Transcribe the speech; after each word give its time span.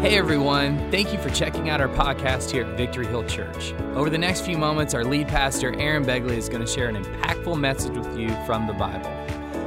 Hey 0.00 0.16
everyone, 0.16 0.92
thank 0.92 1.12
you 1.12 1.18
for 1.18 1.28
checking 1.28 1.70
out 1.70 1.80
our 1.80 1.88
podcast 1.88 2.50
here 2.50 2.64
at 2.64 2.76
Victory 2.76 3.04
Hill 3.08 3.24
Church. 3.24 3.72
Over 3.96 4.08
the 4.08 4.16
next 4.16 4.42
few 4.42 4.56
moments, 4.56 4.94
our 4.94 5.04
lead 5.04 5.26
pastor, 5.26 5.74
Aaron 5.76 6.04
Begley, 6.04 6.36
is 6.36 6.48
going 6.48 6.60
to 6.60 6.68
share 6.68 6.88
an 6.88 7.02
impactful 7.02 7.58
message 7.58 7.96
with 7.96 8.16
you 8.16 8.28
from 8.46 8.68
the 8.68 8.74
Bible. 8.74 9.10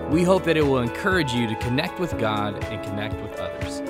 We 0.09 0.23
hope 0.23 0.45
that 0.45 0.55
it 0.55 0.61
will 0.61 0.79
encourage 0.79 1.33
you 1.33 1.47
to 1.47 1.55
connect 1.55 1.99
with 1.99 2.17
God 2.17 2.63
and 2.63 2.81
connect 2.81 3.15
with 3.21 3.37
others. 3.41 3.81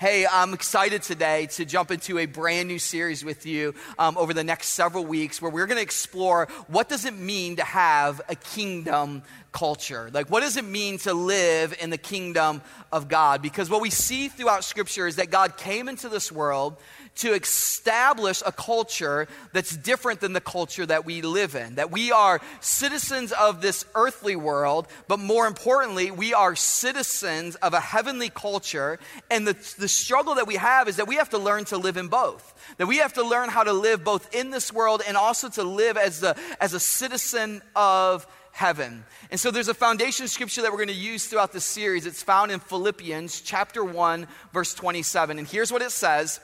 Hey, 0.00 0.24
I'm 0.26 0.54
excited 0.54 1.02
today 1.02 1.44
to 1.48 1.66
jump 1.66 1.90
into 1.90 2.18
a 2.18 2.24
brand 2.24 2.68
new 2.68 2.78
series 2.78 3.22
with 3.22 3.44
you 3.44 3.74
um, 3.98 4.16
over 4.16 4.32
the 4.32 4.42
next 4.42 4.68
several 4.68 5.04
weeks 5.04 5.42
where 5.42 5.50
we're 5.50 5.66
going 5.66 5.76
to 5.76 5.82
explore 5.82 6.48
what 6.68 6.88
does 6.88 7.04
it 7.04 7.12
mean 7.12 7.56
to 7.56 7.64
have 7.64 8.22
a 8.26 8.34
kingdom 8.34 9.22
culture? 9.52 10.10
Like, 10.12 10.28
what 10.30 10.40
does 10.40 10.56
it 10.56 10.64
mean 10.64 10.98
to 10.98 11.14
live 11.14 11.76
in 11.80 11.90
the 11.90 11.98
kingdom 11.98 12.62
of 12.92 13.08
God? 13.08 13.42
Because 13.42 13.68
what 13.68 13.80
we 13.80 13.90
see 13.90 14.28
throughout 14.28 14.64
Scripture 14.64 15.06
is 15.06 15.16
that 15.16 15.30
God 15.30 15.56
came 15.56 15.88
into 15.88 16.08
this 16.08 16.30
world 16.30 16.76
to 17.16 17.34
establish 17.34 18.42
a 18.46 18.52
culture 18.52 19.28
that's 19.52 19.76
different 19.76 20.20
than 20.20 20.32
the 20.32 20.40
culture 20.40 20.86
that 20.86 21.04
we 21.04 21.22
live 21.22 21.54
in. 21.54 21.74
That 21.74 21.90
we 21.90 22.12
are 22.12 22.40
citizens 22.60 23.32
of 23.32 23.60
this 23.60 23.84
earthly 23.94 24.36
world, 24.36 24.86
but 25.08 25.18
more 25.18 25.46
importantly, 25.46 26.10
we 26.10 26.32
are 26.32 26.54
citizens 26.54 27.56
of 27.56 27.74
a 27.74 27.80
heavenly 27.80 28.30
culture. 28.30 28.98
And 29.30 29.46
the, 29.46 29.74
the 29.78 29.88
struggle 29.88 30.36
that 30.36 30.46
we 30.46 30.56
have 30.56 30.88
is 30.88 30.96
that 30.96 31.08
we 31.08 31.16
have 31.16 31.30
to 31.30 31.38
learn 31.38 31.64
to 31.66 31.78
live 31.78 31.96
in 31.96 32.08
both. 32.08 32.54
That 32.78 32.86
we 32.86 32.98
have 32.98 33.14
to 33.14 33.24
learn 33.24 33.48
how 33.48 33.64
to 33.64 33.72
live 33.72 34.04
both 34.04 34.34
in 34.34 34.50
this 34.50 34.72
world 34.72 35.02
and 35.06 35.16
also 35.16 35.48
to 35.50 35.62
live 35.62 35.96
as, 35.96 36.20
the, 36.20 36.36
as 36.60 36.74
a 36.74 36.80
citizen 36.80 37.60
of 37.74 38.26
heaven. 38.60 39.02
And 39.30 39.40
so 39.40 39.50
there's 39.50 39.68
a 39.68 39.74
foundation 39.74 40.28
scripture 40.28 40.60
that 40.60 40.70
we're 40.70 40.84
going 40.84 40.88
to 40.88 40.94
use 40.94 41.26
throughout 41.26 41.50
this 41.50 41.64
series. 41.64 42.04
It's 42.04 42.22
found 42.22 42.52
in 42.52 42.60
Philippians 42.60 43.40
chapter 43.40 43.82
1 43.82 44.26
verse 44.52 44.74
27. 44.74 45.38
And 45.38 45.48
here's 45.48 45.72
what 45.72 45.80
it 45.80 45.90
says. 45.90 46.40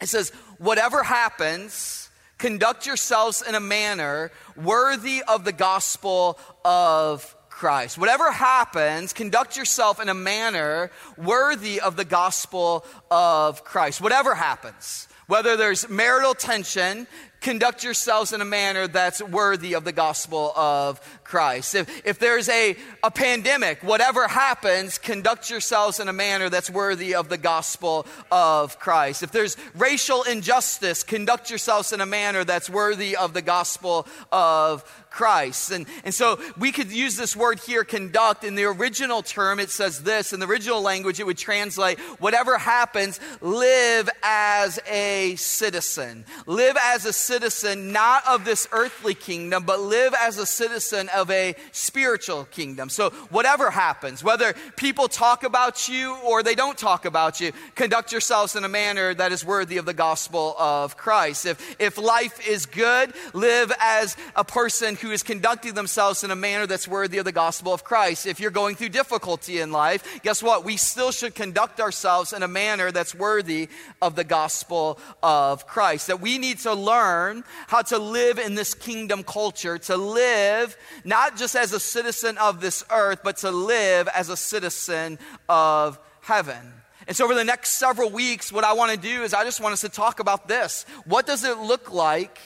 It 0.00 0.08
says, 0.08 0.30
"Whatever 0.58 1.02
happens, 1.02 2.08
conduct 2.38 2.86
yourselves 2.86 3.42
in 3.42 3.56
a 3.56 3.60
manner 3.60 4.30
worthy 4.56 5.24
of 5.26 5.44
the 5.44 5.52
gospel 5.52 6.38
of 6.64 7.34
Christ. 7.50 7.98
Whatever 7.98 8.30
happens, 8.30 9.12
conduct 9.12 9.56
yourself 9.56 10.00
in 10.00 10.08
a 10.08 10.14
manner 10.14 10.92
worthy 11.18 11.80
of 11.80 11.96
the 11.96 12.04
gospel 12.04 12.86
of 13.10 13.64
Christ. 13.64 14.00
Whatever 14.00 14.36
happens, 14.36 15.08
whether 15.26 15.56
there's 15.56 15.88
marital 15.88 16.32
tension, 16.32 17.08
conduct 17.40 17.82
yourselves 17.82 18.32
in 18.32 18.40
a 18.40 18.44
manner 18.44 18.86
that's 18.86 19.22
worthy 19.22 19.74
of 19.74 19.84
the 19.84 19.92
gospel 19.92 20.52
of 20.56 21.00
Christ. 21.24 21.74
If, 21.74 22.06
if 22.06 22.18
there's 22.18 22.48
a, 22.48 22.76
a 23.02 23.10
pandemic, 23.10 23.82
whatever 23.82 24.28
happens, 24.28 24.98
conduct 24.98 25.48
yourselves 25.48 26.00
in 26.00 26.08
a 26.08 26.12
manner 26.12 26.50
that's 26.50 26.70
worthy 26.70 27.14
of 27.14 27.28
the 27.28 27.38
gospel 27.38 28.06
of 28.30 28.78
Christ. 28.78 29.22
If 29.22 29.32
there's 29.32 29.56
racial 29.74 30.22
injustice, 30.24 31.02
conduct 31.02 31.50
yourselves 31.50 31.92
in 31.92 32.00
a 32.00 32.06
manner 32.06 32.44
that's 32.44 32.68
worthy 32.68 33.16
of 33.16 33.32
the 33.32 33.42
gospel 33.42 34.06
of 34.30 34.84
Christ. 35.10 35.70
And, 35.72 35.86
and 36.04 36.14
so 36.14 36.40
we 36.58 36.72
could 36.72 36.90
use 36.92 37.16
this 37.16 37.34
word 37.34 37.60
here, 37.60 37.84
conduct. 37.84 38.44
In 38.44 38.54
the 38.54 38.64
original 38.64 39.22
term, 39.22 39.60
it 39.60 39.70
says 39.70 40.02
this. 40.02 40.32
In 40.32 40.40
the 40.40 40.46
original 40.46 40.80
language, 40.80 41.20
it 41.20 41.26
would 41.26 41.38
translate 41.38 41.98
whatever 42.18 42.58
happens, 42.58 43.20
live 43.40 44.08
as 44.22 44.78
a 44.90 45.34
citizen. 45.36 46.24
Live 46.46 46.76
as 46.82 47.04
a 47.06 47.12
citizen, 47.12 47.92
not 47.92 48.26
of 48.26 48.44
this 48.44 48.68
earthly 48.72 49.14
kingdom, 49.14 49.64
but 49.64 49.80
live 49.80 50.14
as 50.18 50.38
a 50.38 50.46
citizen 50.46 51.08
of 51.14 51.30
a 51.30 51.54
spiritual 51.72 52.44
kingdom. 52.44 52.88
So 52.88 53.10
whatever 53.30 53.70
happens, 53.70 54.22
whether 54.22 54.54
people 54.76 55.08
talk 55.08 55.42
about 55.44 55.88
you 55.88 56.16
or 56.24 56.42
they 56.42 56.54
don't 56.54 56.78
talk 56.78 57.04
about 57.04 57.40
you, 57.40 57.52
conduct 57.74 58.12
yourselves 58.12 58.56
in 58.56 58.64
a 58.64 58.68
manner 58.68 59.12
that 59.14 59.32
is 59.32 59.44
worthy 59.44 59.76
of 59.76 59.86
the 59.86 59.94
gospel 59.94 60.54
of 60.58 60.96
Christ. 60.96 61.46
If, 61.46 61.76
if 61.80 61.98
life 61.98 62.46
is 62.46 62.66
good, 62.66 63.12
live 63.34 63.72
as 63.80 64.16
a 64.36 64.44
person 64.44 64.96
who 65.00 65.10
is 65.10 65.22
conducting 65.22 65.74
themselves 65.74 66.24
in 66.24 66.30
a 66.30 66.36
manner 66.36 66.66
that's 66.66 66.86
worthy 66.86 67.18
of 67.18 67.24
the 67.24 67.32
gospel 67.32 67.72
of 67.72 67.84
Christ. 67.84 68.26
If 68.26 68.40
you're 68.40 68.50
going 68.50 68.76
through 68.76 68.90
difficulty 68.90 69.60
in 69.60 69.72
life, 69.72 70.20
guess 70.22 70.42
what? 70.42 70.64
We 70.64 70.76
still 70.76 71.10
should 71.10 71.34
conduct 71.34 71.80
ourselves 71.80 72.32
in 72.32 72.42
a 72.42 72.48
manner 72.48 72.92
that's 72.92 73.14
worthy 73.14 73.68
of 74.00 74.16
the 74.16 74.24
gospel 74.24 74.98
of 75.22 75.66
Christ. 75.66 76.06
That 76.06 76.20
we 76.20 76.38
need 76.38 76.58
to 76.60 76.74
learn 76.74 77.44
how 77.66 77.82
to 77.82 77.98
live 77.98 78.38
in 78.38 78.54
this 78.54 78.74
kingdom 78.74 79.24
culture, 79.24 79.78
to 79.78 79.96
live 79.96 80.76
not 81.04 81.36
just 81.36 81.56
as 81.56 81.72
a 81.72 81.80
citizen 81.80 82.38
of 82.38 82.60
this 82.60 82.84
earth, 82.90 83.20
but 83.24 83.38
to 83.38 83.50
live 83.50 84.08
as 84.08 84.28
a 84.28 84.36
citizen 84.36 85.18
of 85.48 85.98
heaven. 86.20 86.74
And 87.06 87.16
so, 87.16 87.24
over 87.24 87.34
the 87.34 87.44
next 87.44 87.72
several 87.72 88.10
weeks, 88.10 88.52
what 88.52 88.62
I 88.62 88.74
want 88.74 88.92
to 88.92 88.96
do 88.96 89.22
is 89.22 89.34
I 89.34 89.44
just 89.44 89.60
want 89.60 89.72
us 89.72 89.80
to 89.80 89.88
talk 89.88 90.20
about 90.20 90.46
this. 90.46 90.84
What 91.06 91.26
does 91.26 91.44
it 91.44 91.58
look 91.58 91.92
like 91.92 92.38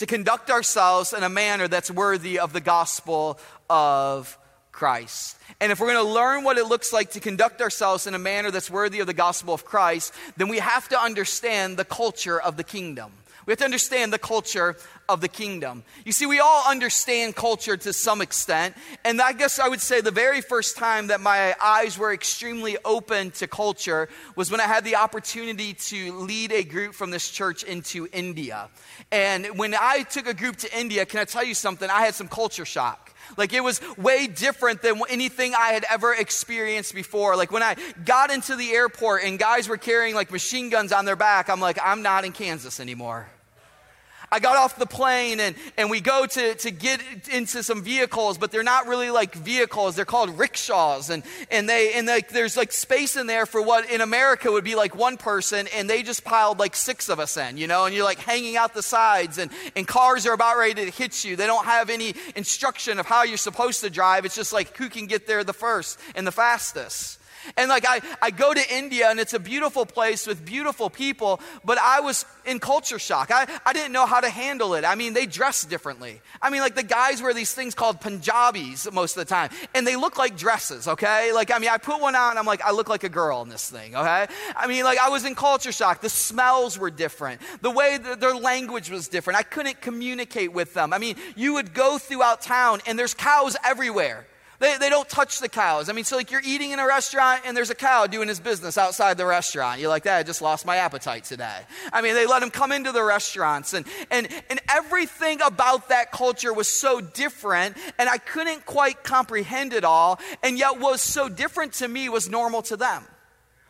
to 0.00 0.06
conduct 0.06 0.50
ourselves 0.50 1.12
in 1.12 1.22
a 1.22 1.28
manner 1.28 1.68
that's 1.68 1.90
worthy 1.90 2.38
of 2.38 2.54
the 2.54 2.60
gospel 2.60 3.38
of 3.68 4.38
Christ. 4.72 5.36
And 5.60 5.70
if 5.70 5.78
we're 5.78 5.92
going 5.92 6.06
to 6.06 6.10
learn 6.10 6.42
what 6.42 6.56
it 6.56 6.64
looks 6.64 6.90
like 6.90 7.10
to 7.10 7.20
conduct 7.20 7.60
ourselves 7.60 8.06
in 8.06 8.14
a 8.14 8.18
manner 8.18 8.50
that's 8.50 8.70
worthy 8.70 9.00
of 9.00 9.06
the 9.06 9.12
gospel 9.12 9.52
of 9.52 9.66
Christ, 9.66 10.14
then 10.38 10.48
we 10.48 10.58
have 10.58 10.88
to 10.88 10.98
understand 10.98 11.76
the 11.76 11.84
culture 11.84 12.40
of 12.40 12.56
the 12.56 12.64
kingdom. 12.64 13.12
We 13.46 13.52
have 13.52 13.58
to 13.58 13.64
understand 13.64 14.12
the 14.12 14.18
culture 14.18 14.76
of 15.08 15.20
the 15.20 15.28
kingdom. 15.28 15.82
You 16.04 16.12
see, 16.12 16.26
we 16.26 16.38
all 16.38 16.64
understand 16.68 17.34
culture 17.34 17.76
to 17.76 17.92
some 17.92 18.20
extent. 18.20 18.76
And 19.04 19.20
I 19.20 19.32
guess 19.32 19.58
I 19.58 19.68
would 19.68 19.80
say 19.80 20.00
the 20.00 20.10
very 20.10 20.40
first 20.40 20.76
time 20.76 21.08
that 21.08 21.20
my 21.20 21.54
eyes 21.62 21.98
were 21.98 22.12
extremely 22.12 22.76
open 22.84 23.30
to 23.32 23.46
culture 23.46 24.08
was 24.36 24.50
when 24.50 24.60
I 24.60 24.64
had 24.64 24.84
the 24.84 24.96
opportunity 24.96 25.74
to 25.74 26.12
lead 26.12 26.52
a 26.52 26.62
group 26.62 26.94
from 26.94 27.10
this 27.10 27.28
church 27.30 27.64
into 27.64 28.08
India. 28.12 28.68
And 29.10 29.58
when 29.58 29.74
I 29.74 30.04
took 30.04 30.26
a 30.26 30.34
group 30.34 30.56
to 30.58 30.78
India, 30.78 31.04
can 31.06 31.20
I 31.20 31.24
tell 31.24 31.44
you 31.44 31.54
something? 31.54 31.90
I 31.90 32.02
had 32.02 32.14
some 32.14 32.28
culture 32.28 32.64
shock. 32.64 33.09
Like 33.36 33.52
it 33.52 33.62
was 33.62 33.80
way 33.96 34.26
different 34.26 34.82
than 34.82 35.00
anything 35.08 35.54
I 35.54 35.68
had 35.68 35.84
ever 35.90 36.14
experienced 36.14 36.94
before. 36.94 37.36
Like 37.36 37.52
when 37.52 37.62
I 37.62 37.76
got 38.04 38.30
into 38.30 38.56
the 38.56 38.70
airport 38.70 39.24
and 39.24 39.38
guys 39.38 39.68
were 39.68 39.76
carrying 39.76 40.14
like 40.14 40.30
machine 40.30 40.70
guns 40.70 40.92
on 40.92 41.04
their 41.04 41.16
back, 41.16 41.48
I'm 41.48 41.60
like, 41.60 41.78
I'm 41.82 42.02
not 42.02 42.24
in 42.24 42.32
Kansas 42.32 42.80
anymore. 42.80 43.26
I 44.32 44.38
got 44.38 44.56
off 44.56 44.76
the 44.76 44.86
plane 44.86 45.40
and, 45.40 45.56
and 45.76 45.90
we 45.90 46.00
go 46.00 46.24
to, 46.24 46.54
to 46.54 46.70
get 46.70 47.00
into 47.32 47.64
some 47.64 47.82
vehicles, 47.82 48.38
but 48.38 48.52
they're 48.52 48.62
not 48.62 48.86
really 48.86 49.10
like 49.10 49.34
vehicles. 49.34 49.96
They're 49.96 50.04
called 50.04 50.38
rickshaws. 50.38 51.10
And, 51.10 51.24
and, 51.50 51.68
they, 51.68 51.94
and 51.94 52.08
they, 52.08 52.22
there's 52.30 52.56
like 52.56 52.70
space 52.70 53.16
in 53.16 53.26
there 53.26 53.44
for 53.44 53.60
what 53.60 53.90
in 53.90 54.00
America 54.00 54.50
would 54.50 54.62
be 54.62 54.76
like 54.76 54.94
one 54.94 55.16
person, 55.16 55.66
and 55.74 55.90
they 55.90 56.02
just 56.02 56.22
piled 56.22 56.60
like 56.60 56.76
six 56.76 57.08
of 57.08 57.18
us 57.18 57.36
in, 57.36 57.56
you 57.56 57.66
know, 57.66 57.86
and 57.86 57.94
you're 57.94 58.04
like 58.04 58.20
hanging 58.20 58.56
out 58.56 58.72
the 58.72 58.82
sides, 58.82 59.38
and, 59.38 59.50
and 59.74 59.88
cars 59.88 60.26
are 60.26 60.32
about 60.32 60.56
ready 60.56 60.74
to 60.84 60.90
hit 60.90 61.24
you. 61.24 61.34
They 61.34 61.46
don't 61.46 61.66
have 61.66 61.90
any 61.90 62.14
instruction 62.36 63.00
of 63.00 63.06
how 63.06 63.24
you're 63.24 63.36
supposed 63.36 63.80
to 63.80 63.90
drive. 63.90 64.24
It's 64.24 64.36
just 64.36 64.52
like 64.52 64.76
who 64.76 64.88
can 64.88 65.06
get 65.06 65.26
there 65.26 65.42
the 65.42 65.52
first 65.52 65.98
and 66.14 66.26
the 66.26 66.32
fastest. 66.32 67.19
And 67.56 67.68
like 67.68 67.84
I, 67.86 68.00
I 68.20 68.30
go 68.30 68.52
to 68.52 68.74
India 68.74 69.08
and 69.10 69.18
it's 69.18 69.34
a 69.34 69.38
beautiful 69.38 69.86
place 69.86 70.26
with 70.26 70.44
beautiful 70.44 70.90
people, 70.90 71.40
but 71.64 71.78
I 71.78 72.00
was 72.00 72.24
in 72.44 72.58
culture 72.58 72.98
shock. 72.98 73.30
I, 73.32 73.46
I 73.64 73.72
didn't 73.72 73.92
know 73.92 74.06
how 74.06 74.20
to 74.20 74.30
handle 74.30 74.74
it. 74.74 74.84
I 74.84 74.94
mean, 74.94 75.12
they 75.12 75.26
dress 75.26 75.64
differently. 75.64 76.20
I 76.42 76.50
mean, 76.50 76.60
like 76.60 76.74
the 76.74 76.82
guys 76.82 77.22
wear 77.22 77.34
these 77.34 77.52
things 77.52 77.74
called 77.74 78.00
Punjabis 78.00 78.90
most 78.92 79.16
of 79.16 79.26
the 79.26 79.30
time, 79.30 79.50
and 79.74 79.86
they 79.86 79.96
look 79.96 80.18
like 80.18 80.36
dresses, 80.36 80.88
okay? 80.88 81.32
Like, 81.32 81.50
I 81.50 81.58
mean, 81.58 81.70
I 81.70 81.78
put 81.78 82.00
one 82.00 82.14
on, 82.14 82.38
I'm 82.38 82.46
like, 82.46 82.62
I 82.62 82.72
look 82.72 82.88
like 82.88 83.04
a 83.04 83.08
girl 83.08 83.42
in 83.42 83.48
this 83.48 83.68
thing, 83.68 83.94
okay? 83.94 84.26
I 84.56 84.66
mean, 84.66 84.84
like, 84.84 84.98
I 84.98 85.08
was 85.08 85.24
in 85.24 85.34
culture 85.34 85.72
shock. 85.72 86.00
The 86.00 86.08
smells 86.08 86.78
were 86.78 86.90
different, 86.90 87.40
the 87.60 87.70
way 87.70 87.98
their 87.98 88.34
language 88.34 88.90
was 88.90 89.08
different. 89.08 89.38
I 89.38 89.42
couldn't 89.42 89.80
communicate 89.80 90.52
with 90.52 90.74
them. 90.74 90.92
I 90.92 90.98
mean, 90.98 91.16
you 91.36 91.54
would 91.54 91.74
go 91.74 91.98
throughout 91.98 92.40
town 92.42 92.80
and 92.86 92.98
there's 92.98 93.14
cows 93.14 93.56
everywhere. 93.64 94.26
They, 94.60 94.76
they 94.76 94.90
don't 94.90 95.08
touch 95.08 95.38
the 95.38 95.48
cows. 95.48 95.88
I 95.88 95.94
mean, 95.94 96.04
so 96.04 96.16
like 96.16 96.30
you're 96.30 96.42
eating 96.44 96.70
in 96.70 96.78
a 96.78 96.86
restaurant 96.86 97.42
and 97.46 97.56
there's 97.56 97.70
a 97.70 97.74
cow 97.74 98.06
doing 98.06 98.28
his 98.28 98.38
business 98.38 98.76
outside 98.76 99.16
the 99.16 99.24
restaurant. 99.24 99.80
You're 99.80 99.88
like, 99.88 100.02
that, 100.02 100.18
I 100.18 100.22
just 100.22 100.42
lost 100.42 100.66
my 100.66 100.76
appetite 100.76 101.24
today. 101.24 101.60
I 101.94 102.02
mean, 102.02 102.14
they 102.14 102.26
let 102.26 102.42
him 102.42 102.50
come 102.50 102.70
into 102.70 102.92
the 102.92 103.02
restaurants 103.02 103.72
and, 103.72 103.86
and, 104.10 104.28
and 104.50 104.60
everything 104.68 105.40
about 105.40 105.88
that 105.88 106.12
culture 106.12 106.52
was 106.52 106.68
so 106.68 107.00
different 107.00 107.78
and 107.98 108.06
I 108.06 108.18
couldn't 108.18 108.66
quite 108.66 109.02
comprehend 109.02 109.72
it 109.72 109.82
all. 109.82 110.20
And 110.42 110.58
yet 110.58 110.78
what 110.78 110.92
was 110.92 111.00
so 111.00 111.30
different 111.30 111.72
to 111.74 111.88
me 111.88 112.10
was 112.10 112.28
normal 112.28 112.60
to 112.62 112.76
them. 112.76 113.04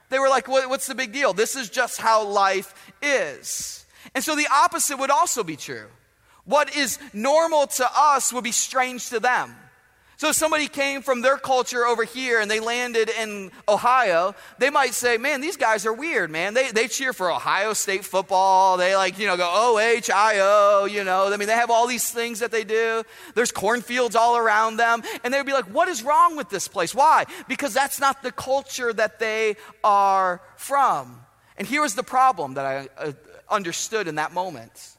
They 0.09 0.19
were 0.19 0.29
like, 0.29 0.49
what, 0.49 0.69
what's 0.69 0.89
the 0.89 0.97
big 0.97 1.13
deal? 1.13 1.33
This 1.33 1.55
is 1.55 1.71
just 1.71 2.01
how 2.01 2.27
life 2.27 2.75
is. 3.01 3.87
And 4.13 4.25
so 4.25 4.35
the 4.35 4.49
opposite 4.53 4.99
would 4.99 5.11
also 5.11 5.45
be 5.45 5.55
true. 5.55 5.87
What 6.45 6.75
is 6.75 6.99
normal 7.13 7.69
to 7.69 7.89
us 7.97 8.33
would 8.33 8.43
be 8.43 8.51
strange 8.51 9.11
to 9.11 9.21
them. 9.21 9.55
So 10.21 10.29
if 10.29 10.37
somebody 10.37 10.69
came 10.69 11.01
from 11.01 11.23
their 11.23 11.39
culture 11.39 11.87
over 11.87 12.05
here 12.05 12.43
and 12.43 12.51
they 12.51 12.61
landed 12.61 13.09
in 13.09 13.51
Ohio, 13.67 14.35
they 14.59 14.69
might 14.69 14.93
say, 14.93 15.17
man, 15.17 15.41
these 15.41 15.57
guys 15.57 15.87
are 15.87 15.95
weird, 15.95 16.31
man. 16.31 16.53
They, 16.53 16.71
they 16.73 16.89
cheer 16.89 17.15
for 17.15 17.33
Ohio 17.33 17.73
State 17.73 18.05
football. 18.05 18.77
They 18.77 18.95
like, 18.95 19.19
you 19.19 19.27
know, 19.27 19.39
go 19.39 19.51
O-H-I-O, 19.51 20.85
you 20.85 21.05
know. 21.05 21.33
I 21.33 21.39
mean, 21.39 21.49
they 21.49 21.55
have 21.55 21.71
all 21.71 21.87
these 21.87 22.11
things 22.11 22.41
that 22.41 22.51
they 22.51 22.65
do. 22.65 23.03
There's 23.35 23.51
cornfields 23.51 24.15
all 24.15 24.37
around 24.37 24.77
them. 24.77 25.03
And 25.25 25.33
they'd 25.33 25.47
be 25.47 25.55
like, 25.55 25.73
what 25.73 25.89
is 25.89 26.03
wrong 26.03 26.37
with 26.37 26.51
this 26.51 26.69
place? 26.69 26.95
Why? 26.95 27.25
Because 27.49 27.73
that's 27.73 27.99
not 27.99 28.23
the 28.23 28.31
culture 28.31 28.93
that 28.93 29.21
they 29.21 29.57
are 29.83 30.43
from. 30.57 31.19
And 31.57 31.67
here 31.67 31.81
was 31.81 31.95
the 31.95 32.03
problem 32.03 32.55
that 32.55 32.67
I 32.67 32.89
uh, 33.03 33.13
understood 33.49 34.07
in 34.07 34.17
that 34.17 34.35
moment, 34.35 34.99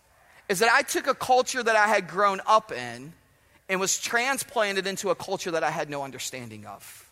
is 0.50 0.58
that 0.60 0.72
I 0.74 0.82
took 0.82 1.06
a 1.06 1.14
culture 1.14 1.62
that 1.62 1.76
I 1.76 1.86
had 1.86 2.08
grown 2.08 2.42
up 2.48 2.72
in 2.72 3.14
and 3.72 3.80
was 3.80 3.98
transplanted 3.98 4.86
into 4.86 5.12
a 5.12 5.16
culture 5.16 5.52
that 5.52 5.64
I 5.64 5.72
had 5.72 5.90
no 5.90 6.04
understanding 6.04 6.66
of. 6.66 7.10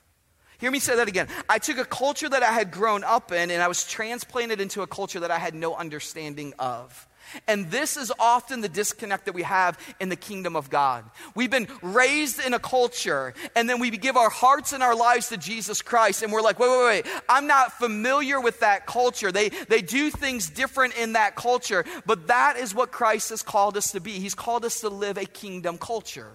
Hear 0.59 0.69
me 0.69 0.79
say 0.79 0.97
that 0.97 1.07
again. 1.07 1.29
I 1.47 1.57
took 1.57 1.77
a 1.77 1.85
culture 1.85 2.27
that 2.27 2.43
I 2.43 2.51
had 2.51 2.69
grown 2.69 3.05
up 3.05 3.31
in 3.31 3.49
and 3.49 3.63
I 3.63 3.69
was 3.69 3.85
transplanted 3.85 4.59
into 4.59 4.81
a 4.81 4.87
culture 4.87 5.21
that 5.21 5.31
I 5.31 5.39
had 5.39 5.55
no 5.55 5.73
understanding 5.73 6.53
of. 6.59 7.07
And 7.47 7.71
this 7.71 7.95
is 7.95 8.11
often 8.19 8.59
the 8.59 8.67
disconnect 8.67 9.25
that 9.25 9.33
we 9.33 9.43
have 9.43 9.79
in 10.01 10.09
the 10.09 10.17
kingdom 10.17 10.57
of 10.57 10.69
God. 10.69 11.05
We've 11.33 11.49
been 11.49 11.67
raised 11.81 12.43
in 12.43 12.53
a 12.53 12.59
culture, 12.59 13.35
and 13.55 13.69
then 13.69 13.79
we 13.79 13.91
give 13.91 14.17
our 14.17 14.31
hearts 14.31 14.73
and 14.73 14.81
our 14.81 14.95
lives 14.95 15.29
to 15.29 15.37
Jesus 15.37 15.83
Christ, 15.83 16.23
and 16.23 16.33
we're 16.33 16.41
like, 16.41 16.57
wait, 16.57 16.69
wait, 16.69 17.05
wait, 17.05 17.23
I'm 17.29 17.45
not 17.45 17.73
familiar 17.73 18.41
with 18.41 18.61
that 18.61 18.87
culture. 18.87 19.31
They, 19.31 19.49
they 19.49 19.81
do 19.81 20.09
things 20.09 20.49
different 20.49 20.97
in 20.97 21.13
that 21.13 21.35
culture, 21.35 21.85
but 22.05 22.27
that 22.27 22.57
is 22.57 22.73
what 22.73 22.91
Christ 22.91 23.29
has 23.29 23.43
called 23.43 23.77
us 23.77 23.91
to 23.91 23.99
be. 23.99 24.13
He's 24.13 24.35
called 24.35 24.65
us 24.65 24.81
to 24.81 24.89
live 24.89 25.17
a 25.17 25.25
kingdom 25.25 25.77
culture. 25.77 26.31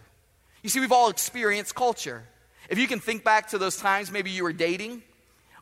You 0.65 0.71
see, 0.71 0.81
we've 0.81 0.93
all 0.93 1.11
experienced 1.11 1.75
culture. 1.75 2.25
If 2.71 2.79
you 2.79 2.89
can 2.89 2.99
think 2.99 3.23
back 3.23 3.49
to 3.49 3.59
those 3.59 3.77
times, 3.77 4.11
maybe 4.11 4.31
you 4.31 4.45
were 4.45 4.53
dating, 4.55 5.03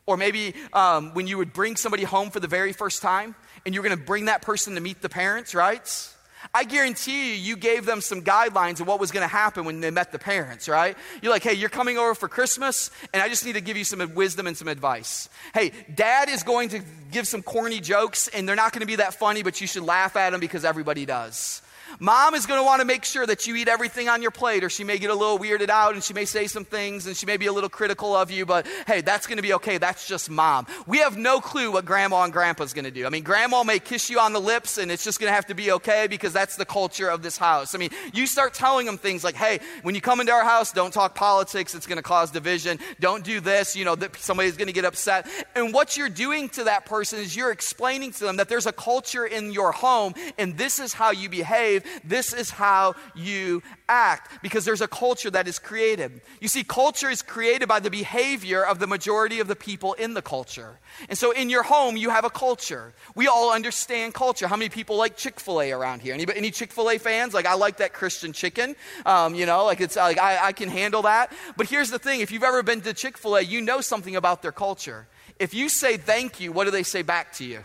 or 0.05 0.15
maybe 0.15 0.55
um, 0.71 1.13
when 1.13 1.27
you 1.27 1.37
would 1.37 1.51
bring 1.51 1.75
somebody 1.75 2.03
home 2.03 2.29
for 2.29 2.39
the 2.39 2.47
very 2.47 2.71
first 2.71 3.01
time 3.01 3.35
and 3.65 3.75
you're 3.75 3.83
going 3.83 3.97
to 3.97 4.01
bring 4.01 4.25
that 4.25 4.41
person 4.41 4.75
to 4.75 4.81
meet 4.81 5.01
the 5.01 5.09
parents, 5.09 5.53
right? 5.53 6.09
I 6.53 6.63
guarantee 6.63 7.31
you, 7.31 7.35
you 7.35 7.57
gave 7.57 7.85
them 7.85 7.99
some 7.99 8.21
guidelines 8.21 8.79
of 8.79 8.87
what 8.87 9.01
was 9.01 9.11
going 9.11 9.23
to 9.23 9.27
happen 9.27 9.65
when 9.65 9.81
they 9.81 9.91
met 9.91 10.13
the 10.13 10.19
parents, 10.19 10.69
right? 10.69 10.97
You're 11.21 11.33
like, 11.33 11.43
hey, 11.43 11.53
you're 11.53 11.69
coming 11.69 11.97
over 11.97 12.15
for 12.15 12.29
Christmas, 12.29 12.89
and 13.13 13.21
I 13.21 13.27
just 13.27 13.45
need 13.45 13.53
to 13.53 13.61
give 13.61 13.75
you 13.75 13.83
some 13.83 14.13
wisdom 14.15 14.47
and 14.47 14.55
some 14.55 14.69
advice. 14.69 15.27
Hey, 15.53 15.71
dad 15.93 16.29
is 16.29 16.43
going 16.43 16.69
to 16.69 16.81
give 17.11 17.27
some 17.27 17.43
corny 17.43 17.81
jokes, 17.81 18.29
and 18.29 18.47
they're 18.47 18.55
not 18.55 18.71
going 18.71 18.81
to 18.81 18.87
be 18.87 18.97
that 18.97 19.15
funny, 19.15 19.43
but 19.43 19.59
you 19.59 19.67
should 19.67 19.83
laugh 19.83 20.15
at 20.15 20.29
them 20.29 20.39
because 20.39 20.63
everybody 20.63 21.05
does. 21.05 21.61
Mom 21.99 22.33
is 22.33 22.45
going 22.45 22.59
to 22.59 22.63
want 22.63 22.81
to 22.81 22.85
make 22.85 23.05
sure 23.05 23.25
that 23.25 23.47
you 23.47 23.55
eat 23.55 23.67
everything 23.67 24.09
on 24.09 24.21
your 24.21 24.31
plate, 24.31 24.63
or 24.63 24.69
she 24.69 24.83
may 24.83 24.97
get 24.97 25.09
a 25.09 25.15
little 25.15 25.39
weirded 25.39 25.69
out 25.69 25.93
and 25.93 26.03
she 26.03 26.13
may 26.13 26.25
say 26.25 26.47
some 26.47 26.65
things 26.65 27.07
and 27.07 27.15
she 27.15 27.25
may 27.25 27.37
be 27.37 27.45
a 27.47 27.53
little 27.53 27.69
critical 27.69 28.15
of 28.15 28.31
you, 28.31 28.45
but 28.45 28.67
hey, 28.87 29.01
that's 29.01 29.27
going 29.27 29.37
to 29.37 29.43
be 29.43 29.53
okay. 29.53 29.77
That's 29.77 30.07
just 30.07 30.29
mom. 30.29 30.67
We 30.87 30.99
have 30.99 31.17
no 31.17 31.39
clue 31.39 31.71
what 31.71 31.85
grandma 31.85 32.23
and 32.23 32.33
grandpa's 32.33 32.73
going 32.73 32.85
to 32.85 32.91
do. 32.91 33.05
I 33.05 33.09
mean, 33.09 33.23
grandma 33.23 33.63
may 33.63 33.79
kiss 33.79 34.09
you 34.09 34.19
on 34.19 34.33
the 34.33 34.41
lips 34.41 34.77
and 34.77 34.91
it's 34.91 35.03
just 35.03 35.19
going 35.19 35.29
to 35.29 35.35
have 35.35 35.47
to 35.47 35.55
be 35.55 35.71
okay 35.73 36.07
because 36.07 36.33
that's 36.33 36.55
the 36.55 36.65
culture 36.65 37.09
of 37.09 37.21
this 37.21 37.37
house. 37.37 37.75
I 37.75 37.77
mean, 37.77 37.91
you 38.13 38.27
start 38.27 38.53
telling 38.53 38.85
them 38.85 38.97
things 38.97 39.23
like, 39.23 39.35
hey, 39.35 39.59
when 39.83 39.95
you 39.95 40.01
come 40.01 40.19
into 40.19 40.31
our 40.31 40.43
house, 40.43 40.71
don't 40.71 40.93
talk 40.93 41.15
politics. 41.15 41.75
It's 41.75 41.87
going 41.87 41.97
to 41.97 42.03
cause 42.03 42.31
division. 42.31 42.79
Don't 42.99 43.23
do 43.23 43.39
this. 43.39 43.75
You 43.75 43.85
know, 43.85 43.95
that 43.95 44.15
somebody's 44.17 44.57
going 44.57 44.67
to 44.67 44.73
get 44.73 44.85
upset. 44.85 45.27
And 45.55 45.73
what 45.73 45.97
you're 45.97 46.09
doing 46.09 46.49
to 46.49 46.65
that 46.65 46.85
person 46.85 47.19
is 47.19 47.35
you're 47.35 47.51
explaining 47.51 48.11
to 48.13 48.23
them 48.23 48.37
that 48.37 48.49
there's 48.49 48.65
a 48.65 48.71
culture 48.71 49.25
in 49.25 49.51
your 49.51 49.71
home 49.71 50.13
and 50.37 50.57
this 50.57 50.79
is 50.79 50.93
how 50.93 51.11
you 51.11 51.29
behave 51.29 51.82
this 52.03 52.33
is 52.33 52.49
how 52.49 52.95
you 53.15 53.61
act 53.87 54.41
because 54.41 54.65
there's 54.65 54.81
a 54.81 54.87
culture 54.87 55.29
that 55.29 55.47
is 55.47 55.59
created. 55.59 56.21
You 56.41 56.47
see, 56.47 56.63
culture 56.63 57.09
is 57.09 57.21
created 57.21 57.67
by 57.67 57.79
the 57.79 57.89
behavior 57.89 58.65
of 58.65 58.79
the 58.79 58.87
majority 58.87 59.39
of 59.39 59.47
the 59.47 59.55
people 59.55 59.93
in 59.93 60.13
the 60.13 60.21
culture. 60.21 60.79
And 61.09 61.17
so 61.17 61.31
in 61.31 61.49
your 61.49 61.63
home, 61.63 61.97
you 61.97 62.09
have 62.09 62.25
a 62.25 62.29
culture. 62.29 62.93
We 63.15 63.27
all 63.27 63.53
understand 63.53 64.13
culture. 64.13 64.47
How 64.47 64.55
many 64.55 64.69
people 64.69 64.97
like 64.97 65.17
Chick 65.17 65.39
fil 65.39 65.61
A 65.61 65.71
around 65.71 66.01
here? 66.01 66.13
Any, 66.13 66.25
any 66.35 66.51
Chick 66.51 66.71
fil 66.71 66.89
A 66.89 66.97
fans? 66.97 67.33
Like, 67.33 67.45
I 67.45 67.55
like 67.55 67.77
that 67.77 67.93
Christian 67.93 68.33
chicken. 68.33 68.75
Um, 69.05 69.35
you 69.35 69.45
know, 69.45 69.65
like, 69.65 69.81
it's 69.81 69.95
like 69.95 70.19
I, 70.19 70.47
I 70.47 70.51
can 70.53 70.69
handle 70.69 71.03
that. 71.03 71.31
But 71.57 71.67
here's 71.67 71.89
the 71.89 71.99
thing 71.99 72.21
if 72.21 72.31
you've 72.31 72.43
ever 72.43 72.63
been 72.63 72.81
to 72.81 72.93
Chick 72.93 73.17
fil 73.17 73.37
A, 73.37 73.41
you 73.41 73.61
know 73.61 73.81
something 73.81 74.15
about 74.15 74.41
their 74.41 74.51
culture. 74.51 75.07
If 75.39 75.53
you 75.53 75.69
say 75.69 75.97
thank 75.97 76.39
you, 76.39 76.51
what 76.51 76.65
do 76.65 76.71
they 76.71 76.83
say 76.83 77.01
back 77.01 77.33
to 77.33 77.43
you? 77.43 77.61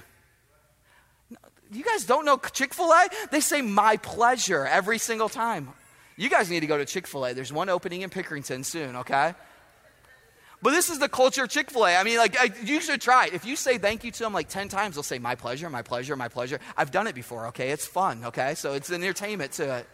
You 1.73 1.85
guys 1.85 2.05
don't 2.05 2.25
know 2.25 2.39
Chick 2.53 2.75
fil 2.75 2.91
A? 2.91 3.09
They 3.31 3.41
say 3.41 3.63
my 3.63 3.97
pleasure 3.99 4.67
every 4.67 4.99
single 4.99 5.29
time. 5.29 5.69
You 6.17 6.29
guys 6.31 6.51
need 6.51 6.61
to 6.61 6.67
go 6.67 6.79
to 6.79 6.85
Chick 6.85 7.07
fil 7.07 7.27
A. 7.27 7.35
There's 7.35 7.53
one 7.53 7.69
opening 7.69 8.03
in 8.03 8.11
Pickerington 8.11 8.65
soon, 8.65 8.97
okay? 8.97 9.35
But 10.61 10.71
this 10.71 10.91
is 10.91 10.99
the 10.99 11.09
culture 11.09 11.45
of 11.45 11.51
Chick 11.51 11.71
fil 11.71 11.87
A. 11.87 11.95
I 11.95 12.03
mean, 12.03 12.19
like, 12.19 12.39
I, 12.39 12.51
you 12.65 12.81
should 12.81 13.01
try 13.01 13.27
it. 13.27 13.35
If 13.35 13.45
you 13.45 13.55
say 13.55 13.79
thank 13.79 14.03
you 14.03 14.11
to 14.11 14.19
them 14.19 14.33
like 14.33 14.49
10 14.49 14.69
times, 14.69 14.97
they'll 14.97 15.03
say, 15.03 15.19
my 15.19 15.35
pleasure, 15.35 15.71
my 15.71 15.83
pleasure, 15.83 16.17
my 16.17 16.29
pleasure. 16.29 16.59
I've 16.77 16.91
done 16.91 17.07
it 17.07 17.15
before, 17.15 17.49
okay? 17.49 17.71
It's 17.71 17.87
fun, 17.87 18.25
okay? 18.25 18.55
So 18.55 18.73
it's 18.73 18.89
an 18.89 19.03
entertainment 19.03 19.53
to 19.53 19.79
it. 19.79 19.89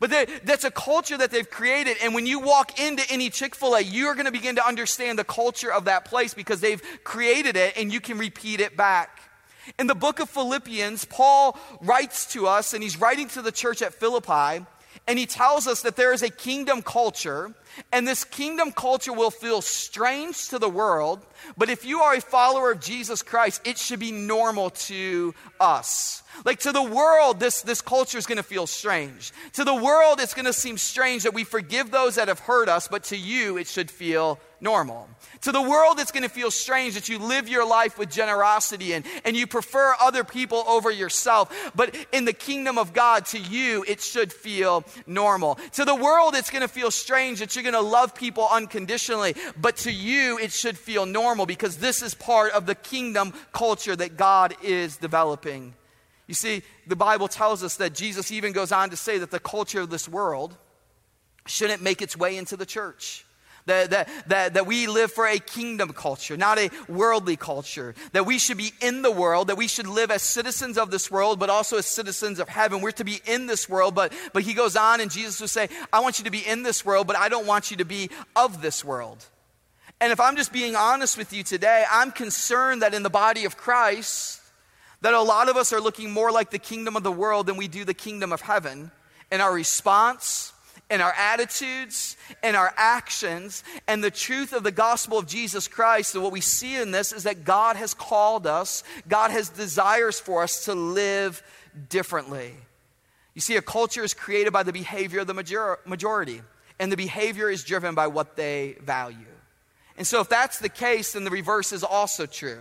But 0.00 0.10
that's 0.44 0.64
a 0.64 0.70
culture 0.70 1.16
that 1.16 1.30
they've 1.30 1.48
created. 1.48 1.96
And 2.02 2.14
when 2.14 2.26
you 2.26 2.40
walk 2.40 2.78
into 2.80 3.02
any 3.10 3.30
Chick 3.30 3.54
fil 3.54 3.74
A, 3.74 3.80
you're 3.80 4.14
going 4.14 4.26
to 4.26 4.32
begin 4.32 4.56
to 4.56 4.66
understand 4.66 5.18
the 5.18 5.24
culture 5.24 5.72
of 5.72 5.86
that 5.86 6.04
place 6.04 6.34
because 6.34 6.60
they've 6.60 6.82
created 7.04 7.56
it 7.56 7.76
and 7.76 7.92
you 7.92 8.00
can 8.00 8.18
repeat 8.18 8.60
it 8.60 8.76
back. 8.76 9.27
In 9.78 9.86
the 9.86 9.94
book 9.94 10.20
of 10.20 10.30
Philippians, 10.30 11.04
Paul 11.06 11.58
writes 11.80 12.32
to 12.32 12.46
us, 12.46 12.74
and 12.74 12.82
he's 12.82 13.00
writing 13.00 13.28
to 13.28 13.42
the 13.42 13.52
church 13.52 13.82
at 13.82 13.94
Philippi, 13.94 14.64
and 15.06 15.18
he 15.18 15.26
tells 15.26 15.66
us 15.66 15.82
that 15.82 15.96
there 15.96 16.12
is 16.12 16.22
a 16.22 16.28
kingdom 16.28 16.82
culture, 16.82 17.54
and 17.92 18.06
this 18.06 18.24
kingdom 18.24 18.72
culture 18.72 19.12
will 19.12 19.30
feel 19.30 19.62
strange 19.62 20.48
to 20.48 20.58
the 20.58 20.68
world, 20.68 21.24
but 21.56 21.70
if 21.70 21.84
you 21.84 22.00
are 22.00 22.14
a 22.14 22.20
follower 22.20 22.72
of 22.72 22.80
Jesus 22.80 23.22
Christ, 23.22 23.62
it 23.64 23.78
should 23.78 24.00
be 24.00 24.12
normal 24.12 24.70
to 24.70 25.34
us. 25.60 26.22
Like 26.44 26.60
to 26.60 26.72
the 26.72 26.82
world, 26.82 27.40
this, 27.40 27.62
this 27.62 27.80
culture 27.80 28.18
is 28.18 28.26
going 28.26 28.36
to 28.36 28.42
feel 28.42 28.66
strange. 28.66 29.32
To 29.54 29.64
the 29.64 29.74
world, 29.74 30.20
it's 30.20 30.34
going 30.34 30.46
to 30.46 30.52
seem 30.52 30.76
strange 30.76 31.22
that 31.22 31.34
we 31.34 31.44
forgive 31.44 31.90
those 31.90 32.16
that 32.16 32.28
have 32.28 32.40
hurt 32.40 32.68
us, 32.68 32.88
but 32.88 33.04
to 33.04 33.16
you, 33.16 33.56
it 33.56 33.66
should 33.66 33.90
feel 33.90 34.38
normal. 34.60 35.08
To 35.42 35.52
the 35.52 35.62
world, 35.62 35.98
it's 35.98 36.10
going 36.10 36.22
to 36.22 36.28
feel 36.28 36.50
strange 36.50 36.94
that 36.94 37.08
you 37.08 37.18
live 37.18 37.48
your 37.48 37.66
life 37.66 37.98
with 37.98 38.10
generosity 38.10 38.92
and, 38.92 39.04
and 39.24 39.36
you 39.36 39.46
prefer 39.46 39.94
other 40.00 40.24
people 40.24 40.64
over 40.66 40.90
yourself. 40.90 41.72
But 41.74 41.94
in 42.12 42.24
the 42.24 42.32
kingdom 42.32 42.78
of 42.78 42.92
God, 42.92 43.26
to 43.26 43.38
you, 43.38 43.84
it 43.86 44.00
should 44.00 44.32
feel 44.32 44.84
normal. 45.06 45.56
To 45.72 45.84
the 45.84 45.94
world, 45.94 46.34
it's 46.34 46.50
going 46.50 46.62
to 46.62 46.68
feel 46.68 46.90
strange 46.90 47.38
that 47.40 47.54
you're 47.54 47.62
going 47.62 47.74
to 47.74 47.80
love 47.80 48.14
people 48.14 48.48
unconditionally. 48.50 49.34
But 49.60 49.76
to 49.78 49.92
you, 49.92 50.38
it 50.38 50.52
should 50.52 50.76
feel 50.76 51.06
normal 51.06 51.46
because 51.46 51.76
this 51.76 52.02
is 52.02 52.14
part 52.14 52.52
of 52.52 52.66
the 52.66 52.74
kingdom 52.74 53.32
culture 53.52 53.96
that 53.96 54.16
God 54.16 54.54
is 54.62 54.96
developing. 54.96 55.74
You 56.26 56.34
see, 56.34 56.62
the 56.86 56.96
Bible 56.96 57.28
tells 57.28 57.64
us 57.64 57.76
that 57.76 57.94
Jesus 57.94 58.30
even 58.30 58.52
goes 58.52 58.70
on 58.70 58.90
to 58.90 58.96
say 58.96 59.18
that 59.18 59.30
the 59.30 59.40
culture 59.40 59.80
of 59.80 59.90
this 59.90 60.08
world 60.08 60.56
shouldn't 61.46 61.82
make 61.82 62.02
its 62.02 62.16
way 62.16 62.36
into 62.36 62.56
the 62.56 62.66
church. 62.66 63.24
That, 63.68 63.90
that, 63.90 64.08
that, 64.26 64.54
that 64.54 64.66
we 64.66 64.86
live 64.86 65.12
for 65.12 65.26
a 65.26 65.38
kingdom 65.38 65.92
culture, 65.92 66.36
not 66.36 66.58
a 66.58 66.70
worldly 66.88 67.36
culture. 67.36 67.94
That 68.12 68.26
we 68.26 68.38
should 68.38 68.56
be 68.56 68.72
in 68.80 69.02
the 69.02 69.10
world, 69.10 69.48
that 69.48 69.56
we 69.56 69.68
should 69.68 69.86
live 69.86 70.10
as 70.10 70.22
citizens 70.22 70.78
of 70.78 70.90
this 70.90 71.10
world, 71.10 71.38
but 71.38 71.50
also 71.50 71.76
as 71.76 71.86
citizens 71.86 72.40
of 72.40 72.48
heaven. 72.48 72.80
We're 72.80 72.92
to 72.92 73.04
be 73.04 73.20
in 73.26 73.46
this 73.46 73.68
world, 73.68 73.94
but, 73.94 74.12
but 74.32 74.42
he 74.42 74.54
goes 74.54 74.74
on 74.74 75.00
and 75.00 75.10
Jesus 75.10 75.40
will 75.40 75.48
say, 75.48 75.68
I 75.92 76.00
want 76.00 76.18
you 76.18 76.24
to 76.24 76.30
be 76.30 76.46
in 76.46 76.62
this 76.62 76.84
world, 76.84 77.06
but 77.06 77.16
I 77.16 77.28
don't 77.28 77.46
want 77.46 77.70
you 77.70 77.76
to 77.76 77.84
be 77.84 78.10
of 78.34 78.62
this 78.62 78.84
world. 78.84 79.24
And 80.00 80.12
if 80.12 80.20
I'm 80.20 80.36
just 80.36 80.52
being 80.52 80.74
honest 80.74 81.18
with 81.18 81.32
you 81.32 81.42
today, 81.42 81.84
I'm 81.90 82.12
concerned 82.12 82.82
that 82.82 82.94
in 82.94 83.02
the 83.02 83.10
body 83.10 83.44
of 83.44 83.56
Christ, 83.56 84.40
that 85.00 85.12
a 85.12 85.20
lot 85.20 85.48
of 85.48 85.56
us 85.56 85.72
are 85.72 85.80
looking 85.80 86.10
more 86.10 86.32
like 86.32 86.50
the 86.50 86.58
kingdom 86.58 86.96
of 86.96 87.02
the 87.02 87.12
world 87.12 87.46
than 87.46 87.56
we 87.56 87.68
do 87.68 87.84
the 87.84 87.94
kingdom 87.94 88.32
of 88.32 88.40
heaven. 88.40 88.90
And 89.30 89.42
our 89.42 89.52
response, 89.52 90.52
in 90.90 91.00
our 91.00 91.12
attitudes, 91.12 92.16
in 92.42 92.54
our 92.54 92.72
actions, 92.76 93.62
and 93.86 94.02
the 94.02 94.10
truth 94.10 94.52
of 94.52 94.62
the 94.62 94.70
gospel 94.70 95.18
of 95.18 95.26
Jesus 95.26 95.68
Christ. 95.68 96.14
And 96.14 96.24
what 96.24 96.32
we 96.32 96.40
see 96.40 96.76
in 96.76 96.90
this 96.90 97.12
is 97.12 97.24
that 97.24 97.44
God 97.44 97.76
has 97.76 97.94
called 97.94 98.46
us, 98.46 98.84
God 99.06 99.30
has 99.30 99.50
desires 99.50 100.18
for 100.18 100.42
us 100.42 100.64
to 100.64 100.74
live 100.74 101.42
differently. 101.88 102.54
You 103.34 103.40
see, 103.40 103.56
a 103.56 103.62
culture 103.62 104.02
is 104.02 104.14
created 104.14 104.52
by 104.52 104.62
the 104.62 104.72
behavior 104.72 105.20
of 105.20 105.26
the 105.26 105.34
major- 105.34 105.78
majority, 105.84 106.42
and 106.80 106.90
the 106.90 106.96
behavior 106.96 107.50
is 107.50 107.64
driven 107.64 107.94
by 107.94 108.06
what 108.06 108.36
they 108.36 108.76
value. 108.82 109.16
And 109.96 110.06
so, 110.06 110.20
if 110.20 110.28
that's 110.28 110.58
the 110.58 110.68
case, 110.68 111.12
then 111.12 111.24
the 111.24 111.30
reverse 111.30 111.72
is 111.72 111.84
also 111.84 112.24
true. 112.24 112.60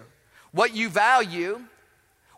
What 0.51 0.75
you 0.75 0.89
value 0.89 1.61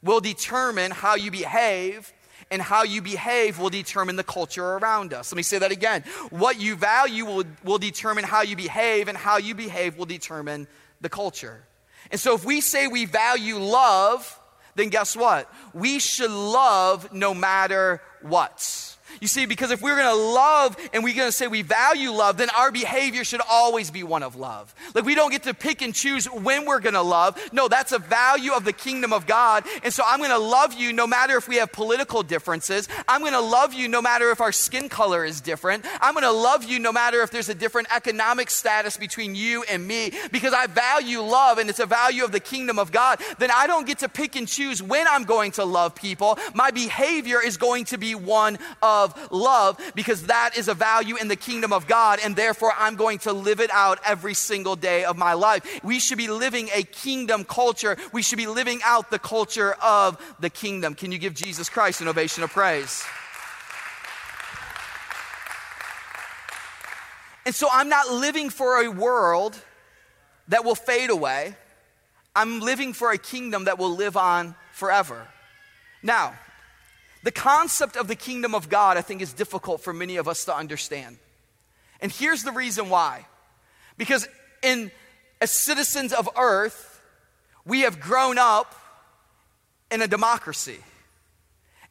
will 0.02 0.20
determine 0.20 0.92
how 0.92 1.16
you 1.16 1.32
behave, 1.32 2.14
and 2.52 2.62
how 2.62 2.84
you 2.84 3.02
behave 3.02 3.60
will 3.60 3.70
determine 3.70 4.16
the 4.16 4.24
culture 4.24 4.66
around 4.66 5.14
us. 5.14 5.32
Let 5.32 5.38
me 5.38 5.44
say 5.44 5.60
that 5.60 5.72
again. 5.72 6.04
What 6.30 6.60
you 6.60 6.76
value 6.76 7.26
will, 7.26 7.44
will 7.64 7.78
determine 7.78 8.24
how 8.24 8.42
you 8.42 8.56
behave, 8.56 9.08
and 9.08 9.18
how 9.18 9.38
you 9.38 9.56
behave 9.56 9.98
will 9.98 10.06
determine 10.06 10.68
the 11.02 11.10
culture. 11.10 11.64
And 12.12 12.20
so 12.20 12.34
if 12.34 12.44
we 12.44 12.62
say 12.62 12.88
we 12.88 13.06
value 13.06 13.58
love, 13.58 14.40
then 14.76 14.90
guess 14.90 15.16
what? 15.16 15.52
We 15.74 16.00
should 16.00 16.32
love 16.32 17.14
no 17.14 17.34
matter 17.34 18.02
what. 18.22 18.89
You 19.22 19.28
see, 19.28 19.46
because 19.46 19.72
if 19.72 19.82
we're 19.82 19.98
gonna 19.98 20.14
love 20.14 20.78
and 20.94 21.04
we're 21.04 21.16
gonna 21.16 21.32
say 21.32 21.48
we 21.48 21.62
value 21.62 22.12
love, 22.12 22.38
then 22.38 22.50
our 22.52 22.72
behavior 22.72 23.24
should 23.24 23.42
always 23.50 23.92
be 23.92 24.04
one 24.04 24.24
of 24.24 24.36
love. 24.36 24.74
Like 24.94 25.06
we 25.06 25.16
don't 25.16 25.32
get 25.32 25.44
to 25.44 25.54
pick 25.54 25.82
and 25.82 25.94
choose 25.94 26.26
when 26.26 26.66
we're 26.66 26.80
gonna 26.80 27.02
love. 27.02 27.38
No, 27.52 27.68
that's 27.68 27.92
a 27.92 28.00
value 28.00 28.54
of 28.54 28.66
the 28.66 28.74
kingdom 28.74 29.14
of 29.14 29.28
God. 29.28 29.64
And 29.84 29.94
so 29.94 30.04
I'm 30.06 30.22
gonna 30.22 30.38
love 30.38 30.74
you 30.74 30.94
no 30.94 31.08
matter 31.08 31.38
if 31.38 31.48
we 31.48 31.58
have 31.58 31.72
political 31.72 32.24
differences. 32.24 32.88
I'm 33.08 33.24
gonna 33.24 33.42
love 33.42 33.74
you 33.74 33.88
no 33.88 34.02
matter 34.02 34.32
if 34.32 34.42
our 34.42 34.52
skin 34.52 34.90
color 34.90 35.26
is 35.26 35.42
different. 35.42 35.86
I'm 36.02 36.14
gonna 36.14 36.32
love 36.32 36.64
you 36.64 36.80
no 36.80 36.92
matter 36.92 37.22
if 37.22 37.32
there's 37.32 37.50
a 37.50 37.56
different 37.56 37.88
economic 37.96 38.50
status 38.50 38.98
between 38.98 39.36
you 39.36 39.64
and 39.64 39.86
me 39.86 40.12
because 40.32 40.54
I 40.54 40.68
value 40.68 41.22
love 41.22 41.58
and 41.58 41.70
it's 41.70 41.80
a 41.80 41.86
value 41.86 42.24
of 42.24 42.32
the 42.32 42.40
kingdom 42.40 42.80
of 42.80 42.92
God. 42.92 43.20
Then 43.38 43.50
I 43.52 43.68
don't 43.68 43.88
get 43.88 44.00
to 44.00 44.10
pick 44.10 44.36
and 44.36 44.48
choose 44.48 44.82
when 44.82 45.08
I'm 45.08 45.24
going 45.24 45.52
to 45.54 45.66
love 45.66 45.96
people. 45.96 46.38
My 46.54 46.72
behavior 46.72 47.42
is 47.42 47.58
going 47.58 47.86
to 47.86 47.98
be 47.98 48.16
one 48.16 48.58
of 48.82 48.99
of 49.04 49.32
love 49.32 49.80
because 49.96 50.28
that 50.28 50.58
is 50.58 50.68
a 50.68 50.74
value 50.74 51.16
in 51.18 51.28
the 51.28 51.36
kingdom 51.36 51.74
of 51.74 51.88
God, 51.88 52.20
and 52.24 52.36
therefore 52.36 52.74
I'm 52.78 52.96
going 52.96 53.20
to 53.20 53.34
live 53.34 53.60
it 53.60 53.72
out 53.72 54.00
every 54.06 54.34
single 54.34 54.76
day 54.76 55.04
of 55.04 55.18
my 55.18 55.34
life. 55.34 55.84
We 55.84 56.00
should 56.00 56.18
be 56.18 56.28
living 56.28 56.70
a 56.74 56.84
kingdom 56.84 57.44
culture. 57.44 57.98
We 58.14 58.22
should 58.22 58.38
be 58.38 58.48
living 58.48 58.80
out 58.84 59.10
the 59.10 59.20
culture 59.20 59.74
of 59.82 60.18
the 60.40 60.50
kingdom. 60.50 60.96
Can 60.96 61.12
you 61.12 61.18
give 61.18 61.34
Jesus 61.34 61.70
Christ 61.70 62.02
an 62.02 62.08
ovation 62.08 62.44
of 62.44 62.52
praise? 62.52 63.04
And 67.46 67.56
so 67.56 67.68
I'm 67.72 67.90
not 67.90 68.12
living 68.12 68.50
for 68.50 68.84
a 68.84 68.90
world 68.90 69.60
that 70.50 70.64
will 70.66 70.76
fade 70.76 71.10
away. 71.10 71.56
I'm 72.36 72.60
living 72.60 72.94
for 72.94 73.12
a 73.12 73.18
kingdom 73.18 73.66
that 73.66 73.80
will 73.80 73.96
live 73.96 74.18
on 74.18 74.56
forever. 74.72 75.28
Now, 76.04 76.36
the 77.24 77.32
concept 77.32 77.96
of 77.96 78.08
the 78.08 78.16
kingdom 78.16 78.56
of 78.56 78.70
God, 78.70 78.98
I 78.98 79.02
think, 79.02 79.22
is 79.22 79.34
difficult 79.34 79.82
for 79.82 79.94
many 79.94 80.18
of 80.18 80.28
us 80.28 80.46
to 80.46 80.56
understand. 80.56 81.18
And 82.02 82.12
here's 82.12 82.44
the 82.44 82.52
reason 82.52 82.90
why. 82.90 83.26
Because 83.98 84.28
in 84.64 84.92
as 85.42 85.52
citizens 85.52 86.14
of 86.14 86.30
earth, 86.38 87.02
we 87.66 87.82
have 87.82 88.00
grown 88.00 88.38
up 88.38 88.76
in 89.92 90.02
a 90.02 90.08
democracy. 90.08 90.80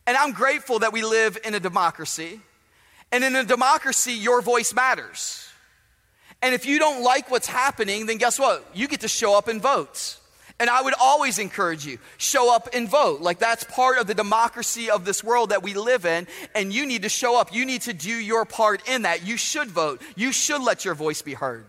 And 0.06 0.16
I'm 0.16 0.32
grateful 0.32 0.78
that 0.80 0.92
we 0.92 1.02
live 1.02 1.38
in 1.44 1.54
a 1.54 1.60
democracy. 1.60 2.40
And 3.12 3.24
in 3.24 3.36
a 3.36 3.44
democracy, 3.44 4.12
your 4.12 4.40
voice 4.42 4.74
matters. 4.74 5.48
And 6.40 6.54
if 6.54 6.66
you 6.66 6.78
don't 6.78 7.02
like 7.02 7.30
what's 7.30 7.46
happening, 7.46 8.06
then 8.06 8.18
guess 8.18 8.38
what? 8.38 8.64
You 8.74 8.86
get 8.88 9.00
to 9.00 9.08
show 9.08 9.36
up 9.36 9.48
and 9.48 9.60
vote. 9.60 10.18
And 10.60 10.68
I 10.68 10.82
would 10.82 10.94
always 11.00 11.38
encourage 11.38 11.86
you 11.86 11.98
show 12.16 12.52
up 12.52 12.68
and 12.72 12.88
vote. 12.88 13.20
Like 13.20 13.38
that's 13.38 13.64
part 13.64 13.98
of 13.98 14.06
the 14.06 14.14
democracy 14.14 14.90
of 14.90 15.04
this 15.04 15.22
world 15.22 15.50
that 15.50 15.62
we 15.62 15.74
live 15.74 16.04
in. 16.04 16.26
And 16.54 16.72
you 16.72 16.84
need 16.84 17.02
to 17.02 17.08
show 17.08 17.38
up. 17.38 17.54
You 17.54 17.64
need 17.64 17.82
to 17.82 17.92
do 17.92 18.10
your 18.10 18.44
part 18.44 18.88
in 18.88 19.02
that. 19.02 19.24
You 19.24 19.36
should 19.36 19.68
vote. 19.68 20.02
You 20.16 20.32
should 20.32 20.62
let 20.62 20.84
your 20.84 20.94
voice 20.94 21.22
be 21.22 21.34
heard. 21.34 21.64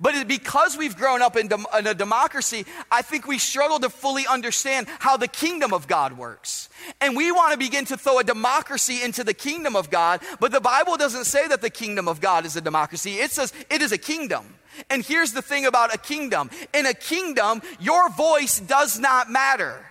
But 0.00 0.28
because 0.28 0.76
we've 0.76 0.96
grown 0.96 1.22
up 1.22 1.36
in, 1.36 1.50
a 1.72 1.94
democracy, 1.94 2.66
I 2.90 3.02
think 3.02 3.26
we 3.26 3.38
struggle 3.38 3.78
to 3.80 3.90
fully 3.90 4.26
understand 4.26 4.86
how 4.98 5.16
the 5.16 5.28
kingdom 5.28 5.72
of 5.72 5.88
God 5.88 6.16
works. 6.16 6.68
And 7.00 7.16
we 7.16 7.32
want 7.32 7.52
to 7.52 7.58
begin 7.58 7.84
to 7.86 7.96
throw 7.96 8.18
a 8.18 8.24
democracy 8.24 9.02
into 9.02 9.24
the 9.24 9.34
kingdom 9.34 9.76
of 9.76 9.90
God, 9.90 10.20
but 10.40 10.52
the 10.52 10.60
Bible 10.60 10.96
doesn't 10.96 11.24
say 11.24 11.48
that 11.48 11.60
the 11.60 11.70
kingdom 11.70 12.08
of 12.08 12.20
God 12.20 12.46
is 12.46 12.56
a 12.56 12.60
democracy. 12.60 13.14
It 13.14 13.30
says 13.30 13.52
it 13.70 13.82
is 13.82 13.92
a 13.92 13.98
kingdom. 13.98 14.54
And 14.90 15.04
here's 15.04 15.32
the 15.32 15.42
thing 15.42 15.66
about 15.66 15.94
a 15.94 15.98
kingdom 15.98 16.50
in 16.72 16.86
a 16.86 16.94
kingdom, 16.94 17.62
your 17.80 18.08
voice 18.10 18.60
does 18.60 18.98
not 18.98 19.30
matter. 19.30 19.84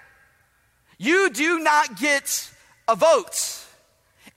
You 0.97 1.29
do 1.29 1.59
not 1.59 1.99
get 1.99 2.51
a 2.87 2.95
vote. 2.95 3.65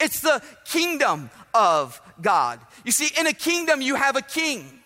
It's 0.00 0.21
the 0.21 0.43
kingdom 0.64 1.31
of 1.55 2.00
God. 2.21 2.61
You 2.85 2.93
see, 2.93 3.09
in 3.19 3.26
a 3.26 3.33
kingdom, 3.33 3.81
you 3.81 3.95
have 3.95 4.17
a 4.17 4.23
king. 4.23 4.79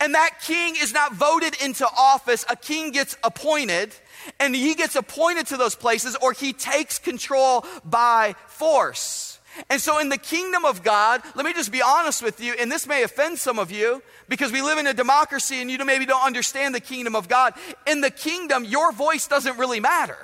And 0.00 0.14
that 0.14 0.40
king 0.42 0.74
is 0.80 0.92
not 0.92 1.14
voted 1.14 1.54
into 1.62 1.86
office, 1.86 2.44
a 2.48 2.56
king 2.56 2.90
gets 2.90 3.16
appointed, 3.22 3.94
and 4.38 4.54
he 4.54 4.74
gets 4.74 4.96
appointed 4.96 5.46
to 5.48 5.56
those 5.56 5.74
places, 5.74 6.16
or 6.22 6.32
he 6.32 6.52
takes 6.52 6.98
control 6.98 7.64
by 7.84 8.34
force. 8.46 9.40
And 9.68 9.80
so, 9.80 9.98
in 9.98 10.08
the 10.08 10.18
kingdom 10.18 10.64
of 10.64 10.82
God, 10.82 11.22
let 11.34 11.44
me 11.44 11.52
just 11.52 11.70
be 11.70 11.82
honest 11.82 12.22
with 12.22 12.40
you, 12.40 12.54
and 12.58 12.72
this 12.72 12.86
may 12.86 13.02
offend 13.02 13.38
some 13.38 13.58
of 13.58 13.70
you 13.70 14.02
because 14.28 14.50
we 14.50 14.62
live 14.62 14.78
in 14.78 14.86
a 14.86 14.94
democracy 14.94 15.60
and 15.60 15.70
you 15.70 15.76
maybe 15.84 16.06
don't 16.06 16.24
understand 16.24 16.74
the 16.74 16.80
kingdom 16.80 17.14
of 17.14 17.28
God. 17.28 17.52
In 17.86 18.00
the 18.00 18.10
kingdom, 18.10 18.64
your 18.64 18.92
voice 18.92 19.26
doesn't 19.28 19.58
really 19.58 19.80
matter 19.80 20.16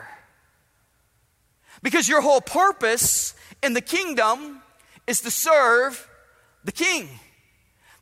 because 1.83 2.09
your 2.09 2.23
whole 2.23 2.41
purpose 2.41 3.35
in 3.63 3.75
the 3.75 3.81
kingdom 3.83 4.63
is 5.07 5.21
to 5.23 5.31
serve 5.31 6.09
the 6.65 6.73
king. 6.73 7.09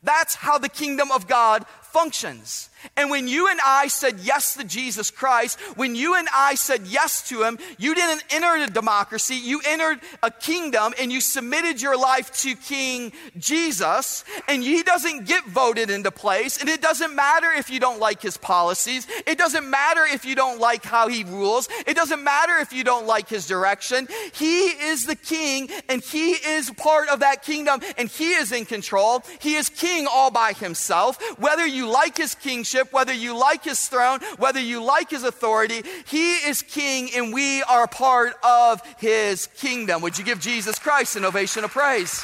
That's 0.07 0.35
how 0.35 0.57
the 0.57 0.69
kingdom 0.69 1.11
of 1.11 1.27
God 1.27 1.65
functions. 1.81 2.69
And 2.95 3.09
when 3.09 3.27
you 3.27 3.47
and 3.47 3.59
I 3.65 3.87
said 3.87 4.19
yes 4.19 4.55
to 4.55 4.63
Jesus 4.63 5.11
Christ, 5.11 5.59
when 5.75 5.95
you 5.95 6.15
and 6.15 6.27
I 6.33 6.55
said 6.55 6.87
yes 6.87 7.27
to 7.29 7.43
Him, 7.43 7.59
you 7.77 7.93
didn't 7.95 8.23
enter 8.29 8.55
a 8.55 8.67
democracy, 8.67 9.35
you 9.35 9.61
entered 9.65 9.99
a 10.23 10.31
kingdom 10.31 10.93
and 10.99 11.11
you 11.11 11.21
submitted 11.21 11.81
your 11.81 11.97
life 11.97 12.31
to 12.41 12.55
King 12.55 13.11
Jesus. 13.37 14.23
And 14.47 14.63
He 14.63 14.83
doesn't 14.83 15.25
get 15.25 15.45
voted 15.45 15.89
into 15.89 16.11
place. 16.11 16.59
And 16.59 16.69
it 16.69 16.81
doesn't 16.81 17.15
matter 17.15 17.51
if 17.51 17.69
you 17.69 17.79
don't 17.79 17.99
like 17.99 18.21
His 18.21 18.37
policies, 18.37 19.07
it 19.25 19.37
doesn't 19.37 19.69
matter 19.69 20.03
if 20.05 20.25
you 20.25 20.35
don't 20.35 20.59
like 20.59 20.83
how 20.83 21.07
He 21.07 21.23
rules, 21.23 21.69
it 21.85 21.95
doesn't 21.95 22.23
matter 22.23 22.57
if 22.59 22.73
you 22.73 22.83
don't 22.83 23.07
like 23.07 23.29
His 23.29 23.47
direction. 23.47 24.07
He 24.33 24.67
is 24.67 25.05
the 25.05 25.15
King 25.15 25.69
and 25.89 26.01
He 26.01 26.31
is 26.31 26.69
part 26.71 27.09
of 27.09 27.19
that 27.19 27.43
kingdom 27.43 27.81
and 27.97 28.09
He 28.09 28.31
is 28.31 28.51
in 28.51 28.65
control. 28.65 29.23
He 29.39 29.55
is 29.55 29.69
King 29.69 30.07
all 30.09 30.31
by 30.31 30.53
Himself. 30.53 31.21
Whether 31.39 31.65
you 31.65 31.89
like 31.89 32.17
His 32.17 32.35
kingship, 32.35 32.66
kingship, 32.67 32.91
whether 32.91 33.13
you 33.13 33.37
like 33.37 33.63
his 33.63 33.87
throne, 33.87 34.19
whether 34.37 34.59
you 34.59 34.83
like 34.83 35.09
his 35.09 35.23
authority, 35.23 35.83
he 36.07 36.35
is 36.35 36.61
king 36.61 37.09
and 37.15 37.33
we 37.33 37.63
are 37.63 37.87
part 37.87 38.33
of 38.43 38.81
his 38.97 39.47
kingdom. 39.57 40.01
Would 40.01 40.17
you 40.17 40.25
give 40.25 40.39
Jesus 40.39 40.77
Christ 40.79 41.15
an 41.15 41.25
ovation 41.25 41.63
of 41.63 41.71
praise? 41.71 42.23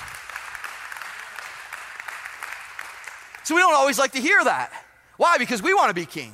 So 3.46 3.56
we 3.56 3.62
don't 3.62 3.76
always 3.76 4.00
like 4.00 4.14
to 4.14 4.22
hear 4.22 4.44
that. 4.44 4.72
Why? 5.18 5.38
Because 5.38 5.62
we 5.62 5.74
want 5.74 5.90
to 5.90 5.94
be 5.94 6.06
king. 6.06 6.34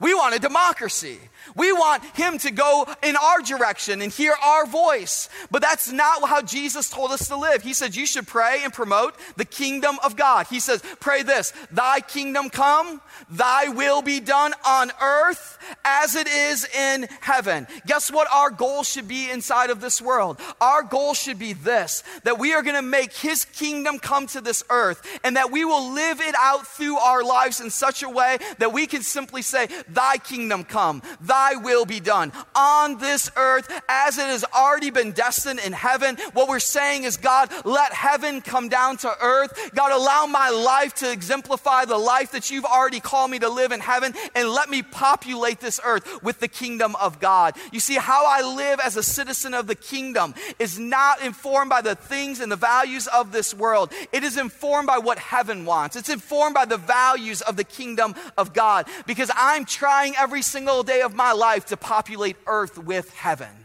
We 0.00 0.14
want 0.14 0.34
a 0.34 0.38
democracy. 0.38 1.18
We 1.54 1.72
want 1.72 2.04
him 2.16 2.38
to 2.38 2.50
go 2.50 2.86
in 3.02 3.16
our 3.16 3.40
direction 3.40 4.02
and 4.02 4.12
hear 4.12 4.34
our 4.42 4.66
voice. 4.66 5.28
But 5.50 5.62
that's 5.62 5.90
not 5.90 6.28
how 6.28 6.42
Jesus 6.42 6.88
told 6.88 7.10
us 7.10 7.28
to 7.28 7.36
live. 7.36 7.62
He 7.62 7.74
said, 7.74 7.96
You 7.96 8.06
should 8.06 8.26
pray 8.26 8.60
and 8.62 8.72
promote 8.72 9.14
the 9.36 9.44
kingdom 9.44 9.98
of 10.04 10.16
God. 10.16 10.46
He 10.48 10.60
says, 10.60 10.82
Pray 11.00 11.22
this 11.22 11.52
Thy 11.70 12.00
kingdom 12.00 12.50
come, 12.50 13.00
thy 13.30 13.68
will 13.68 14.02
be 14.02 14.20
done 14.20 14.52
on 14.66 14.90
earth 15.00 15.58
as 15.84 16.14
it 16.14 16.26
is 16.26 16.66
in 16.74 17.08
heaven. 17.20 17.66
Guess 17.86 18.10
what 18.10 18.28
our 18.32 18.50
goal 18.50 18.82
should 18.82 19.08
be 19.08 19.30
inside 19.30 19.70
of 19.70 19.80
this 19.80 20.00
world? 20.00 20.40
Our 20.60 20.82
goal 20.82 21.14
should 21.14 21.38
be 21.38 21.52
this 21.52 22.02
that 22.24 22.38
we 22.38 22.54
are 22.54 22.62
going 22.62 22.76
to 22.76 22.82
make 22.82 23.12
his 23.12 23.44
kingdom 23.44 23.98
come 23.98 24.26
to 24.28 24.40
this 24.40 24.64
earth 24.70 25.06
and 25.24 25.36
that 25.36 25.50
we 25.50 25.64
will 25.64 25.92
live 25.92 26.20
it 26.20 26.34
out 26.38 26.66
through 26.66 26.96
our 26.96 27.22
lives 27.22 27.60
in 27.60 27.70
such 27.70 28.02
a 28.02 28.08
way 28.08 28.38
that 28.58 28.72
we 28.72 28.86
can 28.86 29.02
simply 29.02 29.42
say, 29.42 29.68
Thy 29.88 30.18
kingdom 30.18 30.64
come, 30.64 31.02
thy 31.20 31.31
will 31.62 31.84
be 31.84 32.00
done 32.00 32.32
on 32.54 32.98
this 32.98 33.30
earth 33.36 33.70
as 33.88 34.18
it 34.18 34.26
has 34.26 34.44
already 34.54 34.90
been 34.90 35.12
destined 35.12 35.60
in 35.60 35.72
heaven. 35.72 36.16
What 36.32 36.48
we're 36.48 36.60
saying 36.60 37.04
is, 37.04 37.16
God, 37.16 37.50
let 37.64 37.92
heaven 37.92 38.40
come 38.40 38.68
down 38.68 38.96
to 38.98 39.12
earth. 39.20 39.70
God, 39.74 39.92
allow 39.92 40.26
my 40.26 40.50
life 40.50 40.94
to 40.96 41.10
exemplify 41.10 41.84
the 41.84 41.98
life 41.98 42.32
that 42.32 42.50
you've 42.50 42.64
already 42.64 43.00
called 43.00 43.30
me 43.30 43.38
to 43.38 43.48
live 43.48 43.72
in 43.72 43.80
heaven 43.80 44.14
and 44.34 44.48
let 44.48 44.68
me 44.68 44.82
populate 44.82 45.60
this 45.60 45.80
earth 45.84 46.22
with 46.22 46.40
the 46.40 46.48
kingdom 46.48 46.94
of 46.96 47.20
God. 47.20 47.56
You 47.72 47.80
see, 47.80 47.94
how 47.94 48.24
I 48.26 48.42
live 48.54 48.80
as 48.80 48.96
a 48.96 49.02
citizen 49.02 49.54
of 49.54 49.66
the 49.66 49.74
kingdom 49.74 50.34
is 50.58 50.78
not 50.78 51.22
informed 51.22 51.70
by 51.70 51.80
the 51.80 51.94
things 51.94 52.40
and 52.40 52.50
the 52.50 52.56
values 52.56 53.06
of 53.06 53.32
this 53.32 53.54
world. 53.54 53.92
It 54.12 54.24
is 54.24 54.36
informed 54.36 54.86
by 54.86 54.98
what 54.98 55.18
heaven 55.18 55.64
wants. 55.64 55.96
It's 55.96 56.08
informed 56.08 56.54
by 56.54 56.64
the 56.64 56.76
values 56.76 57.40
of 57.42 57.56
the 57.56 57.64
kingdom 57.64 58.14
of 58.36 58.52
God 58.52 58.86
because 59.06 59.30
I'm 59.34 59.64
trying 59.64 60.14
every 60.16 60.42
single 60.42 60.82
day 60.82 61.00
of 61.02 61.14
my 61.14 61.21
life 61.30 61.66
to 61.66 61.76
populate 61.76 62.36
earth 62.48 62.76
with 62.76 63.14
heaven. 63.14 63.62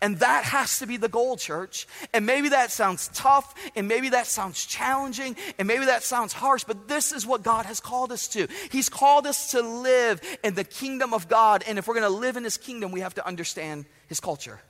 And 0.00 0.18
that 0.18 0.44
has 0.44 0.78
to 0.78 0.86
be 0.86 0.96
the 0.96 1.08
goal, 1.08 1.36
church. 1.36 1.88
And 2.14 2.24
maybe 2.24 2.50
that 2.50 2.70
sounds 2.70 3.08
tough, 3.14 3.54
and 3.74 3.88
maybe 3.88 4.10
that 4.10 4.26
sounds 4.26 4.64
challenging, 4.64 5.34
and 5.58 5.66
maybe 5.66 5.86
that 5.86 6.04
sounds 6.04 6.32
harsh, 6.32 6.64
but 6.64 6.86
this 6.86 7.10
is 7.10 7.26
what 7.26 7.42
God 7.42 7.66
has 7.66 7.80
called 7.80 8.12
us 8.12 8.28
to. 8.28 8.46
He's 8.70 8.88
called 8.88 9.26
us 9.26 9.50
to 9.52 9.60
live 9.62 10.20
in 10.44 10.54
the 10.54 10.64
kingdom 10.64 11.12
of 11.12 11.28
God. 11.28 11.64
And 11.66 11.78
if 11.78 11.88
we're 11.88 11.94
going 11.94 12.10
to 12.10 12.16
live 12.16 12.36
in 12.36 12.44
His 12.44 12.56
kingdom, 12.56 12.92
we 12.92 13.00
have 13.00 13.14
to 13.14 13.26
understand 13.26 13.86
His 14.06 14.20
culture. 14.20 14.60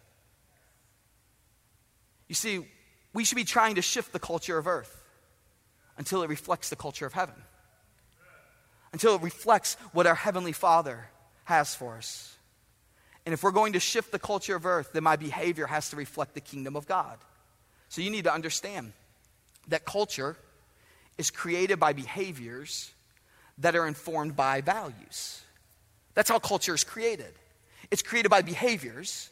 You 2.28 2.34
see, 2.34 2.66
we 3.12 3.24
should 3.24 3.36
be 3.36 3.44
trying 3.44 3.74
to 3.74 3.82
shift 3.82 4.12
the 4.12 4.18
culture 4.18 4.56
of 4.56 4.66
earth 4.66 4.94
until 5.98 6.22
it 6.22 6.30
reflects 6.30 6.70
the 6.70 6.76
culture 6.76 7.04
of 7.04 7.12
heaven, 7.12 7.34
until 8.92 9.14
it 9.14 9.22
reflects 9.22 9.74
what 9.92 10.06
our 10.06 10.14
Heavenly 10.14 10.52
Father 10.52 11.08
has 11.48 11.74
for 11.74 11.96
us. 11.96 12.36
And 13.24 13.32
if 13.32 13.42
we're 13.42 13.52
going 13.52 13.72
to 13.72 13.80
shift 13.80 14.12
the 14.12 14.18
culture 14.18 14.54
of 14.54 14.66
earth, 14.66 14.90
then 14.92 15.02
my 15.02 15.16
behavior 15.16 15.66
has 15.66 15.88
to 15.90 15.96
reflect 15.96 16.34
the 16.34 16.42
kingdom 16.42 16.76
of 16.76 16.86
God. 16.86 17.16
So 17.88 18.02
you 18.02 18.10
need 18.10 18.24
to 18.24 18.32
understand 18.32 18.92
that 19.68 19.86
culture 19.86 20.36
is 21.16 21.30
created 21.30 21.80
by 21.80 21.94
behaviors 21.94 22.90
that 23.56 23.74
are 23.74 23.88
informed 23.88 24.36
by 24.36 24.60
values. 24.60 25.40
That's 26.12 26.28
how 26.28 26.38
culture 26.38 26.74
is 26.74 26.84
created. 26.84 27.32
It's 27.90 28.02
created 28.02 28.28
by 28.28 28.42
behaviors 28.42 29.30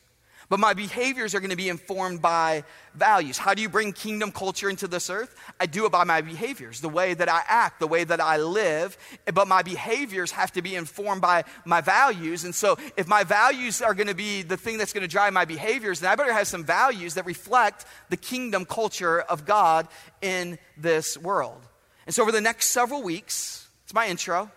but 0.48 0.60
my 0.60 0.74
behaviors 0.74 1.34
are 1.34 1.40
going 1.40 1.50
to 1.50 1.56
be 1.56 1.68
informed 1.68 2.22
by 2.22 2.62
values. 2.94 3.36
How 3.36 3.52
do 3.52 3.62
you 3.62 3.68
bring 3.68 3.92
kingdom 3.92 4.30
culture 4.30 4.70
into 4.70 4.86
this 4.86 5.10
earth? 5.10 5.34
I 5.58 5.66
do 5.66 5.86
it 5.86 5.92
by 5.92 6.04
my 6.04 6.20
behaviors, 6.20 6.80
the 6.80 6.88
way 6.88 7.14
that 7.14 7.28
I 7.28 7.42
act, 7.48 7.80
the 7.80 7.88
way 7.88 8.04
that 8.04 8.20
I 8.20 8.36
live. 8.36 8.96
But 9.32 9.48
my 9.48 9.62
behaviors 9.62 10.30
have 10.30 10.52
to 10.52 10.62
be 10.62 10.76
informed 10.76 11.20
by 11.20 11.44
my 11.64 11.80
values. 11.80 12.44
And 12.44 12.54
so, 12.54 12.76
if 12.96 13.08
my 13.08 13.24
values 13.24 13.82
are 13.82 13.94
going 13.94 14.06
to 14.06 14.14
be 14.14 14.42
the 14.42 14.56
thing 14.56 14.78
that's 14.78 14.92
going 14.92 15.02
to 15.02 15.08
drive 15.08 15.32
my 15.32 15.44
behaviors, 15.44 16.00
then 16.00 16.10
I 16.10 16.14
better 16.14 16.32
have 16.32 16.46
some 16.46 16.64
values 16.64 17.14
that 17.14 17.26
reflect 17.26 17.84
the 18.08 18.16
kingdom 18.16 18.64
culture 18.64 19.20
of 19.20 19.44
God 19.46 19.88
in 20.22 20.58
this 20.76 21.18
world. 21.18 21.60
And 22.06 22.14
so, 22.14 22.22
over 22.22 22.30
the 22.30 22.40
next 22.40 22.66
several 22.68 23.02
weeks, 23.02 23.68
it's 23.84 23.94
my 23.94 24.06
intro, 24.06 24.50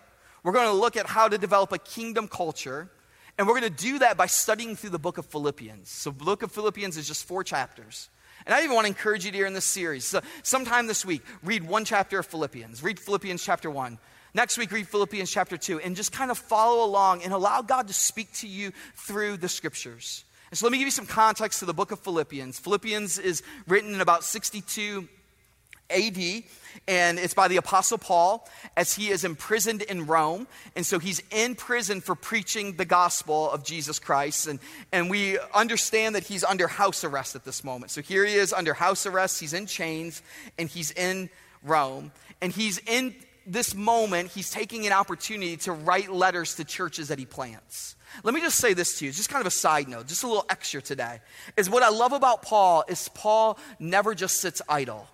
we're 0.44 0.52
going 0.52 0.68
to 0.68 0.72
look 0.72 0.96
at 0.96 1.06
how 1.06 1.28
to 1.28 1.36
develop 1.36 1.72
a 1.72 1.78
kingdom 1.78 2.28
culture 2.28 2.88
and 3.40 3.48
we're 3.48 3.58
going 3.58 3.72
to 3.72 3.82
do 3.82 4.00
that 4.00 4.18
by 4.18 4.26
studying 4.26 4.76
through 4.76 4.90
the 4.90 4.98
book 4.98 5.16
of 5.16 5.24
Philippians. 5.24 5.88
So, 5.88 6.10
the 6.10 6.24
book 6.26 6.42
of 6.42 6.52
Philippians 6.52 6.98
is 6.98 7.08
just 7.08 7.24
four 7.24 7.42
chapters. 7.42 8.10
And 8.44 8.54
I 8.54 8.62
even 8.62 8.74
want 8.74 8.84
to 8.84 8.88
encourage 8.88 9.24
you 9.24 9.32
to 9.32 9.46
in 9.46 9.54
this 9.54 9.64
series. 9.64 10.04
So 10.04 10.20
sometime 10.42 10.86
this 10.86 11.06
week, 11.06 11.22
read 11.42 11.66
one 11.66 11.86
chapter 11.86 12.18
of 12.18 12.26
Philippians. 12.26 12.82
Read 12.82 13.00
Philippians 13.00 13.42
chapter 13.42 13.70
1. 13.70 13.98
Next 14.34 14.58
week, 14.58 14.70
read 14.72 14.86
Philippians 14.88 15.30
chapter 15.30 15.56
2. 15.56 15.80
And 15.80 15.96
just 15.96 16.12
kind 16.12 16.30
of 16.30 16.36
follow 16.36 16.84
along 16.84 17.22
and 17.22 17.32
allow 17.32 17.62
God 17.62 17.88
to 17.88 17.94
speak 17.94 18.30
to 18.34 18.46
you 18.46 18.72
through 18.94 19.38
the 19.38 19.48
scriptures. 19.48 20.26
And 20.50 20.58
so 20.58 20.66
let 20.66 20.72
me 20.72 20.78
give 20.78 20.86
you 20.86 20.92
some 20.92 21.06
context 21.06 21.60
to 21.60 21.64
the 21.64 21.72
book 21.72 21.92
of 21.92 22.00
Philippians. 22.00 22.58
Philippians 22.58 23.18
is 23.18 23.42
written 23.66 23.94
in 23.94 24.02
about 24.02 24.22
62 24.22 25.08
AD, 25.90 26.44
and 26.88 27.18
it's 27.18 27.34
by 27.34 27.48
the 27.48 27.56
Apostle 27.56 27.98
Paul 27.98 28.48
as 28.76 28.94
he 28.94 29.10
is 29.10 29.24
imprisoned 29.24 29.82
in 29.82 30.06
Rome. 30.06 30.46
And 30.74 30.84
so 30.84 30.98
he's 30.98 31.22
in 31.30 31.54
prison 31.54 32.00
for 32.00 32.14
preaching 32.14 32.76
the 32.76 32.84
gospel 32.84 33.50
of 33.50 33.64
Jesus 33.64 33.98
Christ. 33.98 34.46
And, 34.46 34.58
and 34.92 35.10
we 35.10 35.38
understand 35.54 36.14
that 36.14 36.24
he's 36.24 36.44
under 36.44 36.66
house 36.66 37.04
arrest 37.04 37.36
at 37.36 37.44
this 37.44 37.62
moment. 37.62 37.90
So 37.90 38.00
here 38.00 38.24
he 38.24 38.34
is 38.34 38.52
under 38.52 38.74
house 38.74 39.06
arrest, 39.06 39.40
he's 39.40 39.52
in 39.52 39.66
chains, 39.66 40.22
and 40.58 40.68
he's 40.68 40.90
in 40.92 41.30
Rome. 41.62 42.12
And 42.40 42.52
he's 42.52 42.78
in 42.78 43.14
this 43.46 43.74
moment, 43.74 44.30
he's 44.30 44.50
taking 44.50 44.86
an 44.86 44.92
opportunity 44.92 45.56
to 45.58 45.72
write 45.72 46.12
letters 46.12 46.56
to 46.56 46.64
churches 46.64 47.08
that 47.08 47.18
he 47.18 47.26
plants. 47.26 47.96
Let 48.22 48.34
me 48.34 48.40
just 48.40 48.58
say 48.58 48.74
this 48.74 48.98
to 48.98 49.06
you, 49.06 49.12
just 49.12 49.28
kind 49.28 49.40
of 49.40 49.46
a 49.46 49.52
side 49.52 49.88
note, 49.88 50.06
just 50.06 50.24
a 50.24 50.26
little 50.26 50.46
extra 50.50 50.82
today. 50.82 51.20
Is 51.56 51.70
what 51.70 51.82
I 51.82 51.88
love 51.88 52.12
about 52.12 52.42
Paul 52.42 52.84
is 52.88 53.08
Paul 53.14 53.58
never 53.78 54.14
just 54.14 54.40
sits 54.40 54.60
idle 54.68 55.06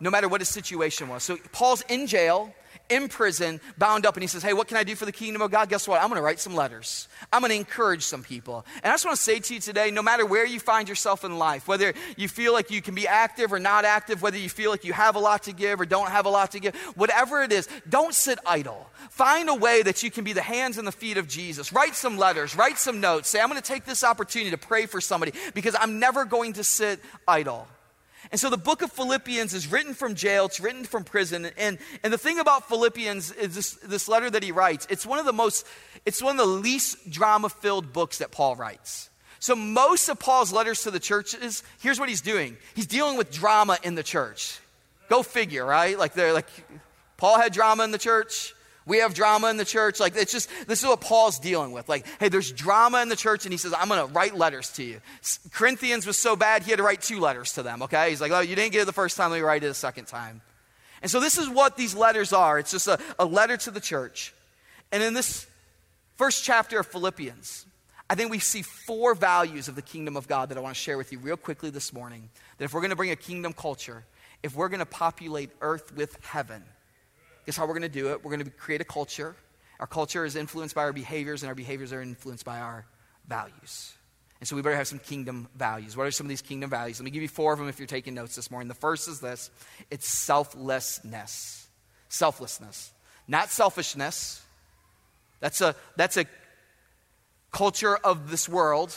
no 0.00 0.10
matter 0.10 0.28
what 0.28 0.40
his 0.40 0.48
situation 0.48 1.08
was. 1.08 1.22
So 1.22 1.36
Paul's 1.52 1.82
in 1.88 2.06
jail, 2.06 2.52
in 2.88 3.08
prison, 3.08 3.60
bound 3.76 4.06
up, 4.06 4.14
and 4.14 4.22
he 4.22 4.26
says, 4.26 4.42
Hey, 4.42 4.52
what 4.52 4.68
can 4.68 4.76
I 4.76 4.84
do 4.84 4.94
for 4.94 5.04
the 5.04 5.12
kingdom 5.12 5.42
of 5.42 5.50
God? 5.50 5.68
Guess 5.68 5.86
what? 5.86 6.00
I'm 6.00 6.08
going 6.08 6.18
to 6.18 6.24
write 6.24 6.40
some 6.40 6.54
letters. 6.54 7.08
I'm 7.32 7.40
going 7.40 7.50
to 7.50 7.56
encourage 7.56 8.02
some 8.02 8.22
people. 8.22 8.64
And 8.76 8.86
I 8.86 8.94
just 8.94 9.04
want 9.04 9.16
to 9.16 9.22
say 9.22 9.40
to 9.40 9.54
you 9.54 9.60
today 9.60 9.90
no 9.90 10.02
matter 10.02 10.24
where 10.24 10.46
you 10.46 10.60
find 10.60 10.88
yourself 10.88 11.24
in 11.24 11.38
life, 11.38 11.68
whether 11.68 11.92
you 12.16 12.28
feel 12.28 12.52
like 12.52 12.70
you 12.70 12.80
can 12.80 12.94
be 12.94 13.06
active 13.06 13.52
or 13.52 13.58
not 13.58 13.84
active, 13.84 14.22
whether 14.22 14.38
you 14.38 14.48
feel 14.48 14.70
like 14.70 14.84
you 14.84 14.92
have 14.92 15.16
a 15.16 15.18
lot 15.18 15.44
to 15.44 15.52
give 15.52 15.80
or 15.80 15.86
don't 15.86 16.10
have 16.10 16.26
a 16.26 16.30
lot 16.30 16.52
to 16.52 16.60
give, 16.60 16.74
whatever 16.96 17.42
it 17.42 17.52
is, 17.52 17.68
don't 17.88 18.14
sit 18.14 18.38
idle. 18.46 18.88
Find 19.10 19.48
a 19.48 19.54
way 19.54 19.82
that 19.82 20.02
you 20.02 20.10
can 20.10 20.24
be 20.24 20.32
the 20.32 20.42
hands 20.42 20.78
and 20.78 20.86
the 20.86 20.92
feet 20.92 21.16
of 21.16 21.28
Jesus. 21.28 21.72
Write 21.72 21.94
some 21.94 22.16
letters, 22.16 22.56
write 22.56 22.78
some 22.78 23.00
notes. 23.00 23.28
Say, 23.28 23.40
I'm 23.40 23.48
going 23.48 23.60
to 23.60 23.66
take 23.66 23.84
this 23.84 24.04
opportunity 24.04 24.50
to 24.50 24.58
pray 24.58 24.86
for 24.86 25.00
somebody 25.00 25.32
because 25.54 25.76
I'm 25.78 25.98
never 25.98 26.24
going 26.24 26.54
to 26.54 26.64
sit 26.64 27.00
idle. 27.26 27.68
And 28.30 28.40
so 28.40 28.50
the 28.50 28.58
book 28.58 28.82
of 28.82 28.92
Philippians 28.92 29.54
is 29.54 29.70
written 29.70 29.94
from 29.94 30.14
jail, 30.14 30.46
it's 30.46 30.60
written 30.60 30.84
from 30.84 31.04
prison. 31.04 31.50
And, 31.56 31.78
and 32.02 32.12
the 32.12 32.18
thing 32.18 32.38
about 32.38 32.68
Philippians 32.68 33.32
is 33.32 33.54
this, 33.54 33.74
this 33.74 34.08
letter 34.08 34.28
that 34.28 34.42
he 34.42 34.52
writes, 34.52 34.86
it's 34.90 35.06
one 35.06 35.18
of 35.18 35.24
the 35.24 35.32
most, 35.32 35.66
it's 36.04 36.22
one 36.22 36.38
of 36.38 36.46
the 36.46 36.52
least 36.52 37.10
drama 37.10 37.48
filled 37.48 37.92
books 37.92 38.18
that 38.18 38.30
Paul 38.30 38.56
writes. 38.56 39.08
So 39.40 39.54
most 39.54 40.08
of 40.08 40.18
Paul's 40.18 40.52
letters 40.52 40.82
to 40.82 40.90
the 40.90 41.00
churches, 41.00 41.62
here's 41.80 42.00
what 42.00 42.08
he's 42.08 42.20
doing. 42.20 42.56
He's 42.74 42.86
dealing 42.86 43.16
with 43.16 43.30
drama 43.30 43.78
in 43.82 43.94
the 43.94 44.02
church. 44.02 44.58
Go 45.08 45.22
figure, 45.22 45.64
right? 45.64 45.98
Like 45.98 46.14
they're 46.14 46.32
like 46.32 46.48
Paul 47.16 47.38
had 47.38 47.52
drama 47.52 47.84
in 47.84 47.92
the 47.92 47.98
church. 47.98 48.54
We 48.88 48.98
have 48.98 49.14
drama 49.14 49.48
in 49.50 49.58
the 49.58 49.64
church. 49.64 50.00
Like, 50.00 50.16
it's 50.16 50.32
just, 50.32 50.48
this 50.66 50.80
is 50.80 50.88
what 50.88 51.00
Paul's 51.00 51.38
dealing 51.38 51.72
with. 51.72 51.88
Like, 51.88 52.06
hey, 52.18 52.30
there's 52.30 52.50
drama 52.50 53.02
in 53.02 53.10
the 53.10 53.16
church, 53.16 53.44
and 53.44 53.52
he 53.52 53.58
says, 53.58 53.74
I'm 53.76 53.88
going 53.88 54.04
to 54.04 54.12
write 54.12 54.34
letters 54.34 54.70
to 54.72 54.82
you. 54.82 55.00
Corinthians 55.52 56.06
was 56.06 56.16
so 56.16 56.34
bad, 56.34 56.62
he 56.62 56.70
had 56.70 56.78
to 56.78 56.82
write 56.82 57.02
two 57.02 57.20
letters 57.20 57.52
to 57.52 57.62
them, 57.62 57.82
okay? 57.82 58.08
He's 58.08 58.20
like, 58.20 58.32
oh, 58.32 58.40
you 58.40 58.56
didn't 58.56 58.72
get 58.72 58.82
it 58.82 58.86
the 58.86 58.92
first 58.92 59.16
time, 59.16 59.30
let 59.30 59.36
me 59.36 59.42
write 59.42 59.62
it 59.62 59.68
a 59.68 59.74
second 59.74 60.06
time. 60.06 60.40
And 61.02 61.10
so, 61.10 61.20
this 61.20 61.38
is 61.38 61.48
what 61.48 61.76
these 61.76 61.94
letters 61.94 62.32
are 62.32 62.58
it's 62.58 62.72
just 62.72 62.88
a, 62.88 62.98
a 63.18 63.24
letter 63.24 63.56
to 63.58 63.70
the 63.70 63.80
church. 63.80 64.34
And 64.90 65.02
in 65.02 65.14
this 65.14 65.46
first 66.16 66.42
chapter 66.42 66.80
of 66.80 66.86
Philippians, 66.86 67.66
I 68.10 68.14
think 68.14 68.30
we 68.30 68.38
see 68.38 68.62
four 68.62 69.14
values 69.14 69.68
of 69.68 69.74
the 69.74 69.82
kingdom 69.82 70.16
of 70.16 70.26
God 70.26 70.48
that 70.48 70.58
I 70.58 70.60
want 70.60 70.74
to 70.74 70.80
share 70.80 70.96
with 70.96 71.12
you 71.12 71.18
real 71.18 71.36
quickly 71.36 71.70
this 71.70 71.92
morning. 71.92 72.30
That 72.56 72.64
if 72.64 72.72
we're 72.72 72.80
going 72.80 72.90
to 72.90 72.96
bring 72.96 73.10
a 73.10 73.16
kingdom 73.16 73.52
culture, 73.52 74.04
if 74.42 74.56
we're 74.56 74.70
going 74.70 74.80
to 74.80 74.86
populate 74.86 75.50
earth 75.60 75.94
with 75.94 76.18
heaven, 76.24 76.64
Guess 77.48 77.56
how 77.56 77.64
we're 77.64 77.72
going 77.72 77.80
to 77.80 77.88
do 77.88 78.12
it? 78.12 78.22
We're 78.22 78.30
going 78.30 78.44
to 78.44 78.50
create 78.50 78.82
a 78.82 78.84
culture. 78.84 79.34
Our 79.80 79.86
culture 79.86 80.26
is 80.26 80.36
influenced 80.36 80.74
by 80.74 80.82
our 80.82 80.92
behaviors, 80.92 81.42
and 81.42 81.48
our 81.48 81.54
behaviors 81.54 81.94
are 81.94 82.02
influenced 82.02 82.44
by 82.44 82.58
our 82.60 82.84
values. 83.26 83.94
And 84.38 84.46
so 84.46 84.54
we 84.54 84.60
better 84.60 84.76
have 84.76 84.86
some 84.86 84.98
kingdom 84.98 85.48
values. 85.56 85.96
What 85.96 86.06
are 86.06 86.10
some 86.10 86.26
of 86.26 86.28
these 86.28 86.42
kingdom 86.42 86.68
values? 86.68 87.00
Let 87.00 87.06
me 87.06 87.10
give 87.10 87.22
you 87.22 87.28
four 87.28 87.54
of 87.54 87.58
them 87.58 87.66
if 87.70 87.78
you're 87.78 87.86
taking 87.86 88.12
notes 88.12 88.36
this 88.36 88.50
morning. 88.50 88.68
The 88.68 88.74
first 88.74 89.08
is 89.08 89.20
this 89.20 89.50
it's 89.90 90.06
selflessness. 90.06 91.66
Selflessness. 92.10 92.92
Not 93.26 93.48
selfishness. 93.48 94.42
That's 95.40 95.62
a, 95.62 95.74
that's 95.96 96.18
a 96.18 96.26
culture 97.50 97.96
of 97.96 98.30
this 98.30 98.46
world, 98.46 98.94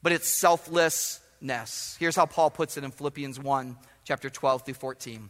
but 0.00 0.12
it's 0.12 0.28
selflessness. 0.28 1.96
Here's 1.98 2.14
how 2.14 2.26
Paul 2.26 2.50
puts 2.50 2.76
it 2.76 2.84
in 2.84 2.92
Philippians 2.92 3.40
1, 3.40 3.76
chapter 4.04 4.30
12 4.30 4.62
through 4.62 4.74
14. 4.74 5.28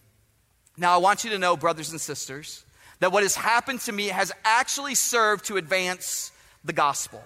Now, 0.83 0.95
I 0.95 0.97
want 0.97 1.23
you 1.23 1.31
to 1.31 1.39
know, 1.39 1.57
brothers 1.57 1.93
and 1.93 2.01
sisters, 2.01 2.65
that 2.99 3.13
what 3.13 3.23
has 3.23 3.37
happened 3.37 3.83
to 3.83 3.93
me 3.93 4.09
has 4.09 4.33
actually 4.45 4.97
served 4.97 5.45
to 5.45 5.57
advance 5.57 6.33
the 6.65 6.73
gospel. 6.73 7.23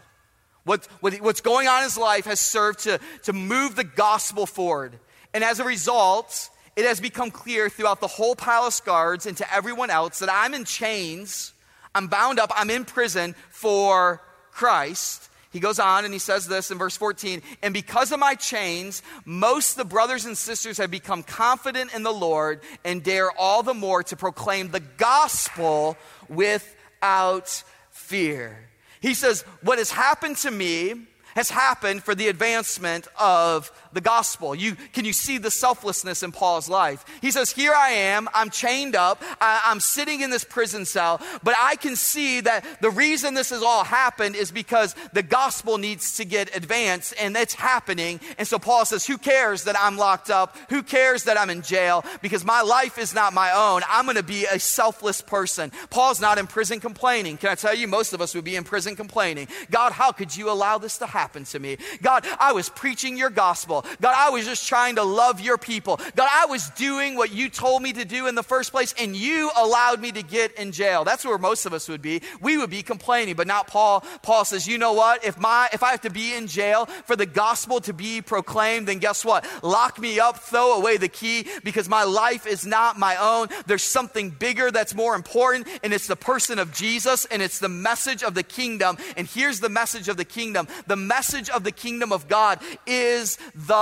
What, 0.64 0.84
what, 1.00 1.14
what's 1.22 1.40
going 1.40 1.66
on 1.66 1.78
in 1.78 1.84
his 1.84 1.96
life 1.96 2.26
has 2.26 2.38
served 2.38 2.80
to, 2.80 3.00
to 3.22 3.32
move 3.32 3.74
the 3.74 3.82
gospel 3.82 4.44
forward. 4.44 4.98
And 5.32 5.42
as 5.42 5.58
a 5.58 5.64
result, 5.64 6.50
it 6.76 6.84
has 6.84 7.00
become 7.00 7.30
clear 7.30 7.70
throughout 7.70 8.02
the 8.02 8.08
whole 8.08 8.36
palace 8.36 8.80
guards 8.80 9.24
and 9.24 9.38
to 9.38 9.54
everyone 9.54 9.88
else 9.88 10.18
that 10.18 10.28
I'm 10.30 10.52
in 10.52 10.66
chains, 10.66 11.54
I'm 11.94 12.08
bound 12.08 12.38
up, 12.38 12.52
I'm 12.54 12.68
in 12.68 12.84
prison 12.84 13.34
for 13.48 14.20
Christ. 14.50 15.30
He 15.56 15.60
goes 15.60 15.78
on 15.78 16.04
and 16.04 16.12
he 16.12 16.20
says 16.20 16.46
this 16.46 16.70
in 16.70 16.76
verse 16.76 16.98
14 16.98 17.40
And 17.62 17.72
because 17.72 18.12
of 18.12 18.18
my 18.18 18.34
chains, 18.34 19.02
most 19.24 19.74
the 19.74 19.86
brothers 19.86 20.26
and 20.26 20.36
sisters 20.36 20.76
have 20.76 20.90
become 20.90 21.22
confident 21.22 21.94
in 21.94 22.02
the 22.02 22.12
Lord 22.12 22.60
and 22.84 23.02
dare 23.02 23.30
all 23.30 23.62
the 23.62 23.72
more 23.72 24.02
to 24.02 24.16
proclaim 24.16 24.70
the 24.70 24.80
gospel 24.80 25.96
without 26.28 27.64
fear. 27.90 28.68
He 29.00 29.14
says, 29.14 29.46
What 29.62 29.78
has 29.78 29.90
happened 29.90 30.36
to 30.38 30.50
me 30.50 31.06
has 31.34 31.48
happened 31.48 32.02
for 32.02 32.14
the 32.14 32.28
advancement 32.28 33.08
of 33.18 33.72
the 33.96 34.00
gospel. 34.00 34.54
You, 34.54 34.76
can 34.92 35.04
you 35.04 35.12
see 35.12 35.38
the 35.38 35.50
selflessness 35.50 36.22
in 36.22 36.30
Paul's 36.30 36.68
life? 36.68 37.04
He 37.20 37.30
says, 37.30 37.50
Here 37.50 37.72
I 37.74 37.90
am, 37.90 38.28
I'm 38.34 38.50
chained 38.50 38.94
up, 38.94 39.22
I, 39.40 39.62
I'm 39.64 39.80
sitting 39.80 40.20
in 40.20 40.30
this 40.30 40.44
prison 40.44 40.84
cell, 40.84 41.20
but 41.42 41.54
I 41.58 41.76
can 41.76 41.96
see 41.96 42.40
that 42.42 42.80
the 42.80 42.90
reason 42.90 43.34
this 43.34 43.50
has 43.50 43.62
all 43.62 43.84
happened 43.84 44.36
is 44.36 44.52
because 44.52 44.94
the 45.12 45.22
gospel 45.22 45.78
needs 45.78 46.16
to 46.18 46.24
get 46.24 46.54
advanced, 46.54 47.14
and 47.18 47.36
it's 47.36 47.54
happening. 47.54 48.20
And 48.38 48.46
so 48.46 48.58
Paul 48.58 48.84
says, 48.84 49.06
Who 49.06 49.16
cares 49.18 49.64
that 49.64 49.76
I'm 49.80 49.96
locked 49.96 50.28
up? 50.30 50.56
Who 50.68 50.82
cares 50.82 51.24
that 51.24 51.38
I'm 51.40 51.48
in 51.50 51.62
jail? 51.62 52.04
Because 52.20 52.44
my 52.44 52.60
life 52.60 52.98
is 52.98 53.14
not 53.14 53.32
my 53.32 53.52
own. 53.52 53.82
I'm 53.88 54.04
going 54.04 54.16
to 54.16 54.22
be 54.22 54.44
a 54.44 54.58
selfless 54.58 55.22
person. 55.22 55.72
Paul's 55.88 56.20
not 56.20 56.38
in 56.38 56.46
prison 56.46 56.80
complaining. 56.80 57.38
Can 57.38 57.50
I 57.50 57.54
tell 57.54 57.74
you, 57.74 57.88
most 57.88 58.12
of 58.12 58.20
us 58.20 58.34
would 58.34 58.44
be 58.44 58.56
in 58.56 58.64
prison 58.64 58.94
complaining. 58.94 59.48
God, 59.70 59.92
how 59.92 60.12
could 60.12 60.36
you 60.36 60.50
allow 60.50 60.76
this 60.76 60.98
to 60.98 61.06
happen? 61.06 61.46
to 61.46 61.58
me. 61.58 61.78
God, 62.02 62.26
I 62.38 62.52
was 62.52 62.68
preaching 62.68 63.16
your 63.16 63.30
gospel. 63.30 63.84
God, 64.00 64.14
I 64.16 64.30
was 64.30 64.44
just 64.44 64.66
trying 64.66 64.96
to 64.96 65.02
love 65.02 65.40
your 65.40 65.58
people. 65.58 66.00
God, 66.14 66.28
I 66.30 66.46
was 66.46 66.70
doing 66.70 67.16
what 67.16 67.32
you 67.32 67.48
told 67.48 67.82
me 67.82 67.92
to 67.92 68.04
do 68.04 68.26
in 68.26 68.34
the 68.34 68.42
first 68.42 68.72
place, 68.72 68.94
and 68.98 69.16
you 69.16 69.50
allowed 69.56 70.00
me 70.00 70.12
to 70.12 70.22
get 70.22 70.52
in 70.54 70.72
jail. 70.72 71.04
That's 71.04 71.24
where 71.24 71.38
most 71.38 71.66
of 71.66 71.72
us 71.72 71.88
would 71.88 72.02
be. 72.02 72.22
We 72.40 72.56
would 72.56 72.70
be 72.70 72.82
complaining, 72.82 73.34
but 73.34 73.46
not 73.46 73.66
Paul. 73.66 74.04
Paul 74.22 74.44
says, 74.44 74.66
you 74.66 74.78
know 74.78 74.92
what? 74.92 75.24
If 75.24 75.38
my 75.38 75.68
if 75.72 75.82
I 75.82 75.90
have 75.90 76.02
to 76.02 76.10
be 76.10 76.34
in 76.34 76.46
jail 76.46 76.86
for 76.86 77.16
the 77.16 77.26
gospel 77.26 77.80
to 77.80 77.92
be 77.92 78.22
proclaimed, 78.22 78.88
then 78.88 78.98
guess 78.98 79.24
what? 79.24 79.46
Lock 79.62 79.98
me 79.98 80.20
up, 80.20 80.38
throw 80.38 80.78
away 80.78 80.96
the 80.96 81.08
key, 81.08 81.46
because 81.64 81.88
my 81.88 82.04
life 82.04 82.46
is 82.46 82.66
not 82.66 82.98
my 82.98 83.16
own. 83.16 83.48
There's 83.66 83.82
something 83.82 84.30
bigger 84.30 84.70
that's 84.70 84.94
more 84.94 85.14
important, 85.14 85.68
and 85.82 85.92
it's 85.92 86.06
the 86.06 86.16
person 86.16 86.58
of 86.58 86.72
Jesus, 86.72 87.26
and 87.26 87.42
it's 87.42 87.58
the 87.58 87.68
message 87.68 88.22
of 88.22 88.34
the 88.34 88.42
kingdom. 88.42 88.96
And 89.16 89.26
here's 89.26 89.60
the 89.60 89.68
message 89.68 90.08
of 90.08 90.16
the 90.16 90.24
kingdom. 90.24 90.68
The 90.86 90.96
message 90.96 91.50
of 91.50 91.64
the 91.64 91.72
kingdom 91.72 92.12
of 92.12 92.28
God 92.28 92.60
is 92.86 93.38
the 93.54 93.75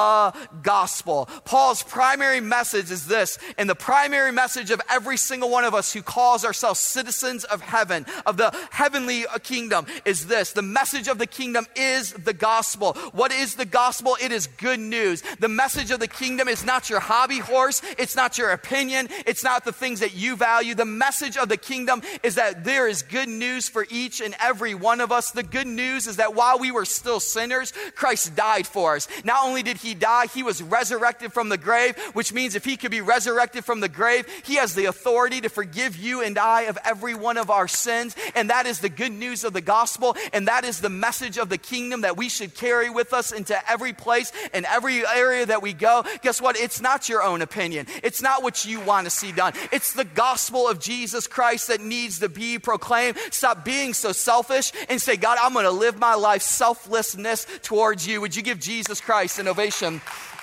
gospel. 0.62 1.28
Paul's 1.44 1.82
primary 1.82 2.40
message 2.40 2.90
is 2.90 3.06
this, 3.06 3.38
and 3.58 3.68
the 3.68 3.74
primary 3.74 4.32
message 4.32 4.70
of 4.70 4.80
every 4.90 5.16
single 5.16 5.50
one 5.50 5.64
of 5.64 5.74
us 5.74 5.92
who 5.92 6.02
calls 6.02 6.44
ourselves 6.44 6.80
citizens 6.80 7.44
of 7.44 7.60
heaven, 7.60 8.06
of 8.26 8.36
the 8.36 8.54
heavenly 8.70 9.24
kingdom, 9.42 9.86
is 10.04 10.26
this. 10.26 10.52
The 10.52 10.62
message 10.62 11.08
of 11.08 11.18
the 11.18 11.26
kingdom 11.26 11.66
is 11.76 12.12
the 12.12 12.32
gospel. 12.32 12.94
What 13.12 13.32
is 13.32 13.54
the 13.54 13.64
gospel? 13.64 14.16
It 14.20 14.32
is 14.32 14.46
good 14.46 14.80
news. 14.80 15.22
The 15.40 15.48
message 15.48 15.90
of 15.90 16.00
the 16.00 16.08
kingdom 16.08 16.48
is 16.48 16.64
not 16.64 16.90
your 16.90 17.00
hobby 17.00 17.38
horse, 17.38 17.82
it's 17.98 18.16
not 18.16 18.38
your 18.38 18.50
opinion, 18.50 19.08
it's 19.26 19.44
not 19.44 19.64
the 19.64 19.72
things 19.72 20.00
that 20.00 20.14
you 20.14 20.36
value. 20.36 20.74
The 20.74 20.84
message 20.84 21.36
of 21.36 21.48
the 21.48 21.56
kingdom 21.56 22.02
is 22.22 22.34
that 22.36 22.64
there 22.64 22.88
is 22.88 23.02
good 23.02 23.28
news 23.28 23.68
for 23.68 23.86
each 23.90 24.20
and 24.20 24.34
every 24.40 24.74
one 24.74 25.00
of 25.00 25.12
us. 25.12 25.30
The 25.30 25.42
good 25.42 25.66
news 25.66 26.06
is 26.06 26.16
that 26.16 26.34
while 26.34 26.58
we 26.58 26.70
were 26.70 26.84
still 26.84 27.20
sinners, 27.20 27.72
Christ 27.94 28.34
died 28.34 28.66
for 28.66 28.96
us. 28.96 29.08
Not 29.24 29.44
only 29.44 29.62
did 29.62 29.73
he 29.76 29.94
die, 29.94 30.26
he 30.26 30.42
was 30.42 30.62
resurrected 30.62 31.32
from 31.32 31.48
the 31.48 31.58
grave, 31.58 31.96
which 32.12 32.32
means 32.32 32.54
if 32.54 32.64
he 32.64 32.76
could 32.76 32.90
be 32.90 33.00
resurrected 33.00 33.64
from 33.64 33.80
the 33.80 33.88
grave, 33.88 34.26
he 34.44 34.56
has 34.56 34.74
the 34.74 34.86
authority 34.86 35.40
to 35.40 35.48
forgive 35.48 35.96
you 35.96 36.22
and 36.22 36.38
I 36.38 36.62
of 36.62 36.78
every 36.84 37.14
one 37.14 37.36
of 37.36 37.50
our 37.50 37.68
sins. 37.68 38.16
And 38.34 38.50
that 38.50 38.66
is 38.66 38.80
the 38.80 38.88
good 38.88 39.12
news 39.12 39.44
of 39.44 39.52
the 39.52 39.60
gospel. 39.60 40.16
And 40.32 40.48
that 40.48 40.64
is 40.64 40.80
the 40.80 40.88
message 40.88 41.38
of 41.38 41.48
the 41.48 41.58
kingdom 41.58 42.02
that 42.02 42.16
we 42.16 42.28
should 42.28 42.54
carry 42.54 42.90
with 42.90 43.12
us 43.12 43.32
into 43.32 43.58
every 43.70 43.92
place 43.92 44.32
and 44.52 44.64
every 44.66 45.06
area 45.06 45.46
that 45.46 45.62
we 45.62 45.72
go. 45.72 46.04
Guess 46.22 46.40
what? 46.40 46.56
It's 46.56 46.80
not 46.80 47.08
your 47.08 47.22
own 47.22 47.42
opinion. 47.42 47.86
It's 48.02 48.22
not 48.22 48.42
what 48.42 48.64
you 48.64 48.80
want 48.80 49.06
to 49.06 49.10
see 49.10 49.32
done. 49.32 49.52
It's 49.72 49.92
the 49.92 50.04
gospel 50.04 50.68
of 50.68 50.80
Jesus 50.80 51.26
Christ 51.26 51.68
that 51.68 51.80
needs 51.80 52.20
to 52.20 52.28
be 52.28 52.58
proclaimed. 52.58 53.18
Stop 53.30 53.64
being 53.64 53.94
so 53.94 54.12
selfish 54.12 54.72
and 54.88 55.00
say, 55.00 55.16
God, 55.16 55.38
I'm 55.40 55.52
going 55.52 55.64
to 55.64 55.70
live 55.70 55.98
my 55.98 56.14
life 56.14 56.42
selflessness 56.42 57.46
towards 57.62 58.06
you. 58.06 58.20
Would 58.20 58.36
you 58.36 58.42
give 58.42 58.60
Jesus 58.60 59.00
Christ 59.00 59.38
an 59.38 59.48
ovation 59.48 59.63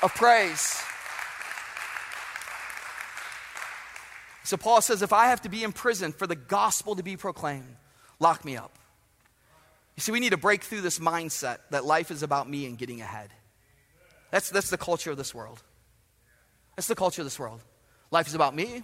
of 0.01 0.13
praise? 0.15 0.81
So 4.43 4.57
Paul 4.57 4.81
says, 4.81 5.01
if 5.01 5.13
I 5.13 5.27
have 5.27 5.41
to 5.43 5.49
be 5.49 5.63
in 5.63 5.71
prison 5.71 6.11
for 6.11 6.27
the 6.27 6.35
gospel 6.35 6.95
to 6.95 7.03
be 7.03 7.15
proclaimed, 7.15 7.75
lock 8.19 8.43
me 8.43 8.57
up. 8.57 8.77
You 9.95 10.01
see, 10.01 10.11
we 10.11 10.19
need 10.19 10.31
to 10.31 10.37
break 10.37 10.63
through 10.63 10.81
this 10.81 10.99
mindset 10.99 11.59
that 11.69 11.85
life 11.85 12.11
is 12.11 12.23
about 12.23 12.49
me 12.49 12.65
and 12.65 12.77
getting 12.77 13.01
ahead. 13.01 13.29
That's, 14.31 14.49
that's 14.49 14.69
the 14.69 14.77
culture 14.77 15.11
of 15.11 15.17
this 15.17 15.35
world. 15.35 15.61
That's 16.75 16.87
the 16.87 16.95
culture 16.95 17.21
of 17.21 17.25
this 17.25 17.37
world. 17.37 17.61
Life 18.09 18.27
is 18.27 18.33
about 18.33 18.55
me. 18.55 18.83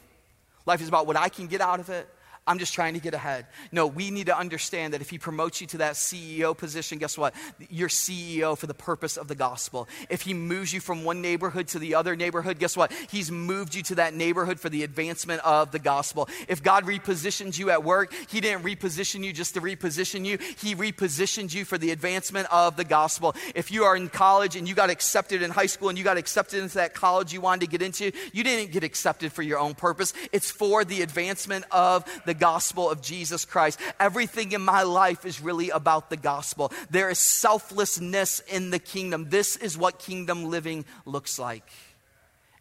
Life 0.65 0.81
is 0.81 0.87
about 0.87 1.07
what 1.07 1.17
I 1.17 1.29
can 1.29 1.47
get 1.47 1.61
out 1.61 1.79
of 1.79 1.89
it. 1.89 2.07
I'm 2.47 2.59
just 2.59 2.73
trying 2.73 2.93
to 2.93 2.99
get 2.99 3.13
ahead. 3.13 3.45
No, 3.71 3.85
we 3.87 4.09
need 4.09 4.27
to 4.27 4.37
understand 4.37 4.93
that 4.93 5.01
if 5.01 5.09
he 5.09 5.17
promotes 5.17 5.59
you 5.59 5.67
to 5.67 5.77
that 5.79 5.95
CEO 5.95 6.57
position, 6.57 6.97
guess 6.97 7.17
what? 7.17 7.35
You're 7.69 7.89
CEO 7.89 8.57
for 8.57 8.67
the 8.67 8.73
purpose 8.73 9.17
of 9.17 9.27
the 9.27 9.35
gospel. 9.35 9.87
If 10.09 10.21
he 10.21 10.33
moves 10.33 10.73
you 10.73 10.79
from 10.79 11.03
one 11.03 11.21
neighborhood 11.21 11.67
to 11.69 11.79
the 11.79 11.95
other 11.95 12.15
neighborhood, 12.15 12.57
guess 12.57 12.77
what? 12.77 12.91
He's 13.11 13.29
moved 13.29 13.75
you 13.75 13.83
to 13.83 13.95
that 13.95 14.13
neighborhood 14.13 14.59
for 14.59 14.69
the 14.69 14.83
advancement 14.83 15.41
of 15.45 15.71
the 15.71 15.79
gospel. 15.79 16.29
If 16.47 16.63
God 16.63 16.85
repositions 16.85 17.59
you 17.59 17.69
at 17.69 17.83
work, 17.83 18.13
he 18.29 18.39
didn't 18.39 18.63
reposition 18.63 19.23
you 19.23 19.33
just 19.33 19.55
to 19.55 19.61
reposition 19.61 20.25
you, 20.25 20.37
he 20.57 20.75
repositioned 20.75 21.53
you 21.53 21.65
for 21.65 21.77
the 21.77 21.91
advancement 21.91 22.47
of 22.51 22.77
the 22.77 22.85
gospel. 22.85 23.35
If 23.55 23.71
you 23.71 23.83
are 23.83 23.97
in 23.97 24.07
college 24.07 24.55
and 24.55 24.67
you 24.67 24.73
got 24.73 24.89
accepted 24.89 25.41
in 25.41 25.51
high 25.51 25.65
school 25.65 25.89
and 25.89 25.97
you 25.97 26.03
got 26.03 26.17
accepted 26.17 26.63
into 26.63 26.75
that 26.75 26.93
college 26.93 27.33
you 27.33 27.41
wanted 27.41 27.65
to 27.65 27.67
get 27.67 27.81
into, 27.81 28.11
you 28.31 28.43
didn't 28.43 28.71
get 28.71 28.83
accepted 28.83 29.33
for 29.33 29.41
your 29.41 29.59
own 29.59 29.75
purpose. 29.75 30.13
It's 30.31 30.49
for 30.49 30.85
the 30.85 31.01
advancement 31.01 31.65
of 31.71 32.05
the 32.25 32.36
gospel 32.39 32.89
of 32.89 33.01
Jesus 33.01 33.45
Christ. 33.45 33.79
Everything 33.99 34.51
in 34.51 34.61
my 34.61 34.83
life 34.83 35.25
is 35.25 35.41
really 35.41 35.69
about 35.69 36.09
the 36.09 36.17
gospel. 36.17 36.71
There 36.89 37.09
is 37.09 37.19
selflessness 37.19 38.39
in 38.41 38.69
the 38.69 38.79
kingdom. 38.79 39.29
This 39.29 39.55
is 39.55 39.77
what 39.77 39.99
kingdom 39.99 40.45
living 40.45 40.85
looks 41.05 41.39
like. 41.39 41.67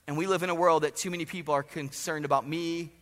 And 0.07 0.17
we 0.17 0.27
live 0.27 0.43
in 0.43 0.51
a 0.51 0.55
world 0.55 0.85
that 0.85 0.97
too 0.97 1.11
many 1.11 1.25
people 1.25 1.55
are 1.55 1.63
concerned 1.63 2.25
about 2.25 2.47
me 2.47 2.93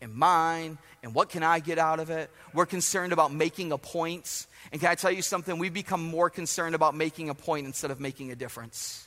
and 0.00 0.14
mine 0.14 0.78
and 1.02 1.14
what 1.14 1.28
can 1.28 1.42
I 1.42 1.58
get 1.58 1.78
out 1.78 2.00
of 2.00 2.10
it. 2.10 2.30
We're 2.54 2.66
concerned 2.66 3.12
about 3.12 3.32
making 3.32 3.72
a 3.72 3.78
point. 3.78 4.46
And 4.70 4.80
can 4.80 4.90
I 4.90 4.94
tell 4.94 5.10
you 5.10 5.22
something? 5.22 5.58
We've 5.58 5.74
become 5.74 6.02
more 6.02 6.30
concerned 6.30 6.74
about 6.74 6.94
making 6.94 7.30
a 7.30 7.34
point 7.34 7.66
instead 7.66 7.90
of 7.90 8.00
making 8.00 8.30
a 8.30 8.36
difference 8.36 9.06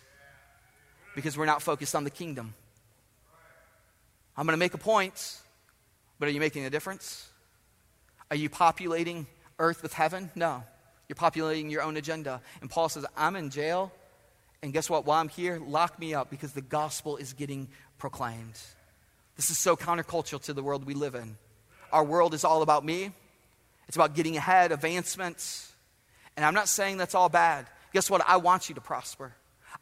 because 1.16 1.38
we're 1.38 1.46
not 1.46 1.62
focused 1.62 1.96
on 1.96 2.04
the 2.04 2.10
kingdom. 2.10 2.54
I'm 4.38 4.46
going 4.46 4.54
to 4.54 4.58
make 4.58 4.74
a 4.74 4.78
point. 4.78 5.40
But 6.20 6.30
are 6.30 6.32
you 6.32 6.40
making 6.40 6.66
a 6.66 6.70
difference? 6.70 7.30
Are 8.32 8.38
you 8.38 8.50
populating 8.50 9.28
earth 9.60 9.84
with 9.84 9.94
heaven? 9.94 10.32
No. 10.36 10.64
You're 11.08 11.16
populating 11.16 11.70
your 11.70 11.82
own 11.82 11.98
agenda. 11.98 12.42
And 12.62 12.70
Paul 12.70 12.90
says, 12.90 13.06
I'm 13.16 13.36
in 13.36 13.50
jail. 13.50 13.92
And 14.64 14.74
guess 14.74 14.90
what? 14.90 15.06
While 15.06 15.20
I'm 15.20 15.30
here, 15.30 15.60
lock 15.66 16.00
me 16.00 16.14
up 16.14 16.30
because 16.30 16.54
the 16.54 16.62
gospel 16.62 17.18
is 17.18 17.34
getting 17.34 17.68
proclaimed. 17.98 18.60
This 19.36 19.50
is 19.50 19.58
so 19.58 19.76
countercultural 19.76 20.42
to 20.44 20.54
the 20.54 20.64
world 20.64 20.86
we 20.86 20.94
live 20.94 21.16
in. 21.16 21.38
Our 21.92 22.04
world 22.04 22.34
is 22.34 22.44
all 22.44 22.62
about 22.62 22.84
me, 22.84 23.12
it's 23.88 23.96
about 23.96 24.16
getting 24.16 24.38
ahead, 24.38 24.72
advancements. 24.72 25.72
And 26.36 26.46
I'm 26.46 26.54
not 26.54 26.68
saying 26.68 26.98
that's 26.98 27.16
all 27.16 27.30
bad. 27.30 27.68
Guess 27.94 28.10
what? 28.10 28.22
I 28.28 28.38
want 28.38 28.68
you 28.68 28.76
to 28.76 28.82
prosper. 28.82 29.34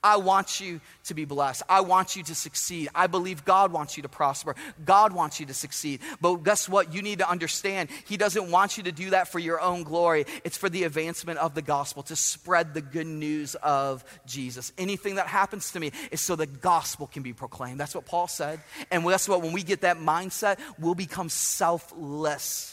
I 0.04 0.18
want 0.18 0.60
you 0.60 0.82
to 1.06 1.13
be 1.13 1.26
blessed. 1.26 1.63
I 1.70 1.82
want 1.82 2.16
you 2.16 2.24
to 2.24 2.36
succeed. 2.36 2.89
I 2.94 3.08
believe 3.08 3.46
God 3.46 3.72
wants 3.72 3.96
you 3.96 4.04
to 4.04 4.10
prosper. 4.10 4.56
God 4.86 5.13
wants 5.13 5.39
you 5.39 5.46
to 5.46 5.54
succeed. 5.54 6.02
But 6.20 6.44
guess 6.44 6.68
what? 6.68 6.94
You 6.94 7.02
need 7.02 7.20
to 7.20 7.30
understand 7.30 7.89
He 8.06 8.18
doesn't 8.18 8.52
want 8.52 8.78
you 8.78 8.84
to 8.84 8.92
do 8.92 9.12
that 9.12 9.30
for 9.30 9.39
your 9.39 9.62
own 9.62 9.84
glory. 9.84 10.26
It's 10.44 10.58
for 10.58 10.70
the 10.70 10.84
advancement 10.84 11.39
of 11.39 11.56
the 11.56 11.62
gospel, 11.62 12.04
to 12.04 12.16
spread 12.16 12.74
the 12.74 12.82
good 12.82 13.08
news 13.08 13.56
of 13.56 14.04
Jesus. 14.26 14.74
Anything 14.78 15.16
that 15.16 15.28
happens 15.28 15.72
to 15.72 15.80
me 15.80 15.92
is 16.12 16.22
so 16.22 16.36
the 16.36 16.48
gospel 16.48 17.08
can 17.08 17.24
be 17.24 17.34
proclaimed. 17.34 17.80
That's 17.80 17.96
what 17.96 18.06
Paul 18.06 18.28
said. 18.28 18.60
And 18.92 19.04
guess 19.04 19.30
what? 19.30 19.42
When 19.42 19.54
we 19.54 19.63
get 19.63 19.82
that 19.82 19.98
mindset, 19.98 20.60
we'll 20.78 20.96
become 20.96 21.30
selfless 21.30 22.72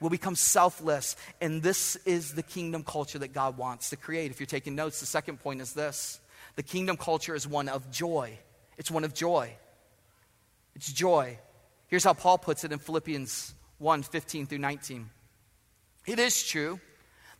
will 0.00 0.10
become 0.10 0.34
selfless. 0.34 1.14
And 1.40 1.62
this 1.62 1.96
is 2.06 2.32
the 2.32 2.42
kingdom 2.42 2.82
culture 2.82 3.18
that 3.18 3.32
God 3.34 3.58
wants 3.58 3.90
to 3.90 3.96
create. 3.96 4.30
If 4.30 4.40
you're 4.40 4.46
taking 4.46 4.74
notes, 4.74 5.00
the 5.00 5.06
second 5.06 5.40
point 5.40 5.60
is 5.60 5.74
this 5.74 6.20
the 6.56 6.62
kingdom 6.62 6.96
culture 6.96 7.34
is 7.34 7.46
one 7.46 7.68
of 7.68 7.90
joy. 7.90 8.38
It's 8.78 8.90
one 8.90 9.04
of 9.04 9.14
joy. 9.14 9.52
It's 10.74 10.92
joy. 10.92 11.38
Here's 11.88 12.04
how 12.04 12.14
Paul 12.14 12.38
puts 12.38 12.64
it 12.64 12.72
in 12.72 12.78
Philippians 12.78 13.54
1 13.78 14.02
15 14.02 14.46
through 14.46 14.58
19. 14.58 15.10
It 16.06 16.18
is 16.18 16.42
true 16.42 16.80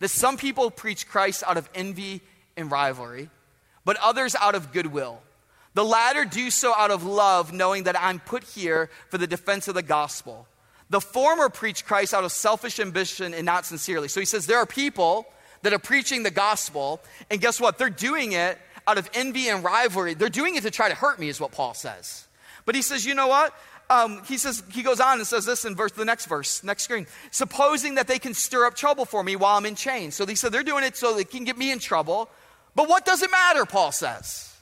that 0.00 0.08
some 0.08 0.36
people 0.36 0.70
preach 0.70 1.08
Christ 1.08 1.44
out 1.46 1.56
of 1.56 1.68
envy 1.74 2.20
and 2.56 2.70
rivalry, 2.70 3.30
but 3.84 3.96
others 4.02 4.34
out 4.34 4.54
of 4.54 4.72
goodwill. 4.72 5.20
The 5.74 5.84
latter 5.84 6.24
do 6.24 6.50
so 6.50 6.74
out 6.74 6.90
of 6.90 7.04
love, 7.04 7.52
knowing 7.52 7.84
that 7.84 7.98
I'm 7.98 8.18
put 8.18 8.42
here 8.42 8.90
for 9.08 9.18
the 9.18 9.26
defense 9.26 9.68
of 9.68 9.74
the 9.74 9.82
gospel. 9.82 10.48
The 10.88 11.00
former 11.00 11.48
preach 11.48 11.86
Christ 11.86 12.12
out 12.12 12.24
of 12.24 12.32
selfish 12.32 12.80
ambition 12.80 13.32
and 13.32 13.46
not 13.46 13.64
sincerely. 13.64 14.08
So 14.08 14.18
he 14.18 14.26
says 14.26 14.46
there 14.46 14.58
are 14.58 14.66
people 14.66 15.26
that 15.62 15.72
are 15.72 15.78
preaching 15.78 16.24
the 16.24 16.30
gospel, 16.30 17.00
and 17.30 17.40
guess 17.40 17.60
what? 17.60 17.78
They're 17.78 17.90
doing 17.90 18.32
it 18.32 18.58
out 18.86 18.98
of 18.98 19.08
envy 19.14 19.48
and 19.48 19.62
rivalry. 19.64 20.14
They're 20.14 20.28
doing 20.28 20.56
it 20.56 20.62
to 20.62 20.70
try 20.70 20.88
to 20.88 20.94
hurt 20.94 21.18
me, 21.18 21.28
is 21.28 21.40
what 21.40 21.52
Paul 21.52 21.74
says. 21.74 22.26
But 22.64 22.74
he 22.74 22.82
says, 22.82 23.04
you 23.04 23.14
know 23.14 23.28
what? 23.28 23.54
Um, 23.90 24.22
he 24.24 24.38
says 24.38 24.62
he 24.70 24.84
goes 24.84 25.00
on 25.00 25.18
and 25.18 25.26
says 25.26 25.44
this 25.44 25.64
in 25.64 25.74
verse 25.74 25.90
the 25.90 26.04
next 26.04 26.26
verse 26.26 26.62
next 26.62 26.84
screen 26.84 27.08
supposing 27.32 27.96
that 27.96 28.06
they 28.06 28.20
can 28.20 28.34
stir 28.34 28.64
up 28.64 28.76
trouble 28.76 29.04
for 29.04 29.20
me 29.24 29.34
while 29.34 29.56
i'm 29.58 29.66
in 29.66 29.74
chains 29.74 30.14
so 30.14 30.24
he 30.26 30.36
said 30.36 30.52
they're 30.52 30.62
doing 30.62 30.84
it 30.84 30.96
so 30.96 31.12
they 31.12 31.24
can 31.24 31.42
get 31.42 31.58
me 31.58 31.72
in 31.72 31.80
trouble 31.80 32.30
but 32.76 32.88
what 32.88 33.04
does 33.04 33.20
it 33.20 33.32
matter 33.32 33.66
paul 33.66 33.90
says 33.90 34.54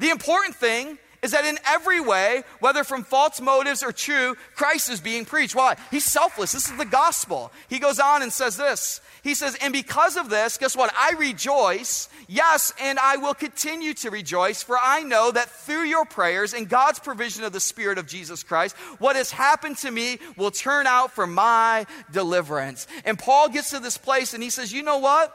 the 0.00 0.10
important 0.10 0.54
thing 0.54 0.98
is 1.24 1.30
that 1.30 1.46
in 1.46 1.58
every 1.66 2.02
way, 2.02 2.42
whether 2.60 2.84
from 2.84 3.02
false 3.02 3.40
motives 3.40 3.82
or 3.82 3.92
true, 3.92 4.36
Christ 4.54 4.90
is 4.90 5.00
being 5.00 5.24
preached. 5.24 5.54
Why? 5.54 5.74
He's 5.90 6.04
selfless. 6.04 6.52
This 6.52 6.70
is 6.70 6.76
the 6.76 6.84
gospel. 6.84 7.50
He 7.66 7.78
goes 7.78 7.98
on 7.98 8.20
and 8.20 8.30
says 8.30 8.58
this. 8.58 9.00
He 9.22 9.34
says, 9.34 9.56
And 9.62 9.72
because 9.72 10.18
of 10.18 10.28
this, 10.28 10.58
guess 10.58 10.76
what? 10.76 10.92
I 10.94 11.12
rejoice, 11.18 12.10
yes, 12.28 12.74
and 12.78 12.98
I 12.98 13.16
will 13.16 13.32
continue 13.32 13.94
to 13.94 14.10
rejoice, 14.10 14.62
for 14.62 14.76
I 14.78 15.02
know 15.02 15.30
that 15.30 15.48
through 15.48 15.84
your 15.84 16.04
prayers 16.04 16.52
and 16.52 16.68
God's 16.68 16.98
provision 16.98 17.42
of 17.42 17.54
the 17.54 17.60
Spirit 17.60 17.96
of 17.96 18.06
Jesus 18.06 18.42
Christ, 18.42 18.76
what 18.98 19.16
has 19.16 19.30
happened 19.30 19.78
to 19.78 19.90
me 19.90 20.18
will 20.36 20.50
turn 20.50 20.86
out 20.86 21.10
for 21.12 21.26
my 21.26 21.86
deliverance. 22.12 22.86
And 23.06 23.18
Paul 23.18 23.48
gets 23.48 23.70
to 23.70 23.80
this 23.80 23.96
place 23.96 24.34
and 24.34 24.42
he 24.42 24.50
says, 24.50 24.74
You 24.74 24.82
know 24.82 24.98
what? 24.98 25.34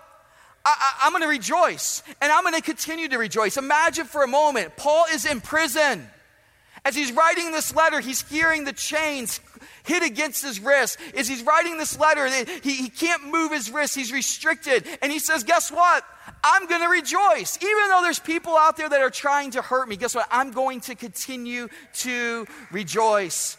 I, 0.77 1.07
am 1.07 1.13
going 1.13 1.23
to 1.23 1.27
rejoice 1.27 2.03
and 2.21 2.31
I'm 2.31 2.43
going 2.43 2.55
to 2.55 2.61
continue 2.61 3.07
to 3.09 3.17
rejoice. 3.17 3.57
Imagine 3.57 4.05
for 4.05 4.23
a 4.23 4.27
moment, 4.27 4.75
Paul 4.77 5.05
is 5.13 5.25
in 5.25 5.41
prison. 5.41 6.07
As 6.85 6.95
he's 6.95 7.11
writing 7.11 7.51
this 7.51 7.75
letter, 7.75 7.99
he's 7.99 8.21
hearing 8.29 8.63
the 8.63 8.73
chains 8.73 9.41
hit 9.83 10.03
against 10.03 10.43
his 10.43 10.59
wrist. 10.59 10.97
As 11.15 11.27
he's 11.27 11.43
writing 11.43 11.77
this 11.77 11.99
letter, 11.99 12.27
he, 12.61 12.75
he 12.75 12.89
can't 12.89 13.27
move 13.27 13.51
his 13.51 13.71
wrist, 13.71 13.95
he's 13.95 14.13
restricted. 14.13 14.85
And 15.01 15.11
he 15.11 15.19
says, 15.19 15.43
Guess 15.43 15.71
what? 15.71 16.05
I'm 16.43 16.67
going 16.67 16.81
to 16.81 16.87
rejoice. 16.87 17.57
Even 17.61 17.89
though 17.89 18.01
there's 18.01 18.19
people 18.19 18.55
out 18.55 18.77
there 18.77 18.87
that 18.87 19.01
are 19.01 19.09
trying 19.09 19.51
to 19.51 19.61
hurt 19.61 19.89
me, 19.89 19.97
guess 19.97 20.15
what? 20.15 20.27
I'm 20.31 20.51
going 20.51 20.81
to 20.81 20.95
continue 20.95 21.67
to 21.95 22.45
rejoice. 22.71 23.57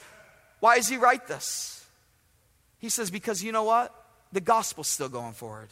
Why 0.61 0.77
does 0.77 0.89
he 0.89 0.97
write 0.97 1.27
this? 1.27 1.85
He 2.79 2.89
says, 2.89 3.11
Because 3.11 3.43
you 3.43 3.53
know 3.53 3.65
what? 3.65 3.95
The 4.33 4.41
gospel's 4.41 4.89
still 4.89 5.09
going 5.09 5.33
forward. 5.33 5.69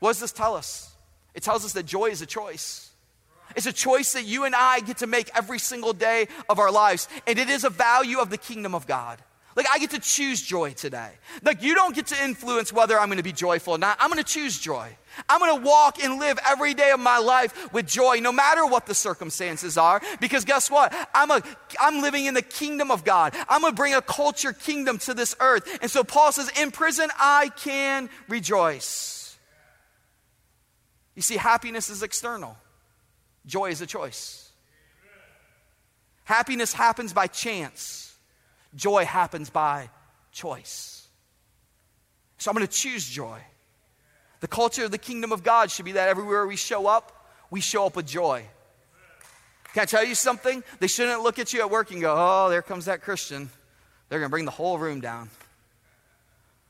What 0.00 0.10
does 0.10 0.20
this 0.20 0.32
tell 0.32 0.54
us? 0.54 0.94
It 1.34 1.42
tells 1.42 1.64
us 1.64 1.72
that 1.72 1.86
joy 1.86 2.06
is 2.06 2.22
a 2.22 2.26
choice. 2.26 2.90
It's 3.56 3.66
a 3.66 3.72
choice 3.72 4.12
that 4.12 4.24
you 4.24 4.44
and 4.44 4.54
I 4.54 4.80
get 4.80 4.98
to 4.98 5.06
make 5.06 5.30
every 5.34 5.58
single 5.58 5.92
day 5.92 6.28
of 6.48 6.58
our 6.58 6.70
lives. 6.70 7.08
And 7.26 7.38
it 7.38 7.48
is 7.48 7.64
a 7.64 7.70
value 7.70 8.18
of 8.18 8.30
the 8.30 8.38
kingdom 8.38 8.74
of 8.74 8.86
God. 8.86 9.18
Like, 9.56 9.66
I 9.72 9.80
get 9.80 9.90
to 9.90 9.98
choose 9.98 10.40
joy 10.40 10.72
today. 10.72 11.10
Like, 11.42 11.62
you 11.64 11.74
don't 11.74 11.92
get 11.92 12.06
to 12.08 12.24
influence 12.24 12.72
whether 12.72 12.96
I'm 12.96 13.08
gonna 13.08 13.24
be 13.24 13.32
joyful 13.32 13.74
or 13.74 13.78
not. 13.78 13.96
I'm 13.98 14.08
gonna 14.08 14.22
choose 14.22 14.56
joy. 14.56 14.96
I'm 15.28 15.40
gonna 15.40 15.60
walk 15.60 16.00
and 16.00 16.20
live 16.20 16.38
every 16.46 16.74
day 16.74 16.92
of 16.92 17.00
my 17.00 17.18
life 17.18 17.72
with 17.72 17.84
joy, 17.84 18.20
no 18.20 18.30
matter 18.30 18.64
what 18.64 18.86
the 18.86 18.94
circumstances 18.94 19.76
are. 19.76 20.00
Because 20.20 20.44
guess 20.44 20.70
what? 20.70 20.94
I'm, 21.12 21.32
a, 21.32 21.42
I'm 21.80 22.02
living 22.02 22.26
in 22.26 22.34
the 22.34 22.42
kingdom 22.42 22.92
of 22.92 23.04
God. 23.04 23.34
I'm 23.48 23.62
gonna 23.62 23.74
bring 23.74 23.94
a 23.94 24.02
culture 24.02 24.52
kingdom 24.52 24.98
to 24.98 25.14
this 25.14 25.34
earth. 25.40 25.78
And 25.82 25.90
so 25.90 26.04
Paul 26.04 26.30
says, 26.30 26.52
In 26.60 26.70
prison, 26.70 27.10
I 27.18 27.50
can 27.56 28.10
rejoice. 28.28 29.17
You 31.18 31.22
see, 31.22 31.36
happiness 31.36 31.90
is 31.90 32.04
external, 32.04 32.56
joy 33.44 33.70
is 33.70 33.80
a 33.80 33.86
choice. 33.88 34.52
Happiness 36.22 36.72
happens 36.72 37.12
by 37.12 37.26
chance. 37.26 38.14
Joy 38.76 39.04
happens 39.04 39.50
by 39.50 39.90
choice. 40.30 41.08
So 42.36 42.48
I'm 42.48 42.56
going 42.56 42.68
to 42.68 42.72
choose 42.72 43.04
joy. 43.04 43.40
The 44.38 44.46
culture 44.46 44.84
of 44.84 44.92
the 44.92 44.98
kingdom 44.98 45.32
of 45.32 45.42
God 45.42 45.72
should 45.72 45.86
be 45.86 45.92
that 45.92 46.08
everywhere 46.08 46.46
we 46.46 46.54
show 46.54 46.86
up, 46.86 47.26
we 47.50 47.60
show 47.60 47.86
up 47.86 47.96
with 47.96 48.06
joy. 48.06 48.44
Can 49.72 49.82
I 49.82 49.86
tell 49.86 50.04
you 50.04 50.14
something? 50.14 50.62
They 50.78 50.86
shouldn't 50.86 51.24
look 51.24 51.40
at 51.40 51.52
you 51.52 51.62
at 51.62 51.70
work 51.70 51.90
and 51.90 52.00
go, 52.00 52.14
oh, 52.16 52.48
there 52.48 52.62
comes 52.62 52.84
that 52.84 53.02
Christian. 53.02 53.50
They're 54.08 54.20
going 54.20 54.28
to 54.28 54.32
bring 54.32 54.44
the 54.44 54.52
whole 54.52 54.78
room 54.78 55.00
down. 55.00 55.30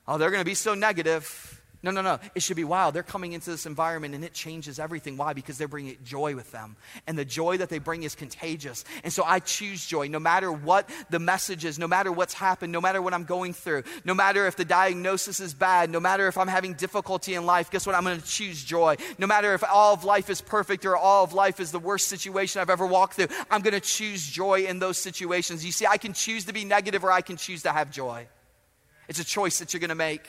Oh, 0.07 0.17
they're 0.17 0.31
going 0.31 0.41
to 0.41 0.51
be 0.51 0.55
so 0.55 0.73
negative. 0.73 1.58
No, 1.81 1.93
no, 1.93 2.03
no. 2.03 2.19
It 2.35 2.43
should 2.43 2.57
be 2.57 2.65
wow, 2.65 2.91
they're 2.91 3.05
coming 3.05 3.35
into 3.35 3.51
this 3.51 3.65
environment 3.65 4.15
and 4.15 4.25
it 4.25 4.33
changes 4.33 4.81
everything. 4.81 5.17
Why? 5.17 5.33
Because 5.33 5.59
they're 5.59 5.69
bringing 5.69 5.97
joy 6.03 6.35
with 6.35 6.51
them. 6.51 6.77
And 7.07 7.17
the 7.17 7.25
joy 7.25 7.59
that 7.59 7.69
they 7.69 7.79
bring 7.79 8.03
is 8.03 8.17
contagious. 8.17 8.85
And 9.05 9.13
so 9.13 9.23
I 9.25 9.39
choose 9.39 9.87
joy 9.87 10.09
no 10.09 10.19
matter 10.19 10.51
what 10.51 10.91
the 11.09 11.21
message 11.21 11.65
is, 11.65 11.79
no 11.79 11.87
matter 11.87 12.11
what's 12.11 12.35
happened, 12.35 12.73
no 12.73 12.81
matter 12.81 13.01
what 13.01 13.15
I'm 13.15 13.23
going 13.23 13.53
through, 13.53 13.85
no 14.05 14.13
matter 14.13 14.49
if 14.49 14.57
the 14.57 14.65
diagnosis 14.65 15.39
is 15.39 15.55
bad, 15.55 15.89
no 15.89 16.01
matter 16.01 16.27
if 16.27 16.37
I'm 16.37 16.49
having 16.49 16.75
difficulty 16.75 17.35
in 17.35 17.47
life. 17.47 17.71
Guess 17.71 17.87
what? 17.87 17.95
I'm 17.95 18.03
going 18.03 18.21
to 18.21 18.27
choose 18.27 18.65
joy. 18.65 18.97
No 19.19 19.29
matter 19.29 19.55
if 19.55 19.63
all 19.63 19.95
of 19.95 20.03
life 20.03 20.31
is 20.31 20.41
perfect 20.41 20.85
or 20.85 20.97
all 20.97 21.23
of 21.23 21.33
life 21.33 21.61
is 21.61 21.71
the 21.71 21.79
worst 21.79 22.09
situation 22.09 22.61
I've 22.61 22.71
ever 22.71 22.87
walked 22.87 23.15
through, 23.15 23.29
I'm 23.53 23.63
going 23.63 23.75
to 23.75 23.81
choose 23.81 24.27
joy 24.27 24.65
in 24.65 24.81
those 24.81 24.99
situations. 24.99 25.65
You 25.65 25.71
see, 25.71 25.87
I 25.87 25.97
can 25.97 26.13
choose 26.13 26.47
to 26.47 26.53
be 26.53 26.65
negative 26.65 27.05
or 27.05 27.13
I 27.13 27.21
can 27.21 27.37
choose 27.37 27.63
to 27.63 27.71
have 27.71 27.93
joy. 27.93 28.27
It's 29.09 29.21
a 29.21 29.25
choice 29.25 29.61
that 29.61 29.73
you're 29.73 29.81
going 29.81 29.91
to 29.91 29.95
make. 29.95 30.29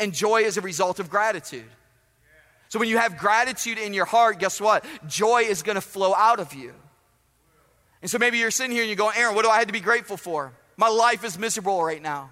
And 0.00 0.12
joy 0.12 0.42
is 0.42 0.56
a 0.56 0.60
result 0.60 0.98
of 0.98 1.08
gratitude. 1.08 1.64
So 2.68 2.78
when 2.78 2.88
you 2.88 2.98
have 2.98 3.18
gratitude 3.18 3.78
in 3.78 3.94
your 3.94 4.04
heart, 4.04 4.38
guess 4.38 4.60
what? 4.60 4.84
Joy 5.06 5.42
is 5.42 5.62
going 5.62 5.76
to 5.76 5.80
flow 5.80 6.14
out 6.14 6.40
of 6.40 6.54
you. 6.54 6.74
And 8.02 8.10
so 8.10 8.18
maybe 8.18 8.38
you're 8.38 8.50
sitting 8.50 8.72
here 8.72 8.82
and 8.82 8.88
you're 8.88 8.96
going, 8.96 9.16
Aaron, 9.16 9.34
what 9.34 9.44
do 9.44 9.50
I 9.50 9.58
have 9.58 9.68
to 9.68 9.72
be 9.72 9.80
grateful 9.80 10.16
for? 10.16 10.52
My 10.76 10.88
life 10.88 11.24
is 11.24 11.38
miserable 11.38 11.82
right 11.82 12.02
now. 12.02 12.30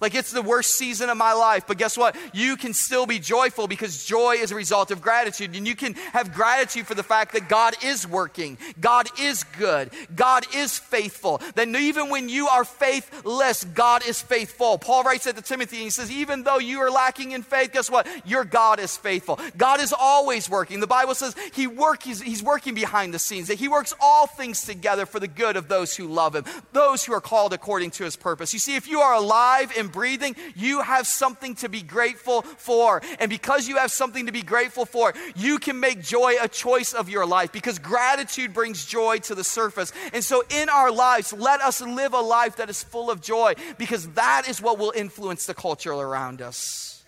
Like 0.00 0.14
it's 0.14 0.30
the 0.30 0.42
worst 0.42 0.76
season 0.76 1.08
of 1.08 1.16
my 1.16 1.32
life. 1.32 1.66
But 1.66 1.78
guess 1.78 1.96
what? 1.96 2.16
You 2.34 2.56
can 2.56 2.74
still 2.74 3.06
be 3.06 3.18
joyful 3.18 3.66
because 3.66 4.04
joy 4.04 4.36
is 4.36 4.52
a 4.52 4.54
result 4.54 4.90
of 4.90 5.00
gratitude. 5.00 5.56
And 5.56 5.66
you 5.66 5.74
can 5.74 5.94
have 6.12 6.34
gratitude 6.34 6.86
for 6.86 6.94
the 6.94 7.02
fact 7.02 7.32
that 7.32 7.48
God 7.48 7.74
is 7.82 8.06
working, 8.06 8.58
God 8.80 9.08
is 9.20 9.44
good, 9.58 9.90
God 10.14 10.44
is 10.54 10.78
faithful. 10.78 11.40
That 11.54 11.68
even 11.68 12.10
when 12.10 12.28
you 12.28 12.48
are 12.48 12.64
faithless, 12.64 13.64
God 13.64 14.06
is 14.06 14.20
faithful. 14.20 14.78
Paul 14.78 15.02
writes 15.02 15.24
that 15.24 15.36
to 15.36 15.42
Timothy 15.42 15.76
and 15.76 15.84
he 15.84 15.90
says, 15.90 16.10
even 16.10 16.42
though 16.42 16.58
you 16.58 16.80
are 16.80 16.90
lacking 16.90 17.32
in 17.32 17.42
faith, 17.42 17.72
guess 17.72 17.90
what? 17.90 18.06
Your 18.26 18.44
God 18.44 18.80
is 18.80 18.96
faithful. 18.96 19.38
God 19.56 19.80
is 19.80 19.94
always 19.98 20.50
working. 20.50 20.80
The 20.80 20.86
Bible 20.86 21.14
says 21.14 21.34
he 21.52 21.66
work, 21.66 22.02
he's, 22.02 22.20
he's 22.20 22.42
working 22.42 22.74
behind 22.74 23.14
the 23.14 23.18
scenes, 23.18 23.48
that 23.48 23.58
he 23.58 23.68
works 23.68 23.94
all 24.00 24.26
things 24.26 24.62
together 24.64 25.06
for 25.06 25.20
the 25.20 25.28
good 25.28 25.56
of 25.56 25.68
those 25.68 25.96
who 25.96 26.06
love 26.06 26.34
him, 26.34 26.44
those 26.72 27.04
who 27.04 27.12
are 27.12 27.20
called 27.20 27.52
according 27.52 27.92
to 27.92 28.04
his 28.04 28.16
purpose. 28.16 28.52
You 28.52 28.58
see, 28.58 28.76
if 28.76 28.88
you 28.88 29.00
are 29.00 29.14
alive 29.14 29.72
and 29.76 29.85
and 29.86 29.92
breathing, 29.92 30.34
you 30.56 30.80
have 30.80 31.06
something 31.06 31.54
to 31.56 31.68
be 31.68 31.80
grateful 31.80 32.42
for. 32.42 33.00
And 33.20 33.30
because 33.30 33.68
you 33.68 33.76
have 33.76 33.92
something 33.92 34.26
to 34.26 34.32
be 34.32 34.42
grateful 34.42 34.84
for, 34.84 35.14
you 35.36 35.58
can 35.58 35.78
make 35.78 36.02
joy 36.02 36.34
a 36.40 36.48
choice 36.48 36.92
of 36.92 37.08
your 37.08 37.24
life 37.24 37.52
because 37.52 37.78
gratitude 37.78 38.52
brings 38.52 38.84
joy 38.84 39.18
to 39.18 39.34
the 39.34 39.44
surface. 39.44 39.92
And 40.12 40.24
so 40.24 40.42
in 40.50 40.68
our 40.68 40.90
lives, 40.90 41.32
let 41.32 41.60
us 41.60 41.80
live 41.80 42.14
a 42.14 42.20
life 42.20 42.56
that 42.56 42.68
is 42.68 42.82
full 42.82 43.10
of 43.10 43.22
joy 43.22 43.54
because 43.78 44.08
that 44.10 44.48
is 44.48 44.60
what 44.60 44.78
will 44.78 44.92
influence 44.94 45.46
the 45.46 45.54
culture 45.54 45.92
around 45.92 46.42
us. 46.42 47.04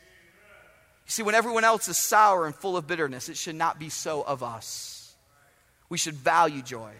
You 1.06 1.10
see, 1.10 1.22
when 1.22 1.34
everyone 1.34 1.64
else 1.64 1.88
is 1.88 1.98
sour 1.98 2.46
and 2.46 2.54
full 2.54 2.76
of 2.76 2.86
bitterness, 2.86 3.28
it 3.28 3.36
should 3.36 3.56
not 3.56 3.78
be 3.78 3.88
so 3.88 4.22
of 4.22 4.42
us. 4.42 5.14
We 5.88 5.98
should 5.98 6.14
value 6.14 6.62
joy. 6.62 6.92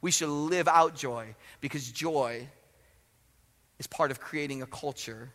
We 0.00 0.10
should 0.10 0.28
live 0.28 0.68
out 0.68 0.94
joy 0.94 1.34
because 1.60 1.90
joy 1.90 2.46
is 3.78 3.86
part 3.86 4.10
of 4.10 4.20
creating 4.20 4.62
a 4.62 4.66
culture 4.66 5.30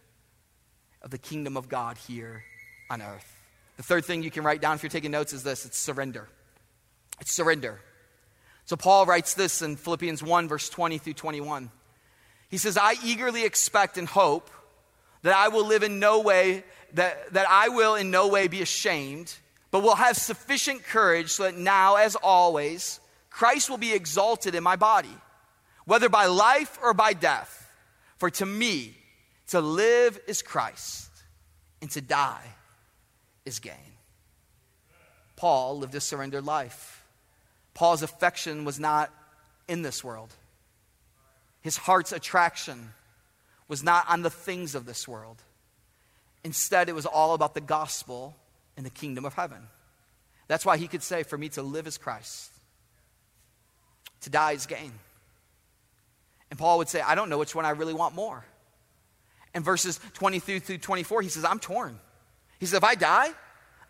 of 1.02 1.12
the 1.12 1.18
kingdom 1.18 1.58
of 1.58 1.70
God 1.70 1.98
here 1.98 2.44
on 2.90 3.02
earth. 3.02 3.36
The 3.78 3.84
third 3.84 4.06
thing 4.06 4.24
you 4.24 4.32
can 4.32 4.44
write 4.44 4.62
down 4.62 4.76
if 4.76 4.84
you're 4.84 4.90
taking 4.90 5.12
notes 5.12 5.34
is 5.34 5.44
this 5.44 5.66
it's 5.66 5.78
surrender. 5.78 6.28
It's 7.20 7.32
surrender. 7.32 7.80
So 8.66 8.76
Paul 8.76 9.06
writes 9.06 9.34
this 9.34 9.62
in 9.62 9.78
Philippians 9.78 10.22
1, 10.22 10.48
verse 10.48 10.70
20 10.70 11.00
through 11.00 11.14
21. 11.14 11.72
He 12.50 12.58
says, 12.58 12.78
I 12.78 12.96
eagerly 13.04 13.44
expect 13.44 13.98
and 13.98 14.08
hope 14.08 14.50
that 15.22 15.36
I 15.36 15.50
will 15.50 15.66
live 15.66 15.84
in 15.84 16.00
no 16.00 16.22
way, 16.22 16.64
that, 16.94 17.34
that 17.34 17.48
I 17.50 17.70
will 17.70 17.96
in 17.96 18.12
no 18.12 18.28
way 18.28 18.48
be 18.48 18.62
ashamed, 18.62 19.36
but 19.72 19.84
will 19.84 19.96
have 19.96 20.18
sufficient 20.18 20.84
courage 20.84 21.32
so 21.32 21.44
that 21.44 21.58
now, 21.58 21.96
as 21.96 22.16
always, 22.16 23.00
Christ 23.30 23.70
will 23.70 23.78
be 23.78 23.94
exalted 23.94 24.56
in 24.56 24.64
my 24.64 24.76
body, 24.76 25.16
whether 25.86 26.10
by 26.10 26.26
life 26.26 26.78
or 26.82 26.94
by 26.94 27.14
death. 27.14 27.69
For 28.20 28.30
to 28.30 28.46
me, 28.46 28.94
to 29.48 29.62
live 29.62 30.20
is 30.28 30.42
Christ, 30.42 31.10
and 31.82 31.90
to 31.92 32.02
die 32.02 32.46
is 33.46 33.60
gain. 33.60 33.74
Paul 35.38 35.80
lived 35.80 35.96
a 35.96 36.02
surrendered 36.02 36.46
life. 36.46 37.04
Paul's 37.74 38.04
affection 38.04 38.66
was 38.66 38.78
not 38.78 39.10
in 39.70 39.82
this 39.82 40.04
world, 40.04 40.34
his 41.62 41.78
heart's 41.78 42.12
attraction 42.12 42.94
was 43.68 43.84
not 43.84 44.10
on 44.10 44.22
the 44.22 44.30
things 44.30 44.76
of 44.76 44.86
this 44.86 45.08
world. 45.08 45.42
Instead, 46.44 46.90
it 46.90 46.96
was 46.96 47.06
all 47.06 47.34
about 47.34 47.54
the 47.54 47.62
gospel 47.62 48.36
and 48.76 48.86
the 48.86 48.90
kingdom 48.90 49.26
of 49.26 49.34
heaven. 49.34 49.62
That's 50.48 50.66
why 50.66 50.78
he 50.78 50.88
could 50.88 51.04
say, 51.04 51.24
For 51.24 51.38
me 51.38 51.50
to 51.50 51.62
live 51.62 51.86
is 51.86 51.98
Christ, 51.98 52.52
to 54.22 54.30
die 54.30 54.54
is 54.54 54.66
gain. 54.66 54.94
And 56.50 56.60
Paul 56.60 56.80
would 56.80 56.90
say, 56.90 57.02
I 57.02 57.16
don't 57.16 57.30
know 57.30 57.38
which 57.38 57.56
one 57.56 57.66
I 57.66 57.72
really 57.72 57.94
want 57.94 58.16
more. 58.16 58.44
In 59.54 59.64
verses 59.64 60.00
23 60.14 60.60
through 60.60 60.78
24, 60.80 61.22
he 61.22 61.30
says, 61.30 61.46
I'm 61.46 61.60
torn. 61.60 62.00
He 62.60 62.66
says, 62.66 62.76
if 62.76 62.84
I 62.84 62.96
die, 62.96 63.30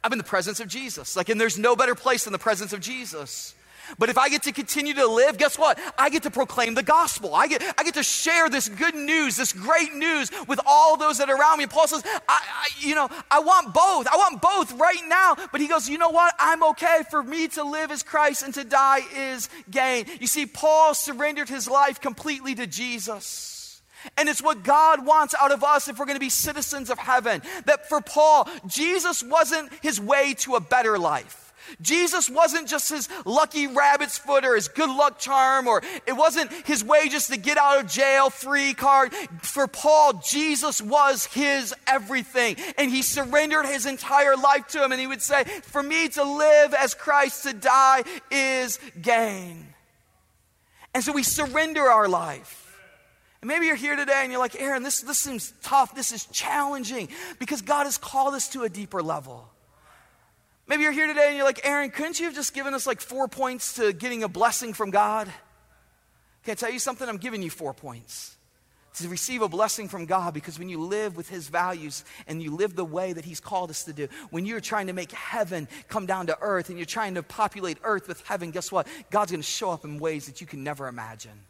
I'm 0.03 0.11
in 0.11 0.17
the 0.17 0.23
presence 0.23 0.59
of 0.59 0.67
Jesus. 0.67 1.15
Like, 1.15 1.29
and 1.29 1.39
there's 1.39 1.57
no 1.57 1.75
better 1.75 1.95
place 1.95 2.23
than 2.23 2.33
the 2.33 2.39
presence 2.39 2.73
of 2.73 2.79
Jesus. 2.79 3.53
But 3.97 4.09
if 4.09 4.17
I 4.17 4.29
get 4.29 4.43
to 4.43 4.51
continue 4.51 4.93
to 4.95 5.07
live, 5.07 5.37
guess 5.37 5.57
what? 5.57 5.79
I 5.97 6.09
get 6.09 6.23
to 6.23 6.31
proclaim 6.31 6.75
the 6.75 6.83
gospel. 6.83 7.33
I 7.33 7.47
get, 7.47 7.63
I 7.77 7.83
get 7.83 7.95
to 7.95 8.03
share 8.03 8.49
this 8.49 8.69
good 8.69 8.95
news, 8.95 9.35
this 9.35 9.53
great 9.53 9.93
news 9.93 10.31
with 10.47 10.59
all 10.65 10.97
those 10.97 11.17
that 11.17 11.29
are 11.29 11.39
around 11.39 11.57
me. 11.57 11.67
Paul 11.67 11.87
says, 11.87 12.03
I, 12.05 12.19
I, 12.27 12.67
you 12.79 12.95
know, 12.95 13.09
I 13.31 13.39
want 13.39 13.73
both. 13.73 14.07
I 14.07 14.17
want 14.17 14.41
both 14.41 14.73
right 14.73 15.01
now. 15.07 15.35
But 15.51 15.61
he 15.61 15.67
goes, 15.67 15.89
you 15.89 15.97
know 15.97 16.09
what? 16.09 16.33
I'm 16.39 16.63
okay. 16.63 17.03
For 17.09 17.23
me 17.23 17.47
to 17.49 17.63
live 17.63 17.91
is 17.91 18.03
Christ 18.03 18.43
and 18.43 18.53
to 18.53 18.63
die 18.63 19.01
is 19.15 19.49
gain. 19.69 20.05
You 20.19 20.27
see, 20.27 20.45
Paul 20.45 20.93
surrendered 20.93 21.49
his 21.49 21.69
life 21.69 22.01
completely 22.01 22.55
to 22.55 22.67
Jesus. 22.67 23.81
And 24.17 24.29
it's 24.29 24.41
what 24.41 24.63
God 24.63 25.05
wants 25.05 25.35
out 25.39 25.51
of 25.51 25.63
us 25.63 25.87
if 25.87 25.99
we're 25.99 26.05
going 26.05 26.15
to 26.15 26.21
be 26.21 26.29
citizens 26.29 26.89
of 26.89 26.97
heaven. 26.97 27.41
That 27.65 27.89
for 27.89 28.01
Paul, 28.01 28.47
Jesus 28.65 29.23
wasn't 29.23 29.71
his 29.81 29.99
way 29.99 30.35
to 30.39 30.55
a 30.55 30.61
better 30.61 30.97
life. 30.97 31.48
Jesus 31.81 32.29
wasn't 32.29 32.67
just 32.67 32.89
his 32.89 33.09
lucky 33.25 33.67
rabbit's 33.67 34.17
foot 34.17 34.45
or 34.45 34.55
his 34.55 34.67
good 34.67 34.89
luck 34.89 35.19
charm, 35.19 35.67
or 35.67 35.81
it 36.05 36.13
wasn't 36.13 36.51
his 36.65 36.83
way 36.83 37.09
just 37.09 37.31
to 37.31 37.37
get 37.37 37.57
out 37.57 37.83
of 37.83 37.89
jail 37.89 38.29
free 38.29 38.73
card. 38.73 39.13
For 39.41 39.67
Paul, 39.67 40.21
Jesus 40.25 40.81
was 40.81 41.25
his 41.25 41.73
everything. 41.87 42.55
And 42.77 42.91
he 42.91 43.01
surrendered 43.01 43.65
his 43.65 43.85
entire 43.85 44.35
life 44.35 44.67
to 44.69 44.83
him. 44.83 44.91
And 44.91 45.01
he 45.01 45.07
would 45.07 45.21
say, 45.21 45.43
For 45.43 45.81
me 45.81 46.09
to 46.09 46.23
live 46.23 46.73
as 46.73 46.93
Christ, 46.93 47.43
to 47.43 47.53
die 47.53 48.03
is 48.31 48.79
gain. 49.01 49.73
And 50.93 51.03
so 51.03 51.11
we 51.11 51.23
surrender 51.23 51.81
our 51.81 52.07
life. 52.07 52.65
And 53.41 53.47
maybe 53.47 53.67
you're 53.67 53.75
here 53.75 53.95
today 53.95 54.19
and 54.21 54.31
you're 54.31 54.41
like, 54.41 54.59
Aaron, 54.59 54.83
this, 54.83 55.01
this 55.01 55.19
seems 55.19 55.53
tough. 55.63 55.95
This 55.95 56.11
is 56.11 56.25
challenging 56.25 57.07
because 57.39 57.61
God 57.61 57.85
has 57.85 57.97
called 57.97 58.33
us 58.33 58.49
to 58.49 58.63
a 58.63 58.69
deeper 58.69 59.01
level. 59.01 59.49
Maybe 60.69 60.83
you're 60.83 60.91
here 60.91 61.07
today 61.07 61.29
and 61.29 61.35
you're 61.35 61.45
like, 61.45 61.61
Aaron, 61.63 61.89
couldn't 61.89 62.19
you 62.19 62.27
have 62.27 62.35
just 62.35 62.53
given 62.53 62.75
us 62.75 62.85
like 62.85 63.01
four 63.01 63.27
points 63.27 63.73
to 63.73 63.91
getting 63.91 64.21
a 64.21 64.27
blessing 64.27 64.73
from 64.73 64.91
God? 64.91 65.27
Can 66.43 66.51
I 66.51 66.55
tell 66.55 66.71
you 66.71 66.77
something? 66.77 67.09
I'm 67.09 67.17
giving 67.17 67.41
you 67.41 67.49
four 67.49 67.73
points 67.73 68.37
to 68.93 69.09
receive 69.09 69.41
a 69.41 69.49
blessing 69.49 69.87
from 69.87 70.05
God 70.05 70.33
because 70.33 70.59
when 70.59 70.69
you 70.69 70.79
live 70.79 71.17
with 71.17 71.27
His 71.27 71.47
values 71.47 72.05
and 72.27 72.41
you 72.41 72.55
live 72.55 72.75
the 72.75 72.85
way 72.85 73.13
that 73.13 73.25
He's 73.25 73.39
called 73.39 73.71
us 73.71 73.85
to 73.85 73.93
do, 73.93 74.09
when 74.29 74.45
you're 74.45 74.59
trying 74.59 74.87
to 74.87 74.93
make 74.93 75.11
heaven 75.11 75.67
come 75.87 76.05
down 76.05 76.27
to 76.27 76.37
earth 76.39 76.69
and 76.69 76.77
you're 76.77 76.85
trying 76.85 77.15
to 77.15 77.23
populate 77.23 77.79
earth 77.83 78.07
with 78.07 78.21
heaven, 78.27 78.51
guess 78.51 78.71
what? 78.71 78.85
God's 79.09 79.31
going 79.31 79.41
to 79.41 79.47
show 79.47 79.71
up 79.71 79.85
in 79.85 79.97
ways 79.97 80.27
that 80.27 80.39
you 80.39 80.45
can 80.45 80.63
never 80.63 80.87
imagine. 80.87 81.45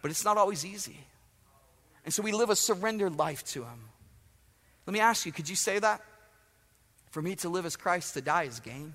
But 0.00 0.10
it's 0.10 0.24
not 0.24 0.38
always 0.38 0.64
easy. 0.64 0.98
And 2.06 2.14
so 2.14 2.22
we 2.22 2.32
live 2.32 2.48
a 2.48 2.56
surrendered 2.56 3.16
life 3.18 3.44
to 3.48 3.64
Him. 3.64 3.90
Let 4.86 4.94
me 4.94 5.00
ask 5.00 5.26
you, 5.26 5.32
could 5.32 5.50
you 5.50 5.56
say 5.56 5.78
that? 5.78 6.00
For 7.10 7.22
me 7.22 7.36
to 7.36 7.48
live 7.48 7.66
as 7.66 7.76
Christ, 7.76 8.14
to 8.14 8.20
die 8.20 8.44
is 8.44 8.60
gain. 8.60 8.94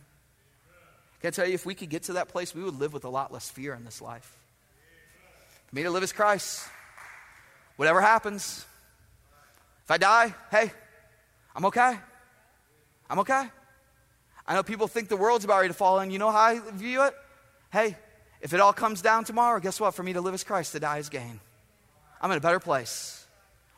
Can 1.22 1.30
I 1.30 1.32
tell 1.32 1.48
you, 1.48 1.54
if 1.54 1.66
we 1.66 1.74
could 1.74 1.90
get 1.90 2.04
to 2.04 2.14
that 2.14 2.28
place, 2.28 2.54
we 2.54 2.64
would 2.64 2.80
live 2.80 2.94
with 2.94 3.06
a 3.06 3.10
lot 3.10 3.32
less 3.32 3.50
fear 3.50 3.74
in 3.74 3.86
this 3.86 4.02
life. 4.02 4.38
For 5.68 5.76
me 5.76 5.84
to 5.84 5.90
live 5.90 6.04
as 6.04 6.12
Christ, 6.12 6.68
whatever 7.78 8.02
happens, 8.02 8.66
if 9.86 9.92
I 9.92 9.98
die, 9.98 10.34
hey, 10.52 10.72
I'm 11.56 11.66
okay. 11.66 11.98
I'm 13.10 13.20
okay. 13.20 13.48
I 14.46 14.54
know 14.56 14.64
people 14.64 14.88
think 14.88 15.08
the 15.08 15.18
world's 15.18 15.46
about 15.46 15.58
ready 15.58 15.70
to 15.70 15.74
fall 15.74 16.00
in. 16.00 16.12
You 16.12 16.20
know 16.20 16.32
how 16.32 16.40
I 16.40 16.60
view 16.74 17.04
it? 17.04 17.14
Hey, 17.72 17.96
if 18.42 18.54
it 18.54 18.60
all 18.60 18.74
comes 18.74 19.02
down 19.02 19.24
tomorrow, 19.24 19.60
guess 19.60 19.80
what? 19.80 19.96
For 19.96 20.04
me 20.04 20.14
to 20.14 20.22
live 20.22 20.34
as 20.34 20.44
Christ, 20.44 20.74
to 20.74 20.80
die 20.80 20.98
is 20.98 21.10
gain. 21.10 21.40
I'm 22.22 22.32
in 22.32 22.38
a 22.38 22.42
better 22.42 22.60
place. 22.60 23.26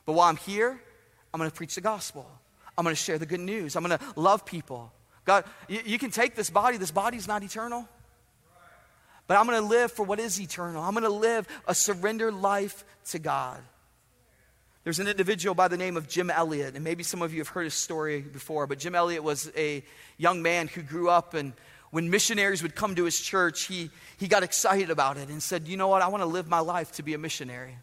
But 0.05 0.13
while 0.13 0.27
I'm 0.27 0.37
here, 0.37 0.79
I'm 1.33 1.37
going 1.37 1.49
to 1.49 1.55
preach 1.55 1.75
the 1.75 1.81
gospel. 1.81 2.29
I'm 2.77 2.83
going 2.83 2.95
to 2.95 3.01
share 3.01 3.17
the 3.17 3.25
good 3.25 3.39
news. 3.39 3.75
I'm 3.75 3.83
going 3.83 3.97
to 3.97 4.05
love 4.15 4.45
people. 4.45 4.91
God, 5.23 5.45
you, 5.67 5.81
you 5.85 5.99
can 5.99 6.11
take 6.11 6.35
this 6.35 6.49
body, 6.49 6.77
this 6.77 6.91
body's 6.91 7.27
not 7.27 7.43
eternal. 7.43 7.87
But 9.27 9.37
I'm 9.37 9.47
going 9.47 9.59
to 9.59 9.67
live 9.67 9.91
for 9.91 10.05
what 10.05 10.19
is 10.19 10.39
eternal. 10.39 10.83
I'm 10.83 10.93
going 10.93 11.03
to 11.03 11.09
live 11.09 11.47
a 11.67 11.73
surrendered 11.73 12.33
life 12.33 12.83
to 13.05 13.19
God. 13.19 13.59
There's 14.83 14.99
an 14.99 15.07
individual 15.07 15.55
by 15.55 15.67
the 15.67 15.77
name 15.77 15.97
of 15.97 16.07
Jim 16.07 16.29
Elliot, 16.29 16.75
and 16.75 16.83
maybe 16.83 17.01
some 17.01 17.23
of 17.23 17.33
you 17.33 17.39
have 17.39 17.47
heard 17.47 17.63
his 17.63 17.73
story 17.73 18.21
before, 18.21 18.67
but 18.67 18.77
Jim 18.77 18.93
Elliot 18.93 19.23
was 19.23 19.51
a 19.57 19.83
young 20.17 20.43
man 20.43 20.67
who 20.67 20.83
grew 20.83 21.09
up, 21.09 21.33
and 21.33 21.53
when 21.89 22.11
missionaries 22.11 22.61
would 22.61 22.75
come 22.75 22.93
to 22.93 23.03
his 23.03 23.19
church, 23.19 23.63
he, 23.63 23.89
he 24.17 24.27
got 24.27 24.43
excited 24.43 24.91
about 24.91 25.17
it 25.17 25.29
and 25.29 25.41
said, 25.41 25.67
You 25.67 25.75
know 25.75 25.87
what? 25.87 26.03
I 26.03 26.07
want 26.09 26.21
to 26.21 26.27
live 26.27 26.47
my 26.47 26.59
life 26.59 26.91
to 26.93 27.03
be 27.03 27.15
a 27.15 27.17
missionary. 27.17 27.77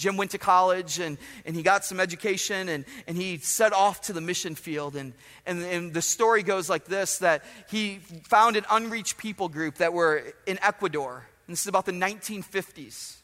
Jim 0.00 0.16
went 0.16 0.30
to 0.30 0.38
college 0.38 0.98
and, 0.98 1.18
and 1.44 1.54
he 1.54 1.62
got 1.62 1.84
some 1.84 2.00
education 2.00 2.70
and, 2.70 2.86
and 3.06 3.16
he 3.16 3.36
set 3.36 3.72
off 3.74 4.00
to 4.02 4.12
the 4.14 4.20
mission 4.20 4.54
field. 4.54 4.96
And, 4.96 5.12
and, 5.44 5.62
and 5.62 5.92
the 5.92 6.02
story 6.02 6.42
goes 6.42 6.70
like 6.70 6.86
this 6.86 7.18
that 7.18 7.44
he 7.68 7.98
found 8.24 8.56
an 8.56 8.64
unreached 8.70 9.18
people 9.18 9.48
group 9.48 9.76
that 9.76 9.92
were 9.92 10.24
in 10.46 10.58
Ecuador. 10.62 11.26
And 11.46 11.52
this 11.52 11.60
is 11.60 11.66
about 11.66 11.84
the 11.84 11.92
1950s. 11.92 13.18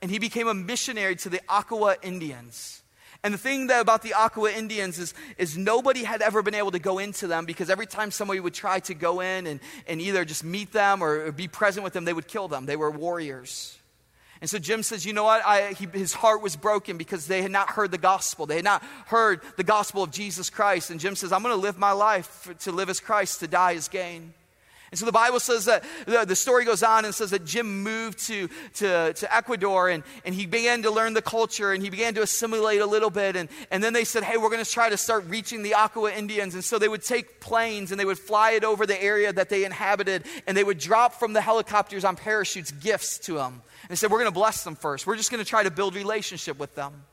And 0.00 0.10
he 0.10 0.18
became 0.18 0.46
a 0.46 0.54
missionary 0.54 1.16
to 1.16 1.28
the 1.28 1.40
Auca 1.48 1.96
Indians. 2.02 2.80
And 3.22 3.34
the 3.34 3.38
thing 3.38 3.66
that 3.66 3.82
about 3.82 4.02
the 4.02 4.14
Auca 4.14 4.46
Indians 4.56 4.98
is, 4.98 5.12
is 5.36 5.58
nobody 5.58 6.04
had 6.04 6.22
ever 6.22 6.42
been 6.42 6.54
able 6.54 6.70
to 6.70 6.78
go 6.78 6.98
into 6.98 7.26
them 7.26 7.44
because 7.44 7.68
every 7.68 7.86
time 7.86 8.10
somebody 8.10 8.40
would 8.40 8.54
try 8.54 8.78
to 8.80 8.94
go 8.94 9.20
in 9.20 9.46
and, 9.46 9.60
and 9.86 10.00
either 10.00 10.24
just 10.24 10.44
meet 10.44 10.72
them 10.72 11.02
or, 11.02 11.26
or 11.26 11.32
be 11.32 11.48
present 11.48 11.84
with 11.84 11.92
them, 11.92 12.04
they 12.04 12.14
would 12.14 12.28
kill 12.28 12.48
them. 12.48 12.64
They 12.66 12.76
were 12.76 12.90
warriors. 12.90 13.76
And 14.40 14.48
so 14.48 14.58
Jim 14.58 14.82
says, 14.82 15.04
you 15.04 15.12
know 15.12 15.24
what? 15.24 15.44
I, 15.44 15.72
he, 15.72 15.86
his 15.92 16.14
heart 16.14 16.40
was 16.40 16.56
broken 16.56 16.96
because 16.96 17.26
they 17.26 17.42
had 17.42 17.50
not 17.50 17.68
heard 17.70 17.90
the 17.90 17.98
gospel. 17.98 18.46
They 18.46 18.56
had 18.56 18.64
not 18.64 18.82
heard 19.06 19.42
the 19.56 19.64
gospel 19.64 20.02
of 20.02 20.10
Jesus 20.10 20.48
Christ. 20.48 20.90
And 20.90 20.98
Jim 20.98 21.14
says, 21.14 21.30
I'm 21.30 21.42
going 21.42 21.54
to 21.54 21.60
live 21.60 21.78
my 21.78 21.92
life 21.92 22.48
to 22.60 22.72
live 22.72 22.88
as 22.88 23.00
Christ, 23.00 23.40
to 23.40 23.46
die 23.46 23.74
as 23.74 23.88
gain. 23.88 24.32
And 24.90 24.98
so 24.98 25.06
the 25.06 25.12
Bible 25.12 25.38
says 25.38 25.66
that 25.66 25.84
the, 26.06 26.24
the 26.24 26.34
story 26.34 26.64
goes 26.64 26.82
on 26.82 27.04
and 27.04 27.14
says 27.14 27.30
that 27.30 27.44
Jim 27.44 27.84
moved 27.84 28.18
to, 28.26 28.48
to, 28.74 29.12
to 29.12 29.34
Ecuador 29.34 29.88
and, 29.88 30.02
and 30.24 30.34
he 30.34 30.46
began 30.46 30.82
to 30.82 30.90
learn 30.90 31.14
the 31.14 31.22
culture 31.22 31.72
and 31.72 31.80
he 31.80 31.90
began 31.90 32.14
to 32.14 32.22
assimilate 32.22 32.80
a 32.80 32.86
little 32.86 33.10
bit. 33.10 33.36
And, 33.36 33.48
and 33.70 33.84
then 33.84 33.92
they 33.92 34.02
said, 34.02 34.24
hey, 34.24 34.36
we're 34.36 34.50
going 34.50 34.64
to 34.64 34.70
try 34.70 34.88
to 34.88 34.96
start 34.96 35.26
reaching 35.28 35.62
the 35.62 35.74
Auca 35.74 36.06
Indians. 36.16 36.54
And 36.54 36.64
so 36.64 36.76
they 36.76 36.88
would 36.88 37.04
take 37.04 37.40
planes 37.40 37.92
and 37.92 38.00
they 38.00 38.04
would 38.04 38.18
fly 38.18 38.52
it 38.52 38.64
over 38.64 38.84
the 38.84 39.00
area 39.00 39.32
that 39.32 39.48
they 39.48 39.64
inhabited 39.64 40.24
and 40.48 40.56
they 40.56 40.64
would 40.64 40.78
drop 40.78 41.14
from 41.14 41.34
the 41.34 41.40
helicopters 41.40 42.04
on 42.04 42.16
parachutes 42.16 42.72
gifts 42.72 43.18
to 43.20 43.34
them. 43.34 43.62
And 43.82 43.90
they 43.90 43.96
said, 43.96 44.10
We're 44.10 44.18
going 44.18 44.26
to 44.26 44.34
bless 44.34 44.64
them 44.64 44.74
first. 44.74 45.06
We're 45.06 45.16
just 45.16 45.30
going 45.30 45.42
to 45.42 45.48
try 45.48 45.62
to 45.62 45.70
build 45.70 45.94
relationship 45.94 46.58
with 46.58 46.74
them. 46.74 47.04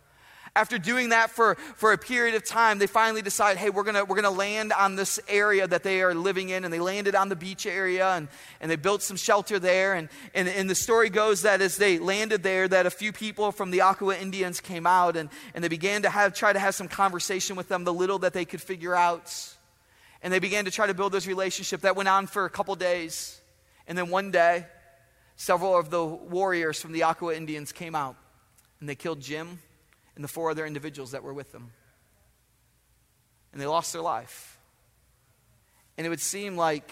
After 0.58 0.80
doing 0.80 1.10
that 1.10 1.30
for, 1.30 1.54
for 1.76 1.94
a 1.94 2.00
period 2.00 2.34
of 2.34 2.44
time, 2.44 2.80
they 2.80 2.88
finally 2.88 3.22
decide, 3.22 3.58
hey, 3.58 3.70
we're 3.70 3.84
gonna, 3.84 4.04
we're 4.04 4.16
gonna 4.16 4.32
land 4.32 4.74
on 4.74 4.96
this 4.96 5.20
area 5.28 5.68
that 5.68 5.84
they 5.84 6.02
are 6.02 6.16
living 6.16 6.50
in. 6.50 6.66
And 6.66 6.74
they 6.74 6.80
landed 6.80 7.14
on 7.14 7.30
the 7.30 7.36
beach 7.36 7.68
area 7.68 8.10
and, 8.14 8.28
and 8.60 8.72
they 8.72 8.76
built 8.76 9.04
some 9.04 9.18
shelter 9.18 9.60
there. 9.60 9.94
And, 9.94 10.10
and, 10.34 10.48
and 10.48 10.68
the 10.68 10.74
story 10.74 11.12
goes 11.12 11.44
that 11.44 11.62
as 11.62 11.78
they 11.78 12.00
landed 12.00 12.42
there, 12.42 12.68
that 12.68 12.88
a 12.88 12.90
few 12.90 13.12
people 13.12 13.52
from 13.52 13.70
the 13.70 13.84
Auca 13.84 14.20
Indians 14.20 14.60
came 14.60 14.88
out 14.88 15.16
and, 15.16 15.30
and 15.54 15.64
they 15.64 15.68
began 15.68 16.02
to 16.02 16.10
have, 16.10 16.34
try 16.34 16.52
to 16.52 16.58
have 16.58 16.74
some 16.74 16.88
conversation 16.88 17.56
with 17.56 17.70
them, 17.70 17.84
the 17.84 17.94
little 17.94 18.18
that 18.20 18.34
they 18.34 18.44
could 18.44 18.62
figure 18.62 18.96
out. 18.96 19.32
And 20.24 20.34
they 20.34 20.40
began 20.40 20.66
to 20.66 20.72
try 20.72 20.88
to 20.88 20.96
build 20.96 21.12
this 21.12 21.28
relationship 21.28 21.82
that 21.82 21.96
went 21.96 22.10
on 22.10 22.26
for 22.26 22.46
a 22.46 22.50
couple 22.50 22.74
days. 22.74 23.40
And 23.88 23.96
then 23.96 24.10
one 24.10 24.32
day, 24.32 24.66
several 25.36 25.78
of 25.78 25.92
the 25.92 26.04
warriors 26.04 26.82
from 26.82 26.94
the 26.94 27.04
Auca 27.04 27.30
Indians 27.30 27.72
came 27.72 27.94
out 27.94 28.16
and 28.80 28.90
they 28.90 28.96
killed 28.96 29.22
Jim 29.22 29.60
and 30.18 30.24
the 30.24 30.28
four 30.28 30.50
other 30.50 30.66
individuals 30.66 31.12
that 31.12 31.22
were 31.22 31.34
with 31.34 31.52
them. 31.52 31.72
And 33.54 33.62
they 33.62 33.68
lost 33.68 33.94
their 33.94 34.02
life. 34.02 34.58
And 35.96 36.08
it 36.08 36.10
would 36.10 36.20
seem 36.20 36.58
like 36.58 36.92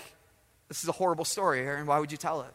this 0.68 0.84
is 0.84 0.90
a 0.90 0.94
horrible 0.94 1.26
story, 1.26 1.60
Aaron. 1.60 1.88
Why 1.88 2.00
would 2.00 2.12
you 2.12 2.20
tell 2.20 2.42
it? 2.42 2.54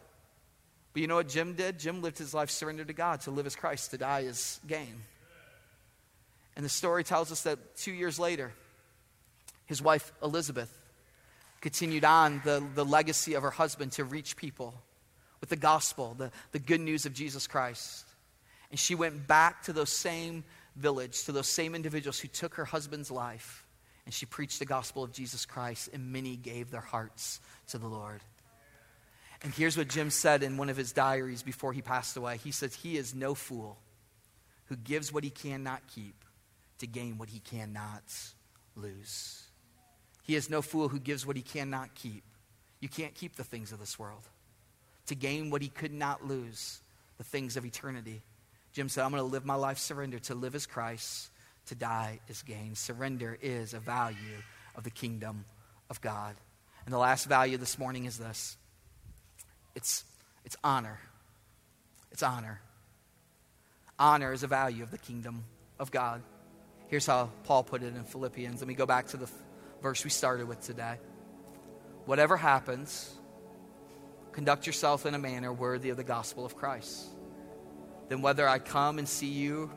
But 0.92 1.02
you 1.02 1.08
know 1.08 1.16
what 1.16 1.28
Jim 1.28 1.54
did? 1.54 1.80
Jim 1.80 2.02
lived 2.02 2.18
his 2.18 2.32
life 2.32 2.50
surrendered 2.50 2.86
to 2.86 2.92
God. 2.92 3.20
To 3.22 3.32
live 3.32 3.46
as 3.46 3.56
Christ, 3.56 3.90
to 3.90 3.98
die 3.98 4.24
as 4.26 4.60
gain. 4.66 5.02
And 6.54 6.64
the 6.64 6.70
story 6.70 7.02
tells 7.02 7.32
us 7.32 7.42
that 7.42 7.76
two 7.76 7.92
years 7.92 8.20
later, 8.20 8.52
his 9.66 9.82
wife 9.82 10.12
Elizabeth 10.22 10.72
continued 11.60 12.04
on 12.04 12.42
the, 12.44 12.64
the 12.76 12.84
legacy 12.84 13.34
of 13.34 13.42
her 13.42 13.50
husband 13.50 13.92
to 13.92 14.04
reach 14.04 14.36
people 14.36 14.74
with 15.40 15.48
the 15.48 15.56
gospel, 15.56 16.14
the, 16.16 16.30
the 16.52 16.58
good 16.60 16.80
news 16.80 17.06
of 17.06 17.12
Jesus 17.12 17.48
Christ. 17.48 18.06
And 18.70 18.78
she 18.78 18.94
went 18.94 19.26
back 19.26 19.64
to 19.64 19.72
those 19.72 19.90
same 19.90 20.44
village, 20.80 21.24
to 21.24 21.32
those 21.32 21.46
same 21.46 21.74
individuals 21.74 22.18
who 22.18 22.28
took 22.28 22.54
her 22.54 22.64
husband's 22.64 23.10
life, 23.10 23.66
and 24.04 24.14
she 24.14 24.26
preached 24.26 24.58
the 24.58 24.66
gospel 24.66 25.04
of 25.04 25.12
Jesus 25.12 25.46
Christ, 25.46 25.90
and 25.92 26.12
many 26.12 26.36
gave 26.36 26.70
their 26.70 26.80
hearts 26.80 27.40
to 27.68 27.78
the 27.78 27.86
Lord. 27.86 28.20
And 29.42 29.54
here's 29.54 29.76
what 29.76 29.88
Jim 29.88 30.10
said 30.10 30.42
in 30.42 30.56
one 30.56 30.68
of 30.68 30.76
his 30.76 30.92
diaries 30.92 31.42
before 31.42 31.72
he 31.72 31.80
passed 31.80 32.16
away. 32.16 32.38
He 32.38 32.50
says, 32.50 32.74
He 32.74 32.96
is 32.96 33.14
no 33.14 33.34
fool 33.34 33.78
who 34.66 34.76
gives 34.76 35.12
what 35.12 35.24
he 35.24 35.30
cannot 35.30 35.82
keep 35.86 36.24
to 36.78 36.86
gain 36.86 37.18
what 37.18 37.28
he 37.28 37.40
cannot 37.40 38.02
lose. 38.76 39.42
He 40.22 40.34
is 40.34 40.50
no 40.50 40.62
fool 40.62 40.88
who 40.88 41.00
gives 41.00 41.26
what 41.26 41.36
he 41.36 41.42
cannot 41.42 41.94
keep. 41.94 42.24
You 42.80 42.88
can't 42.88 43.14
keep 43.14 43.36
the 43.36 43.44
things 43.44 43.72
of 43.72 43.78
this 43.78 43.98
world 43.98 44.28
to 45.06 45.14
gain 45.14 45.50
what 45.50 45.60
he 45.60 45.68
could 45.68 45.92
not 45.92 46.24
lose, 46.24 46.80
the 47.18 47.24
things 47.24 47.56
of 47.56 47.64
eternity. 47.64 48.22
Jim 48.72 48.88
said, 48.88 49.04
I'm 49.04 49.10
going 49.10 49.22
to 49.22 49.28
live 49.28 49.44
my 49.44 49.54
life 49.54 49.78
surrender. 49.78 50.18
To 50.20 50.34
live 50.34 50.54
as 50.54 50.66
Christ, 50.66 51.30
to 51.66 51.74
die 51.74 52.20
is 52.28 52.42
gain. 52.42 52.74
Surrender 52.74 53.36
is 53.40 53.74
a 53.74 53.80
value 53.80 54.16
of 54.76 54.84
the 54.84 54.90
kingdom 54.90 55.44
of 55.88 56.00
God. 56.00 56.36
And 56.84 56.94
the 56.94 56.98
last 56.98 57.26
value 57.26 57.56
this 57.56 57.78
morning 57.78 58.04
is 58.04 58.18
this 58.18 58.56
it's, 59.74 60.04
it's 60.44 60.56
honor. 60.62 60.98
It's 62.12 62.22
honor. 62.22 62.60
Honor 63.98 64.32
is 64.32 64.42
a 64.42 64.46
value 64.46 64.82
of 64.82 64.90
the 64.90 64.98
kingdom 64.98 65.44
of 65.78 65.90
God. 65.90 66.22
Here's 66.88 67.06
how 67.06 67.30
Paul 67.44 67.62
put 67.62 67.82
it 67.82 67.94
in 67.94 68.04
Philippians. 68.04 68.60
Let 68.60 68.66
me 68.66 68.74
go 68.74 68.86
back 68.86 69.08
to 69.08 69.16
the 69.16 69.30
verse 69.82 70.02
we 70.02 70.10
started 70.10 70.48
with 70.48 70.60
today. 70.60 70.96
Whatever 72.06 72.36
happens, 72.36 73.12
conduct 74.32 74.66
yourself 74.66 75.06
in 75.06 75.14
a 75.14 75.18
manner 75.18 75.52
worthy 75.52 75.90
of 75.90 75.96
the 75.96 76.04
gospel 76.04 76.44
of 76.44 76.56
Christ. 76.56 77.08
Then, 78.10 78.22
whether 78.22 78.46
I 78.48 78.58
come 78.58 78.98
and 78.98 79.08
see 79.08 79.28
you 79.28 79.70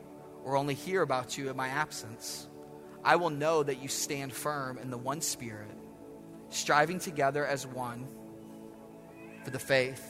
or 0.44 0.56
only 0.56 0.74
hear 0.74 1.02
about 1.02 1.38
you 1.38 1.48
in 1.48 1.56
my 1.56 1.68
absence, 1.68 2.48
I 3.04 3.14
will 3.14 3.30
know 3.30 3.62
that 3.62 3.80
you 3.80 3.86
stand 3.88 4.32
firm 4.32 4.76
in 4.76 4.90
the 4.90 4.98
one 4.98 5.20
Spirit, 5.20 5.70
striving 6.48 6.98
together 6.98 7.46
as 7.46 7.64
one 7.64 8.08
for 9.44 9.50
the 9.50 9.58
faith 9.60 10.04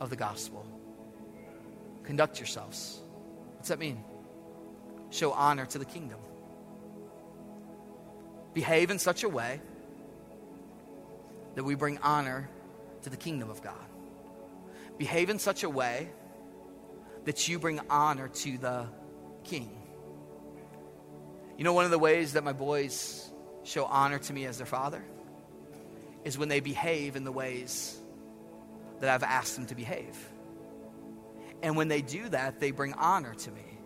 of 0.00 0.08
the 0.08 0.16
gospel. 0.16 0.64
Conduct 2.04 2.40
yourselves. 2.40 3.00
What's 3.56 3.68
that 3.68 3.78
mean? 3.78 4.02
Show 5.10 5.32
honor 5.32 5.66
to 5.66 5.78
the 5.78 5.84
kingdom. 5.84 6.20
Behave 8.54 8.90
in 8.90 8.98
such 8.98 9.24
a 9.24 9.28
way 9.28 9.60
that 11.54 11.64
we 11.64 11.74
bring 11.74 11.98
honor 11.98 12.48
to 13.02 13.10
the 13.10 13.18
kingdom 13.18 13.50
of 13.50 13.60
God. 13.62 13.74
Behave 14.96 15.28
in 15.28 15.38
such 15.38 15.64
a 15.64 15.68
way 15.68 16.08
that 17.30 17.46
you 17.46 17.60
bring 17.60 17.78
honor 17.88 18.26
to 18.26 18.58
the 18.58 18.84
king. 19.44 19.70
You 21.56 21.62
know, 21.62 21.72
one 21.72 21.84
of 21.84 21.92
the 21.92 21.98
ways 21.98 22.32
that 22.32 22.42
my 22.42 22.52
boys 22.52 23.30
show 23.62 23.84
honor 23.84 24.18
to 24.18 24.32
me 24.32 24.46
as 24.46 24.56
their 24.56 24.66
father 24.66 25.00
is 26.24 26.36
when 26.36 26.48
they 26.48 26.58
behave 26.58 27.14
in 27.14 27.22
the 27.22 27.30
ways 27.30 27.96
that 28.98 29.10
I've 29.10 29.22
asked 29.22 29.54
them 29.54 29.66
to 29.66 29.76
behave. 29.76 30.18
And 31.62 31.76
when 31.76 31.86
they 31.86 32.02
do 32.02 32.28
that, 32.30 32.58
they 32.58 32.72
bring 32.72 32.94
honor 32.94 33.34
to 33.34 33.50
me. 33.52 33.78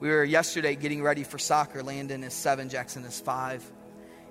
We 0.00 0.08
were 0.08 0.24
yesterday 0.24 0.74
getting 0.74 1.04
ready 1.04 1.22
for 1.22 1.38
soccer. 1.38 1.84
Landon 1.84 2.24
is 2.24 2.34
seven, 2.34 2.68
Jackson 2.68 3.04
is 3.04 3.20
five. 3.20 3.64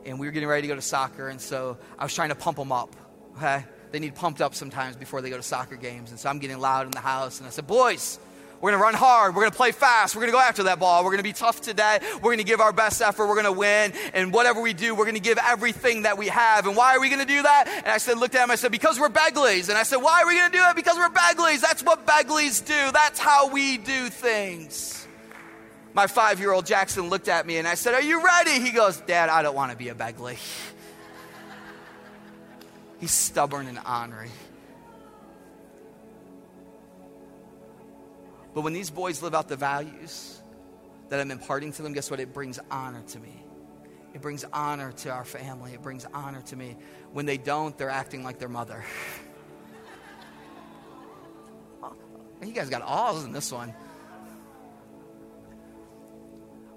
And 0.05 0.19
we 0.19 0.27
were 0.27 0.33
getting 0.33 0.49
ready 0.49 0.63
to 0.63 0.67
go 0.67 0.75
to 0.75 0.81
soccer. 0.81 1.29
And 1.29 1.39
so 1.39 1.77
I 1.97 2.03
was 2.03 2.13
trying 2.13 2.29
to 2.29 2.35
pump 2.35 2.57
them 2.57 2.73
up. 2.73 2.93
Okay? 3.37 3.63
They 3.93 3.99
need 3.99 4.15
pumped 4.15 4.41
up 4.41 4.55
sometimes 4.55 4.95
before 4.95 5.21
they 5.21 5.29
go 5.29 5.37
to 5.37 5.43
soccer 5.43 5.75
games. 5.75 6.09
And 6.09 6.19
so 6.19 6.27
I'm 6.27 6.39
getting 6.39 6.57
loud 6.57 6.87
in 6.87 6.91
the 6.91 6.99
house. 6.99 7.37
And 7.37 7.45
I 7.45 7.51
said, 7.51 7.67
Boys, 7.67 8.17
we're 8.59 8.71
going 8.71 8.79
to 8.79 8.83
run 8.83 8.95
hard. 8.95 9.35
We're 9.35 9.41
going 9.43 9.51
to 9.51 9.57
play 9.57 9.71
fast. 9.71 10.15
We're 10.15 10.21
going 10.21 10.31
to 10.31 10.37
go 10.37 10.41
after 10.41 10.63
that 10.63 10.79
ball. 10.79 11.03
We're 11.03 11.11
going 11.11 11.19
to 11.19 11.23
be 11.23 11.31
tough 11.31 11.61
today. 11.61 11.99
We're 12.15 12.31
going 12.31 12.39
to 12.39 12.43
give 12.43 12.59
our 12.59 12.73
best 12.73 13.03
effort. 13.03 13.27
We're 13.27 13.35
going 13.35 13.45
to 13.45 13.51
win. 13.51 13.93
And 14.15 14.33
whatever 14.33 14.61
we 14.61 14.73
do, 14.73 14.95
we're 14.95 15.05
going 15.05 15.13
to 15.13 15.21
give 15.21 15.37
everything 15.37 16.03
that 16.03 16.17
we 16.17 16.29
have. 16.29 16.65
And 16.65 16.75
why 16.75 16.95
are 16.95 16.99
we 16.99 17.09
going 17.09 17.21
to 17.21 17.27
do 17.27 17.43
that? 17.43 17.67
And 17.67 17.87
I 17.87 17.99
said, 17.99 18.17
looked 18.17 18.33
at 18.33 18.43
him. 18.43 18.49
I 18.49 18.55
said, 18.55 18.71
because 18.71 18.99
we're 18.99 19.09
Begleys. 19.09 19.69
And 19.69 19.77
I 19.77 19.83
said, 19.83 19.97
why 19.97 20.23
are 20.23 20.27
we 20.27 20.37
going 20.37 20.51
to 20.51 20.57
do 20.57 20.63
it? 20.63 20.75
Because 20.75 20.97
we're 20.97 21.09
Begleys. 21.09 21.61
That's 21.61 21.83
what 21.83 22.07
Begleys 22.07 22.61
do. 22.61 22.91
That's 22.93 23.19
how 23.19 23.49
we 23.49 23.77
do 23.77 24.09
things. 24.09 25.05
My 25.93 26.07
five 26.07 26.39
year 26.39 26.51
old 26.51 26.65
Jackson 26.65 27.09
looked 27.09 27.27
at 27.27 27.45
me 27.45 27.57
and 27.57 27.67
I 27.67 27.75
said, 27.75 27.93
Are 27.93 28.01
you 28.01 28.25
ready? 28.25 28.59
He 28.59 28.71
goes, 28.71 28.99
Dad, 29.01 29.29
I 29.29 29.43
don't 29.43 29.53
want 29.53 29.71
to 29.71 29.77
be 29.77 29.89
a 29.89 29.93
Begley. 29.93 30.39
He's 33.03 33.11
stubborn 33.11 33.67
and 33.67 33.77
ornery. 33.85 34.29
But 38.53 38.61
when 38.61 38.71
these 38.71 38.89
boys 38.89 39.21
live 39.21 39.35
out 39.35 39.49
the 39.49 39.57
values 39.57 40.41
that 41.09 41.19
I'm 41.19 41.29
imparting 41.29 41.73
to 41.73 41.81
them, 41.81 41.91
guess 41.91 42.09
what? 42.09 42.21
It 42.21 42.33
brings 42.33 42.61
honor 42.71 43.03
to 43.09 43.19
me. 43.19 43.43
It 44.13 44.21
brings 44.21 44.45
honor 44.53 44.93
to 44.93 45.09
our 45.09 45.25
family. 45.25 45.73
It 45.73 45.81
brings 45.81 46.05
honor 46.13 46.43
to 46.43 46.55
me. 46.55 46.77
When 47.11 47.25
they 47.25 47.35
don't, 47.35 47.77
they're 47.77 47.89
acting 47.89 48.23
like 48.23 48.39
their 48.39 48.47
mother. 48.47 48.85
you 52.41 52.53
guys 52.53 52.69
got 52.69 52.83
alls 52.83 53.25
in 53.25 53.33
this 53.33 53.51
one. 53.51 53.73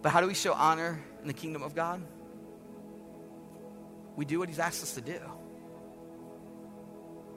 But 0.02 0.10
how 0.10 0.20
do 0.20 0.26
we 0.26 0.34
show 0.34 0.54
honor 0.54 1.00
in 1.22 1.28
the 1.28 1.34
kingdom 1.34 1.62
of 1.62 1.76
God? 1.76 2.02
We 4.16 4.24
do 4.24 4.40
what 4.40 4.48
He's 4.48 4.58
asked 4.58 4.82
us 4.82 4.96
to 4.96 5.00
do. 5.00 5.20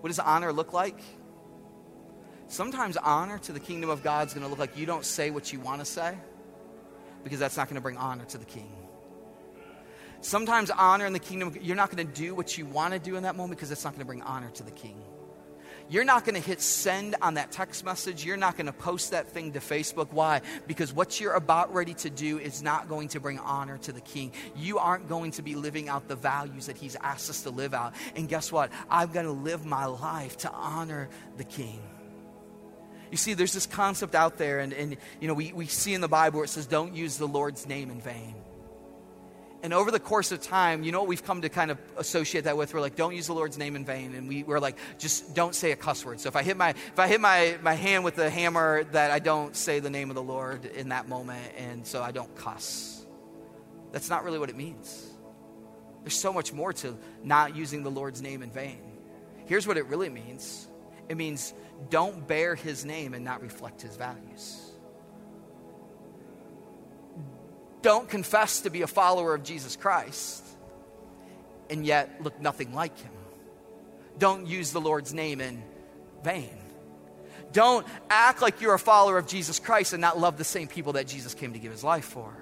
What 0.02 0.10
does 0.10 0.20
honor 0.20 0.54
look 0.54 0.74
like? 0.74 1.00
Sometimes 2.48 2.98
honor 2.98 3.38
to 3.40 3.52
the 3.52 3.60
kingdom 3.60 3.90
of 3.90 4.02
God 4.04 4.28
is 4.28 4.34
going 4.34 4.44
to 4.44 4.50
look 4.50 4.60
like 4.60 4.78
you 4.78 4.86
don't 4.86 5.06
say 5.06 5.30
what 5.30 5.54
you 5.54 5.60
want 5.60 5.80
to 5.82 5.86
say 5.86 6.18
because 7.24 7.40
that's 7.40 7.58
not 7.58 7.68
going 7.68 7.76
to 7.76 7.82
bring 7.82 7.98
honor 7.98 8.26
to 8.26 8.38
the 8.38 8.46
king. 8.46 8.72
Sometimes 10.22 10.70
honor 10.72 11.06
in 11.06 11.14
the 11.14 11.20
kingdom, 11.20 11.56
you're 11.62 11.76
not 11.76 11.92
going 11.92 12.06
to 12.06 12.14
do 12.14 12.36
what 12.36 12.58
you 12.58 12.66
want 12.66 12.94
to 12.94 13.00
do 13.00 13.16
in 13.16 13.24
that 13.24 13.36
moment 13.36 13.58
because 13.58 13.72
it's 13.72 13.84
not 13.84 13.92
going 13.92 14.02
to 14.02 14.06
bring 14.06 14.22
honor 14.24 14.50
to 14.52 14.64
the 14.64 14.72
king. 14.72 15.02
You're 15.90 16.04
not 16.04 16.24
going 16.24 16.36
to 16.36 16.48
hit 16.48 16.62
send 16.62 17.16
on 17.20 17.34
that 17.34 17.52
text 17.52 17.84
message. 17.84 18.24
You're 18.24 18.38
not 18.38 18.56
going 18.56 18.68
to 18.68 18.74
post 18.74 19.12
that 19.12 19.28
thing 19.30 19.54
to 19.54 19.60
Facebook. 19.60 20.14
Why? 20.14 20.42
Because 20.68 20.94
what 20.94 21.20
you're 21.20 21.34
about 21.34 21.74
ready 21.74 21.96
to 21.96 22.12
do 22.12 22.38
is 22.38 22.62
not 22.62 22.88
going 22.88 23.08
to 23.10 23.20
bring 23.20 23.40
honor 23.40 23.80
to 23.80 23.92
the 23.92 24.02
king. 24.02 24.32
You 24.56 24.78
aren't 24.78 25.10
going 25.10 25.32
to 25.32 25.42
be 25.42 25.56
living 25.56 25.90
out 25.90 26.08
the 26.08 26.16
values 26.16 26.68
that 26.68 26.78
he's 26.78 26.96
asked 27.02 27.32
us 27.32 27.42
to 27.44 27.50
live 27.50 27.74
out. 27.74 27.94
And 28.16 28.30
guess 28.30 28.52
what? 28.52 28.72
I'm 28.88 29.12
going 29.12 29.26
to 29.26 29.32
live 29.32 29.66
my 29.66 29.86
life 29.86 30.38
to 30.38 30.52
honor 30.52 31.10
the 31.38 31.44
king. 31.44 31.82
You 33.10 33.18
see, 33.18 33.34
there's 33.34 33.54
this 33.54 33.66
concept 33.66 34.14
out 34.14 34.38
there, 34.38 34.60
and, 34.60 34.72
and 34.72 34.96
you 35.20 35.28
know, 35.28 35.34
we, 35.34 35.52
we 35.54 35.66
see 35.66 35.96
in 35.96 36.02
the 36.02 36.08
Bible 36.08 36.38
where 36.38 36.46
it 36.46 36.50
says, 36.50 36.68
don't 36.68 36.94
use 36.94 37.18
the 37.18 37.28
Lord's 37.28 37.66
name 37.66 37.90
in 37.90 38.00
vain. 38.00 38.36
And 39.62 39.74
over 39.74 39.92
the 39.92 40.00
course 40.00 40.32
of 40.32 40.42
time, 40.42 40.84
you 40.84 40.94
know 40.94 41.00
what 41.00 41.10
we've 41.10 41.24
come 41.24 41.42
to 41.42 41.50
kind 41.50 41.70
of 41.70 41.78
associate 41.98 42.46
that 42.46 42.56
with? 42.56 42.74
We're 42.74 42.80
like, 42.80 42.96
don't 42.96 43.14
use 43.14 43.28
the 43.28 43.34
Lord's 43.34 43.58
name 43.58 43.76
in 43.76 43.84
vain. 43.84 44.16
And 44.16 44.30
we, 44.30 44.44
we're 44.44 44.60
like, 44.60 44.78
just 44.98 45.36
don't 45.36 45.54
say 45.54 45.72
a 45.72 45.76
cuss 45.76 46.06
word. 46.06 46.22
So 46.22 46.30
if 46.30 46.36
I 46.38 46.44
hit 46.44 46.56
my 46.56 46.70
if 46.70 46.98
I 46.98 47.08
hit 47.08 47.20
my, 47.20 47.58
my 47.62 47.74
hand 47.74 48.06
with 48.06 48.16
the 48.16 48.30
hammer, 48.30 48.86
that 48.86 49.12
I 49.12 49.20
don't 49.20 49.56
say 49.56 49.80
the 49.80 49.90
name 49.90 50.10
of 50.10 50.16
the 50.16 50.24
Lord 50.24 50.66
in 50.66 50.90
that 50.90 51.10
moment, 51.10 51.54
and 51.58 51.86
so 51.86 52.02
I 52.02 52.12
don't 52.12 52.34
cuss. 52.36 53.06
That's 53.92 54.10
not 54.10 54.24
really 54.24 54.40
what 54.40 54.50
it 54.50 54.56
means. 54.56 55.08
There's 56.04 56.18
so 56.18 56.32
much 56.32 56.54
more 56.54 56.72
to 56.74 56.98
not 57.24 57.56
using 57.56 57.84
the 57.84 57.92
Lord's 57.92 58.22
name 58.22 58.42
in 58.42 58.52
vain. 58.52 58.80
Here's 59.46 59.68
what 59.68 59.78
it 59.78 59.88
really 59.88 60.10
means. 60.10 60.68
It 61.10 61.18
means 61.18 61.54
don't 61.90 62.28
bear 62.28 62.56
his 62.56 62.86
name 62.86 63.14
and 63.14 63.26
not 63.26 63.42
reflect 63.42 63.82
his 63.82 63.98
values. 63.98 64.69
Don't 67.82 68.10
confess 68.10 68.62
to 68.62 68.70
be 68.70 68.82
a 68.82 68.88
follower 68.88 69.34
of 69.34 69.44
Jesus 69.44 69.76
Christ 69.76 70.44
and 71.70 71.86
yet 71.86 72.22
look 72.22 72.40
nothing 72.42 72.74
like 72.74 72.98
him. 72.98 73.12
Don't 74.18 74.48
use 74.48 74.72
the 74.72 74.82
Lord's 74.82 75.14
name 75.14 75.40
in 75.40 75.64
vain. 76.24 76.58
Don't 77.54 77.88
act 78.10 78.42
like 78.42 78.62
you're 78.62 78.74
a 78.74 78.80
follower 78.80 79.18
of 79.18 79.28
Jesus 79.28 79.60
Christ 79.60 79.94
and 79.94 80.02
not 80.02 80.20
love 80.20 80.38
the 80.38 80.44
same 80.44 80.68
people 80.68 80.94
that 80.94 81.08
Jesus 81.08 81.34
came 81.34 81.54
to 81.54 81.60
give 81.60 81.72
his 81.72 81.84
life 81.84 82.06
for. 82.06 82.36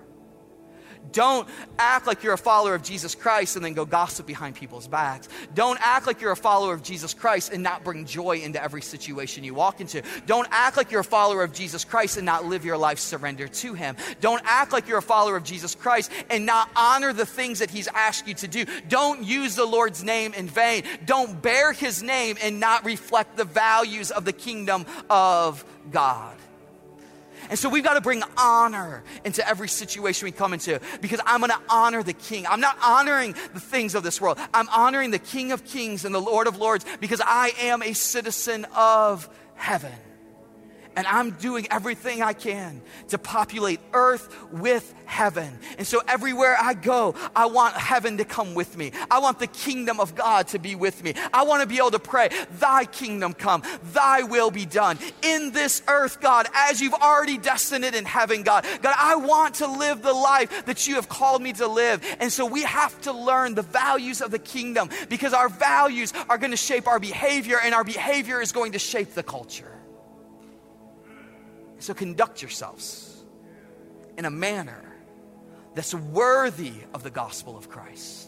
Don't 1.11 1.47
act 1.79 2.07
like 2.07 2.23
you're 2.23 2.33
a 2.33 2.37
follower 2.37 2.75
of 2.75 2.83
Jesus 2.83 3.15
Christ 3.15 3.55
and 3.55 3.65
then 3.65 3.73
go 3.73 3.85
gossip 3.85 4.25
behind 4.25 4.55
people's 4.55 4.87
backs. 4.87 5.29
Don't 5.53 5.79
act 5.81 6.07
like 6.07 6.21
you're 6.21 6.31
a 6.31 6.35
follower 6.35 6.73
of 6.73 6.83
Jesus 6.83 7.13
Christ 7.13 7.51
and 7.51 7.63
not 7.63 7.83
bring 7.83 8.05
joy 8.05 8.37
into 8.37 8.61
every 8.61 8.81
situation 8.81 9.43
you 9.43 9.53
walk 9.53 9.81
into. 9.81 10.01
Don't 10.25 10.47
act 10.51 10.77
like 10.77 10.91
you're 10.91 11.01
a 11.01 11.05
follower 11.05 11.43
of 11.43 11.53
Jesus 11.53 11.85
Christ 11.85 12.17
and 12.17 12.25
not 12.25 12.45
live 12.45 12.65
your 12.65 12.77
life 12.77 12.99
surrendered 12.99 13.53
to 13.53 13.73
Him. 13.73 13.95
Don't 14.21 14.41
act 14.45 14.73
like 14.73 14.87
you're 14.87 14.97
a 14.97 15.01
follower 15.01 15.35
of 15.35 15.43
Jesus 15.43 15.75
Christ 15.75 16.11
and 16.29 16.45
not 16.45 16.69
honor 16.75 17.13
the 17.13 17.25
things 17.25 17.59
that 17.59 17.69
He's 17.69 17.87
asked 17.87 18.27
you 18.27 18.33
to 18.35 18.47
do. 18.47 18.65
Don't 18.87 19.23
use 19.23 19.55
the 19.55 19.65
Lord's 19.65 20.03
name 20.03 20.33
in 20.33 20.47
vain. 20.47 20.83
Don't 21.05 21.41
bear 21.41 21.73
His 21.73 22.03
name 22.03 22.37
and 22.41 22.59
not 22.59 22.85
reflect 22.85 23.37
the 23.37 23.45
values 23.45 24.11
of 24.11 24.25
the 24.25 24.33
kingdom 24.33 24.85
of 25.09 25.63
God. 25.91 26.35
And 27.49 27.57
so 27.57 27.69
we've 27.69 27.83
got 27.83 27.93
to 27.93 28.01
bring 28.01 28.23
honor 28.37 29.03
into 29.23 29.47
every 29.47 29.67
situation 29.69 30.25
we 30.25 30.31
come 30.31 30.53
into 30.53 30.79
because 31.01 31.19
I'm 31.25 31.39
going 31.39 31.51
to 31.51 31.61
honor 31.69 32.03
the 32.03 32.13
King. 32.13 32.45
I'm 32.47 32.61
not 32.61 32.77
honoring 32.83 33.33
the 33.53 33.59
things 33.59 33.95
of 33.95 34.03
this 34.03 34.19
world. 34.19 34.37
I'm 34.53 34.69
honoring 34.69 35.11
the 35.11 35.19
King 35.19 35.51
of 35.51 35.65
Kings 35.65 36.05
and 36.05 36.13
the 36.13 36.21
Lord 36.21 36.47
of 36.47 36.57
Lords 36.57 36.85
because 36.99 37.21
I 37.23 37.53
am 37.59 37.81
a 37.81 37.93
citizen 37.93 38.65
of 38.75 39.29
heaven 39.55 39.93
and 40.97 41.05
I'm 41.05 41.31
doing 41.31 41.67
everything 41.69 42.23
I 42.23 42.33
can 42.33 42.81
to 43.09 43.19
populate 43.19 43.79
earth 43.93 44.35
with 44.51 44.95
heaven. 45.05 45.59
And 45.77 45.85
so 45.85 46.01
everywhere 46.07 46.57
I 46.59 46.73
go, 46.73 47.13
I 47.35 47.45
want 47.45 47.75
heaven 47.75 48.17
to 48.17 48.25
come 48.25 48.55
with 48.55 48.75
me. 48.75 48.91
I 49.11 49.19
want 49.19 49.37
the 49.37 49.47
kingdom 49.47 49.99
of 49.99 50.15
God 50.15 50.47
to 50.49 50.59
be 50.59 50.73
with 50.73 51.03
me. 51.03 51.13
I 51.31 51.43
want 51.43 51.61
to 51.61 51.67
be 51.67 51.77
able 51.77 51.91
to 51.91 51.99
pray, 51.99 52.29
Thy 52.59 52.85
kingdom 52.85 53.33
come, 53.33 53.61
Thy 53.93 54.23
will 54.23 54.49
be 54.49 54.65
done 54.65 54.97
in 55.21 55.51
this 55.51 55.83
earth, 55.87 56.19
God, 56.19 56.47
as 56.53 56.81
you've 56.81 56.95
already 56.95 57.37
destined 57.37 57.85
it 57.85 57.93
in 57.93 58.03
heaven, 58.03 58.41
God. 58.41 58.65
God, 58.81 58.95
I 58.97 59.17
want 59.17 59.55
to 59.55 59.67
live 59.67 60.01
the 60.01 60.13
life 60.13 60.65
that 60.65 60.87
you 60.87 60.95
have 60.95 61.07
called 61.07 61.43
me 61.43 61.53
to 61.53 61.67
live. 61.67 62.03
And 62.19 62.31
so 62.31 62.43
we 62.47 62.63
have 62.63 62.99
to 63.01 63.13
learn 63.13 63.53
the 63.53 63.61
values 63.61 64.21
of 64.21 64.31
the 64.31 64.39
kingdom 64.39 64.89
because 65.09 65.33
our 65.33 65.47
values 65.47 66.11
are 66.27 66.39
going 66.39 66.51
to 66.51 66.57
shape 66.57 66.87
our 66.87 66.99
behavior, 66.99 67.59
and 67.63 67.75
our 67.75 67.83
behavior 67.83 68.41
is 68.41 68.51
going 68.51 68.71
to 68.71 68.79
shape 68.79 69.13
the 69.13 69.21
culture. 69.21 69.76
So 71.79 71.93
conduct 71.93 72.41
yourselves 72.41 73.23
in 74.17 74.25
a 74.25 74.31
manner 74.31 74.83
that's 75.75 75.93
worthy 75.93 76.73
of 76.93 77.03
the 77.03 77.11
gospel 77.11 77.55
of 77.57 77.69
Christ. 77.69 78.26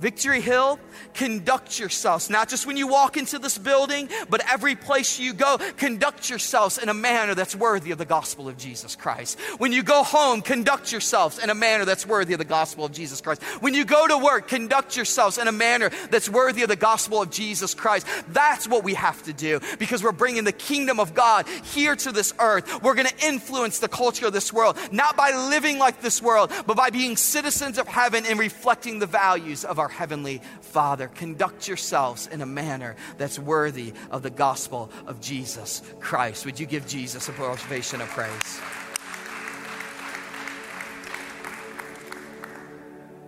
Victory 0.00 0.40
Hill, 0.40 0.78
conduct 1.12 1.78
yourselves, 1.78 2.30
not 2.30 2.48
just 2.48 2.66
when 2.66 2.76
you 2.78 2.86
walk 2.86 3.16
into 3.18 3.38
this 3.38 3.58
building, 3.58 4.08
but 4.30 4.42
every 4.50 4.74
place 4.74 5.18
you 5.18 5.34
go, 5.34 5.58
conduct 5.76 6.30
yourselves 6.30 6.78
in 6.78 6.88
a 6.88 6.94
manner 6.94 7.34
that's 7.34 7.54
worthy 7.54 7.90
of 7.90 7.98
the 7.98 8.06
gospel 8.06 8.48
of 8.48 8.56
Jesus 8.56 8.96
Christ. 8.96 9.38
When 9.58 9.72
you 9.72 9.82
go 9.82 10.02
home, 10.02 10.40
conduct 10.40 10.90
yourselves 10.90 11.38
in 11.38 11.50
a 11.50 11.54
manner 11.54 11.84
that's 11.84 12.06
worthy 12.06 12.32
of 12.32 12.38
the 12.38 12.44
gospel 12.46 12.84
of 12.84 12.92
Jesus 12.92 13.20
Christ. 13.20 13.42
When 13.60 13.74
you 13.74 13.84
go 13.84 14.08
to 14.08 14.16
work, 14.16 14.48
conduct 14.48 14.96
yourselves 14.96 15.36
in 15.36 15.48
a 15.48 15.52
manner 15.52 15.90
that's 16.10 16.28
worthy 16.28 16.62
of 16.62 16.70
the 16.70 16.76
gospel 16.76 17.20
of 17.20 17.30
Jesus 17.30 17.74
Christ. 17.74 18.06
That's 18.28 18.66
what 18.66 18.82
we 18.82 18.94
have 18.94 19.22
to 19.24 19.34
do 19.34 19.60
because 19.78 20.02
we're 20.02 20.12
bringing 20.12 20.44
the 20.44 20.52
kingdom 20.52 20.98
of 20.98 21.12
God 21.12 21.46
here 21.74 21.94
to 21.96 22.10
this 22.10 22.32
earth. 22.38 22.82
We're 22.82 22.94
going 22.94 23.08
to 23.08 23.26
influence 23.26 23.80
the 23.80 23.88
culture 23.88 24.26
of 24.26 24.32
this 24.32 24.50
world, 24.50 24.78
not 24.90 25.16
by 25.16 25.32
living 25.50 25.78
like 25.78 26.00
this 26.00 26.22
world, 26.22 26.50
but 26.66 26.76
by 26.76 26.88
being 26.88 27.16
citizens 27.16 27.76
of 27.76 27.86
heaven 27.86 28.24
and 28.24 28.38
reflecting 28.38 28.98
the 28.98 29.06
values 29.06 29.64
of 29.64 29.78
our 29.78 29.89
Heavenly 29.90 30.40
Father. 30.60 31.08
Conduct 31.08 31.68
yourselves 31.68 32.26
in 32.26 32.40
a 32.40 32.46
manner 32.46 32.96
that's 33.18 33.38
worthy 33.38 33.92
of 34.10 34.22
the 34.22 34.30
gospel 34.30 34.90
of 35.06 35.20
Jesus 35.20 35.82
Christ. 36.00 36.46
Would 36.46 36.58
you 36.58 36.66
give 36.66 36.86
Jesus 36.86 37.28
a 37.28 37.32
motivation 37.32 38.00
of 38.00 38.08
praise? 38.08 38.60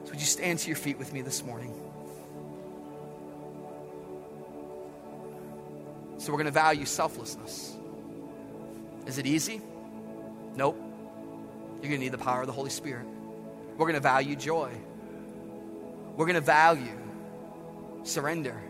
So 0.04 0.10
would 0.10 0.20
you 0.20 0.26
stand 0.26 0.58
to 0.60 0.68
your 0.68 0.76
feet 0.76 0.98
with 0.98 1.12
me 1.12 1.22
this 1.22 1.44
morning? 1.44 1.74
So, 6.22 6.30
we're 6.30 6.38
going 6.38 6.46
to 6.46 6.52
value 6.52 6.84
selflessness. 6.84 7.76
Is 9.08 9.18
it 9.18 9.26
easy? 9.26 9.60
Nope. 10.54 10.80
You're 11.82 11.88
going 11.88 11.94
to 11.94 11.98
need 11.98 12.12
the 12.12 12.18
power 12.18 12.42
of 12.42 12.46
the 12.46 12.52
Holy 12.52 12.70
Spirit. 12.70 13.06
We're 13.76 13.86
going 13.86 13.94
to 13.94 14.00
value 14.00 14.36
joy. 14.36 14.70
We're 16.16 16.26
going 16.26 16.34
to 16.34 16.40
value 16.40 16.98
surrender. 18.04 18.60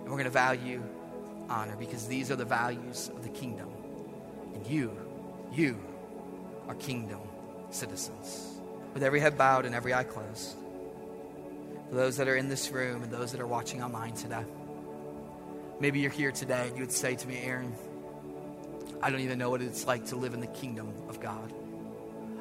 And 0.00 0.04
we're 0.04 0.12
going 0.12 0.24
to 0.24 0.30
value 0.30 0.82
honor 1.48 1.76
because 1.76 2.06
these 2.06 2.30
are 2.30 2.36
the 2.36 2.44
values 2.44 3.10
of 3.14 3.22
the 3.22 3.28
kingdom. 3.28 3.68
And 4.54 4.66
you, 4.66 4.96
you 5.52 5.78
are 6.68 6.74
kingdom 6.74 7.20
citizens. 7.70 8.58
With 8.94 9.02
every 9.02 9.20
head 9.20 9.36
bowed 9.36 9.64
and 9.66 9.74
every 9.74 9.94
eye 9.94 10.04
closed. 10.04 10.56
For 11.88 11.94
those 11.94 12.16
that 12.18 12.28
are 12.28 12.36
in 12.36 12.48
this 12.48 12.70
room 12.70 13.02
and 13.02 13.12
those 13.12 13.32
that 13.32 13.40
are 13.40 13.46
watching 13.46 13.82
online 13.82 14.14
today. 14.14 14.44
Maybe 15.80 16.00
you're 16.00 16.10
here 16.10 16.32
today 16.32 16.68
and 16.68 16.76
you 16.76 16.82
would 16.82 16.92
say 16.92 17.14
to 17.14 17.28
me, 17.28 17.40
Aaron, 17.42 17.72
I 19.02 19.10
don't 19.10 19.20
even 19.20 19.38
know 19.38 19.50
what 19.50 19.62
it's 19.62 19.86
like 19.86 20.06
to 20.06 20.16
live 20.16 20.34
in 20.34 20.40
the 20.40 20.48
kingdom 20.48 20.92
of 21.08 21.20
God. 21.20 21.52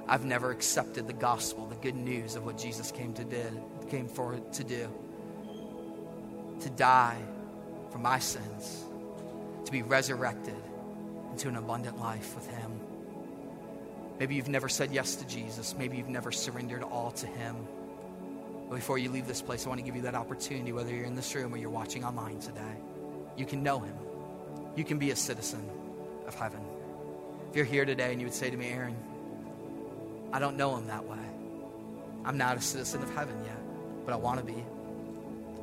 I've 0.09 0.23
never 0.23 0.51
accepted 0.51 1.07
the 1.07 1.13
gospel, 1.13 1.65
the 1.65 1.75
good 1.75 1.95
news 1.95 2.35
of 2.35 2.45
what 2.45 2.57
Jesus 2.57 2.91
came 2.91 3.13
to 3.13 3.23
did, 3.23 3.51
came 3.89 4.07
for 4.07 4.39
to 4.53 4.63
do. 4.63 4.87
To 6.61 6.69
die 6.69 7.21
for 7.91 7.97
my 7.97 8.19
sins, 8.19 8.85
to 9.65 9.71
be 9.71 9.81
resurrected 9.81 10.55
into 11.31 11.49
an 11.49 11.57
abundant 11.57 11.99
life 11.99 12.35
with 12.35 12.49
him. 12.49 12.79
Maybe 14.19 14.35
you've 14.35 14.49
never 14.49 14.69
said 14.69 14.91
yes 14.91 15.15
to 15.17 15.27
Jesus. 15.27 15.75
Maybe 15.77 15.97
you've 15.97 16.09
never 16.09 16.31
surrendered 16.31 16.83
all 16.83 17.11
to 17.11 17.27
him. 17.27 17.55
But 18.69 18.75
before 18.75 18.97
you 18.97 19.11
leave 19.11 19.27
this 19.27 19.41
place, 19.41 19.65
I 19.65 19.69
want 19.69 19.79
to 19.79 19.85
give 19.85 19.95
you 19.95 20.01
that 20.03 20.15
opportunity, 20.15 20.71
whether 20.71 20.93
you're 20.93 21.05
in 21.05 21.15
this 21.15 21.33
room 21.35 21.53
or 21.53 21.57
you're 21.57 21.69
watching 21.69 22.03
online 22.03 22.39
today. 22.39 22.75
You 23.37 23.45
can 23.45 23.61
know 23.61 23.79
him. 23.79 23.95
You 24.75 24.83
can 24.83 24.97
be 24.97 25.11
a 25.11 25.15
citizen 25.15 25.69
of 26.27 26.33
heaven. 26.33 26.61
If 27.49 27.55
you're 27.55 27.65
here 27.65 27.85
today 27.85 28.11
and 28.11 28.19
you 28.19 28.27
would 28.27 28.33
say 28.33 28.49
to 28.49 28.57
me, 28.57 28.69
Aaron, 28.69 28.95
I 30.31 30.39
don't 30.39 30.57
know 30.57 30.75
him 30.75 30.87
that 30.87 31.05
way. 31.05 31.17
I'm 32.25 32.37
not 32.37 32.57
a 32.57 32.61
citizen 32.61 33.01
of 33.01 33.13
heaven 33.15 33.35
yet, 33.45 33.57
but 34.05 34.13
I 34.13 34.17
want 34.17 34.39
to 34.39 34.45
be. 34.45 34.63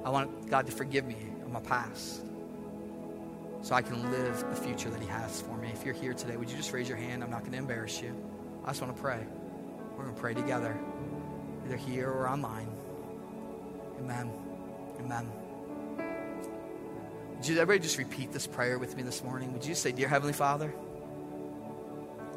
I 0.04 0.10
want 0.10 0.48
God 0.50 0.66
to 0.66 0.72
forgive 0.72 1.06
me 1.06 1.16
of 1.44 1.52
my 1.52 1.60
past 1.60 2.22
so 3.62 3.74
I 3.74 3.82
can 3.82 4.10
live 4.10 4.44
the 4.50 4.56
future 4.56 4.90
that 4.90 5.00
He 5.00 5.08
has 5.08 5.40
for 5.40 5.56
me. 5.56 5.70
If 5.72 5.84
you're 5.84 5.94
here 5.94 6.12
today, 6.12 6.36
would 6.36 6.50
you 6.50 6.56
just 6.56 6.72
raise 6.72 6.88
your 6.88 6.98
hand? 6.98 7.22
I'm 7.22 7.30
not 7.30 7.40
going 7.40 7.52
to 7.52 7.58
embarrass 7.58 8.00
you. 8.00 8.14
I 8.64 8.68
just 8.68 8.82
want 8.82 8.94
to 8.94 9.02
pray. 9.02 9.20
We're 9.96 10.04
going 10.04 10.14
to 10.14 10.20
pray 10.20 10.34
together, 10.34 10.76
either 11.64 11.76
here 11.76 12.10
or 12.10 12.28
online. 12.28 12.68
Amen. 14.00 14.30
Amen. 15.00 15.30
Would 17.36 17.48
you 17.48 17.58
everybody 17.58 17.82
just 17.82 17.98
repeat 17.98 18.32
this 18.32 18.46
prayer 18.46 18.78
with 18.78 18.96
me 18.96 19.02
this 19.02 19.22
morning? 19.22 19.52
Would 19.52 19.64
you 19.64 19.74
say, 19.74 19.92
Dear 19.92 20.08
Heavenly 20.08 20.32
Father, 20.32 20.74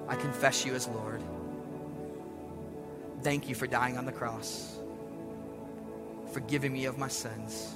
I 0.07 0.15
confess 0.15 0.65
you 0.65 0.75
as 0.75 0.87
Lord. 0.87 1.21
Thank 3.23 3.49
you 3.49 3.55
for 3.55 3.67
dying 3.67 3.97
on 3.97 4.05
the 4.05 4.11
cross, 4.11 4.77
forgiving 6.31 6.71
me 6.71 6.85
of 6.85 6.97
my 6.97 7.07
sins, 7.07 7.73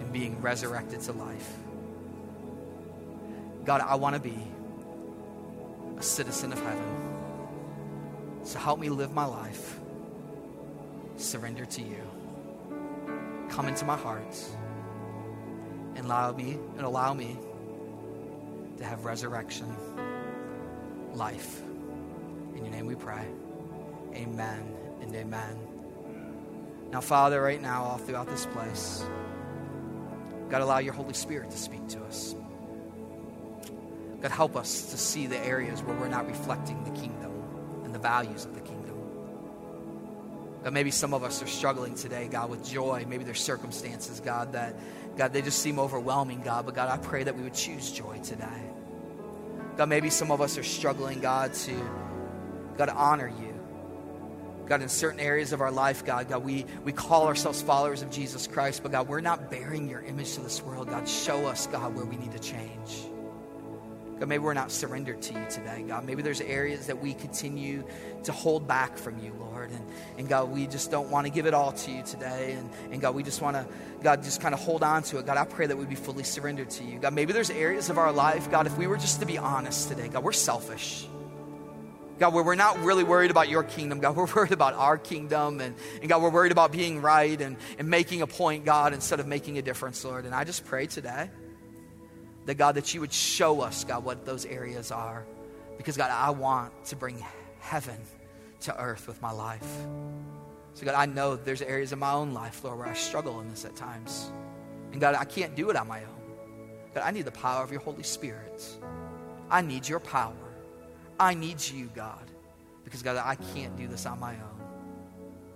and 0.00 0.12
being 0.12 0.40
resurrected 0.40 1.00
to 1.02 1.12
life. 1.12 1.52
God, 3.64 3.80
I 3.80 3.96
want 3.96 4.14
to 4.14 4.20
be 4.20 4.38
a 5.98 6.02
citizen 6.02 6.52
of 6.52 6.60
heaven. 6.62 7.06
So 8.44 8.60
help 8.60 8.78
me 8.78 8.90
live 8.90 9.12
my 9.12 9.24
life, 9.24 9.80
surrender 11.16 11.64
to 11.64 11.82
you. 11.82 12.00
Come 13.48 13.66
into 13.66 13.84
my 13.84 13.96
heart 13.96 14.38
and 15.96 16.06
allow 16.06 16.32
me 16.32 16.58
and 16.76 16.86
allow 16.86 17.12
me 17.12 17.36
to 18.78 18.84
have 18.84 19.04
resurrection 19.04 19.74
life. 21.14 21.60
In 22.54 22.64
your 22.64 22.70
name 22.70 22.86
we 22.86 22.94
pray. 22.94 23.26
Amen 24.16 24.74
and 25.02 25.14
amen. 25.14 25.58
Now, 26.90 27.00
Father, 27.00 27.40
right 27.42 27.60
now, 27.60 27.84
all 27.84 27.98
throughout 27.98 28.28
this 28.28 28.46
place, 28.46 29.04
God, 30.48 30.62
allow 30.62 30.78
your 30.78 30.94
Holy 30.94 31.12
Spirit 31.12 31.50
to 31.50 31.58
speak 31.58 31.86
to 31.88 32.02
us. 32.04 32.34
God, 34.22 34.30
help 34.30 34.56
us 34.56 34.90
to 34.90 34.96
see 34.96 35.26
the 35.26 35.38
areas 35.44 35.82
where 35.82 35.94
we're 35.96 36.08
not 36.08 36.26
reflecting 36.26 36.82
the 36.84 36.98
kingdom 36.98 37.32
and 37.84 37.94
the 37.94 37.98
values 37.98 38.46
of 38.46 38.54
the 38.54 38.60
kingdom. 38.60 38.96
God, 40.64 40.72
maybe 40.72 40.90
some 40.90 41.12
of 41.12 41.22
us 41.22 41.42
are 41.42 41.46
struggling 41.46 41.94
today, 41.94 42.28
God, 42.28 42.48
with 42.48 42.66
joy. 42.66 43.04
Maybe 43.06 43.24
there's 43.24 43.40
circumstances, 43.40 44.20
God, 44.20 44.54
that, 44.54 44.74
God, 45.16 45.32
they 45.32 45.42
just 45.42 45.58
seem 45.58 45.78
overwhelming, 45.78 46.40
God. 46.40 46.64
But 46.64 46.74
God, 46.74 46.88
I 46.88 46.96
pray 46.96 47.24
that 47.24 47.36
we 47.36 47.42
would 47.42 47.54
choose 47.54 47.92
joy 47.92 48.18
today. 48.22 48.62
God, 49.76 49.88
maybe 49.90 50.08
some 50.08 50.30
of 50.30 50.40
us 50.40 50.56
are 50.56 50.64
struggling, 50.64 51.20
God, 51.20 51.52
to, 51.52 51.90
God, 52.78 52.88
honor 52.88 53.28
you. 53.28 53.55
God, 54.68 54.82
in 54.82 54.88
certain 54.88 55.20
areas 55.20 55.52
of 55.52 55.60
our 55.60 55.70
life, 55.70 56.04
God, 56.04 56.28
God, 56.28 56.44
we, 56.44 56.66
we 56.84 56.92
call 56.92 57.26
ourselves 57.26 57.62
followers 57.62 58.02
of 58.02 58.10
Jesus 58.10 58.46
Christ, 58.46 58.82
but 58.82 58.92
God, 58.92 59.08
we're 59.08 59.20
not 59.20 59.50
bearing 59.50 59.88
your 59.88 60.00
image 60.00 60.34
to 60.34 60.40
this 60.40 60.62
world. 60.62 60.88
God, 60.88 61.08
show 61.08 61.46
us, 61.46 61.66
God, 61.68 61.94
where 61.94 62.04
we 62.04 62.16
need 62.16 62.32
to 62.32 62.38
change. 62.38 63.06
God, 64.18 64.28
maybe 64.30 64.42
we're 64.42 64.54
not 64.54 64.72
surrendered 64.72 65.20
to 65.22 65.34
you 65.34 65.44
today, 65.50 65.84
God. 65.86 66.06
Maybe 66.06 66.22
there's 66.22 66.40
areas 66.40 66.86
that 66.86 67.02
we 67.02 67.12
continue 67.12 67.84
to 68.24 68.32
hold 68.32 68.66
back 68.66 68.96
from 68.96 69.18
you, 69.18 69.32
Lord. 69.38 69.70
And, 69.70 69.86
and 70.16 70.28
God, 70.28 70.50
we 70.50 70.66
just 70.66 70.90
don't 70.90 71.10
want 71.10 71.26
to 71.26 71.32
give 71.32 71.46
it 71.46 71.52
all 71.52 71.72
to 71.72 71.90
you 71.90 72.02
today. 72.02 72.56
And, 72.58 72.70
and 72.92 73.00
God, 73.02 73.14
we 73.14 73.22
just 73.22 73.42
want 73.42 73.56
to, 73.56 73.66
God, 74.02 74.22
just 74.22 74.40
kind 74.40 74.54
of 74.54 74.60
hold 74.60 74.82
on 74.82 75.02
to 75.04 75.18
it. 75.18 75.26
God, 75.26 75.36
I 75.36 75.44
pray 75.44 75.66
that 75.66 75.76
we 75.76 75.84
be 75.84 75.96
fully 75.96 76.24
surrendered 76.24 76.70
to 76.70 76.84
you. 76.84 76.98
God, 76.98 77.12
maybe 77.12 77.34
there's 77.34 77.50
areas 77.50 77.90
of 77.90 77.98
our 77.98 78.10
life, 78.10 78.50
God, 78.50 78.66
if 78.66 78.76
we 78.78 78.86
were 78.86 78.96
just 78.96 79.20
to 79.20 79.26
be 79.26 79.36
honest 79.36 79.88
today, 79.88 80.08
God, 80.08 80.24
we're 80.24 80.32
selfish. 80.32 81.06
God, 82.18 82.32
where 82.32 82.42
we're 82.42 82.54
not 82.54 82.78
really 82.80 83.04
worried 83.04 83.30
about 83.30 83.48
your 83.48 83.62
kingdom, 83.62 84.00
God, 84.00 84.16
we're 84.16 84.26
worried 84.26 84.52
about 84.52 84.74
our 84.74 84.98
kingdom. 84.98 85.60
And, 85.60 85.74
and 86.00 86.08
God, 86.08 86.22
we're 86.22 86.30
worried 86.30 86.52
about 86.52 86.72
being 86.72 87.02
right 87.02 87.40
and, 87.40 87.56
and 87.78 87.88
making 87.88 88.22
a 88.22 88.26
point, 88.26 88.64
God, 88.64 88.92
instead 88.92 89.20
of 89.20 89.26
making 89.26 89.58
a 89.58 89.62
difference, 89.62 90.04
Lord. 90.04 90.24
And 90.24 90.34
I 90.34 90.44
just 90.44 90.64
pray 90.64 90.86
today 90.86 91.30
that, 92.46 92.54
God, 92.54 92.76
that 92.76 92.94
you 92.94 93.00
would 93.00 93.12
show 93.12 93.60
us, 93.60 93.84
God, 93.84 94.04
what 94.04 94.24
those 94.24 94.46
areas 94.46 94.90
are. 94.90 95.24
Because, 95.76 95.96
God, 95.96 96.10
I 96.10 96.30
want 96.30 96.72
to 96.86 96.96
bring 96.96 97.22
heaven 97.60 97.98
to 98.60 98.80
earth 98.80 99.06
with 99.06 99.20
my 99.20 99.32
life. 99.32 99.66
So, 100.74 100.84
God, 100.84 100.94
I 100.94 101.06
know 101.06 101.36
there's 101.36 101.62
areas 101.62 101.92
in 101.92 101.98
my 101.98 102.12
own 102.12 102.32
life, 102.32 102.64
Lord, 102.64 102.78
where 102.78 102.88
I 102.88 102.94
struggle 102.94 103.40
in 103.40 103.50
this 103.50 103.64
at 103.64 103.76
times. 103.76 104.30
And, 104.92 105.00
God, 105.00 105.14
I 105.14 105.24
can't 105.24 105.54
do 105.54 105.70
it 105.70 105.76
on 105.76 105.88
my 105.88 106.00
own. 106.00 106.16
God, 106.94 107.02
I 107.04 107.10
need 107.10 107.26
the 107.26 107.30
power 107.30 107.62
of 107.62 107.70
your 107.70 107.80
Holy 107.80 108.02
Spirit. 108.02 108.64
I 109.50 109.60
need 109.60 109.86
your 109.88 110.00
power. 110.00 110.45
I 111.18 111.34
need 111.34 111.66
you, 111.66 111.90
God. 111.94 112.30
Because, 112.84 113.02
God, 113.02 113.16
I 113.16 113.34
can't 113.54 113.76
do 113.76 113.88
this 113.88 114.06
on 114.06 114.20
my 114.20 114.34
own. 114.34 114.60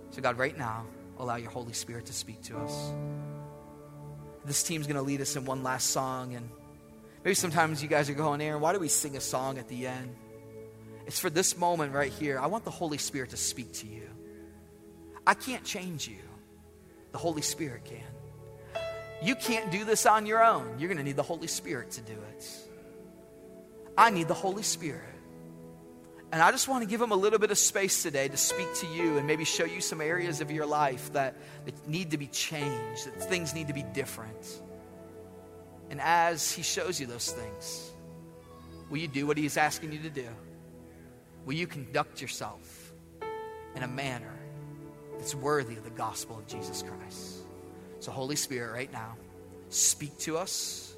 So, 0.09 0.21
God, 0.21 0.37
right 0.37 0.57
now, 0.57 0.85
allow 1.17 1.37
your 1.37 1.51
Holy 1.51 1.73
Spirit 1.73 2.07
to 2.07 2.13
speak 2.13 2.41
to 2.43 2.57
us. 2.57 2.93
This 4.43 4.63
team's 4.63 4.87
going 4.87 4.97
to 4.97 5.01
lead 5.01 5.21
us 5.21 5.35
in 5.35 5.45
one 5.45 5.63
last 5.63 5.91
song. 5.91 6.35
And 6.35 6.49
maybe 7.23 7.35
sometimes 7.35 7.81
you 7.81 7.87
guys 7.87 8.09
are 8.09 8.13
going, 8.13 8.41
Aaron, 8.41 8.61
why 8.61 8.73
do 8.73 8.79
we 8.79 8.89
sing 8.89 9.15
a 9.15 9.21
song 9.21 9.57
at 9.57 9.67
the 9.69 9.87
end? 9.87 10.15
It's 11.05 11.19
for 11.19 11.29
this 11.29 11.57
moment 11.57 11.93
right 11.93 12.11
here. 12.11 12.39
I 12.39 12.47
want 12.47 12.65
the 12.65 12.71
Holy 12.71 12.97
Spirit 12.97 13.29
to 13.31 13.37
speak 13.37 13.71
to 13.73 13.87
you. 13.87 14.09
I 15.25 15.33
can't 15.33 15.63
change 15.63 16.07
you, 16.07 16.17
the 17.11 17.17
Holy 17.17 17.41
Spirit 17.41 17.85
can. 17.85 17.99
You 19.23 19.35
can't 19.35 19.71
do 19.71 19.85
this 19.85 20.05
on 20.05 20.25
your 20.25 20.43
own. 20.43 20.79
You're 20.79 20.87
going 20.87 20.97
to 20.97 21.03
need 21.03 21.15
the 21.15 21.23
Holy 21.23 21.47
Spirit 21.47 21.91
to 21.91 22.01
do 22.01 22.13
it. 22.13 22.49
I 23.97 24.09
need 24.09 24.27
the 24.27 24.33
Holy 24.33 24.63
Spirit. 24.63 25.10
And 26.31 26.41
I 26.41 26.51
just 26.51 26.69
want 26.69 26.83
to 26.83 26.89
give 26.89 27.01
him 27.01 27.11
a 27.11 27.15
little 27.15 27.39
bit 27.39 27.51
of 27.51 27.57
space 27.57 28.03
today 28.03 28.29
to 28.29 28.37
speak 28.37 28.73
to 28.75 28.87
you 28.87 29.17
and 29.17 29.27
maybe 29.27 29.43
show 29.43 29.65
you 29.65 29.81
some 29.81 29.99
areas 29.99 30.39
of 30.39 30.49
your 30.49 30.65
life 30.65 31.11
that, 31.11 31.35
that 31.65 31.87
need 31.87 32.11
to 32.11 32.17
be 32.17 32.27
changed, 32.27 33.05
that 33.05 33.21
things 33.21 33.53
need 33.53 33.67
to 33.67 33.73
be 33.73 33.83
different. 33.83 34.61
And 35.89 35.99
as 35.99 36.49
he 36.49 36.61
shows 36.61 37.01
you 37.01 37.05
those 37.05 37.31
things, 37.31 37.91
will 38.89 38.99
you 38.99 39.09
do 39.09 39.27
what 39.27 39.37
he's 39.37 39.57
asking 39.57 39.91
you 39.91 39.99
to 39.99 40.09
do? 40.09 40.27
Will 41.45 41.53
you 41.53 41.67
conduct 41.67 42.21
yourself 42.21 42.93
in 43.75 43.83
a 43.83 43.87
manner 43.87 44.33
that's 45.17 45.35
worthy 45.35 45.75
of 45.75 45.83
the 45.83 45.89
gospel 45.89 46.39
of 46.39 46.47
Jesus 46.47 46.81
Christ? 46.81 47.39
So, 47.99 48.11
Holy 48.11 48.37
Spirit, 48.37 48.71
right 48.71 48.91
now, 48.93 49.17
speak 49.67 50.17
to 50.19 50.37
us, 50.37 50.95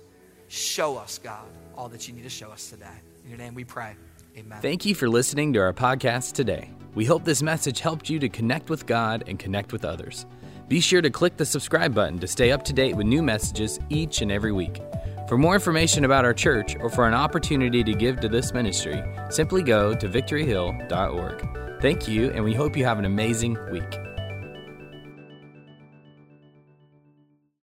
show 0.48 0.96
us, 0.96 1.18
God, 1.18 1.48
all 1.76 1.90
that 1.90 2.08
you 2.08 2.14
need 2.14 2.24
to 2.24 2.30
show 2.30 2.52
us 2.52 2.70
today. 2.70 2.86
In 3.24 3.30
your 3.30 3.40
name 3.40 3.56
we 3.56 3.64
pray. 3.64 3.96
Amen. 4.38 4.60
Thank 4.62 4.86
you 4.86 4.96
for 4.96 5.08
listening 5.10 5.54
to 5.54 5.60
our 5.60 5.74
podcast 5.74 6.34
today. 6.34 6.72
We 6.96 7.06
hope 7.06 7.24
this 7.24 7.44
message 7.44 7.80
helped 7.80 8.10
you 8.10 8.20
to 8.20 8.30
connect 8.30 8.70
with 8.70 8.86
God 8.86 9.24
and 9.28 9.38
connect 9.38 9.72
with 9.72 9.86
others. 9.86 10.26
Be 10.68 10.80
sure 10.80 11.02
to 11.02 11.10
click 11.10 11.38
the 11.38 11.46
subscribe 11.46 11.94
button 11.94 12.20
to 12.20 12.28
stay 12.28 12.52
up 12.52 12.64
to 12.64 12.74
date 12.74 12.96
with 12.96 13.06
new 13.06 13.22
messages 13.22 13.80
each 13.90 14.22
and 14.22 14.32
every 14.32 14.52
week. 14.52 14.82
For 15.28 15.38
more 15.38 15.56
information 15.56 16.06
about 16.06 16.26
our 16.26 16.34
church 16.34 16.76
or 16.80 16.90
for 16.90 17.08
an 17.08 17.14
opportunity 17.14 17.84
to 17.84 17.94
give 17.94 18.20
to 18.22 18.30
this 18.30 18.54
ministry, 18.54 19.04
simply 19.30 19.64
go 19.64 19.94
to 19.96 20.08
victoryhill.org. 20.08 21.82
Thank 21.82 22.08
you, 22.08 22.32
and 22.32 22.44
we 22.44 22.54
hope 22.54 22.78
you 22.78 22.86
have 22.86 23.00
an 23.00 23.06
amazing 23.06 23.58
week. 23.72 23.98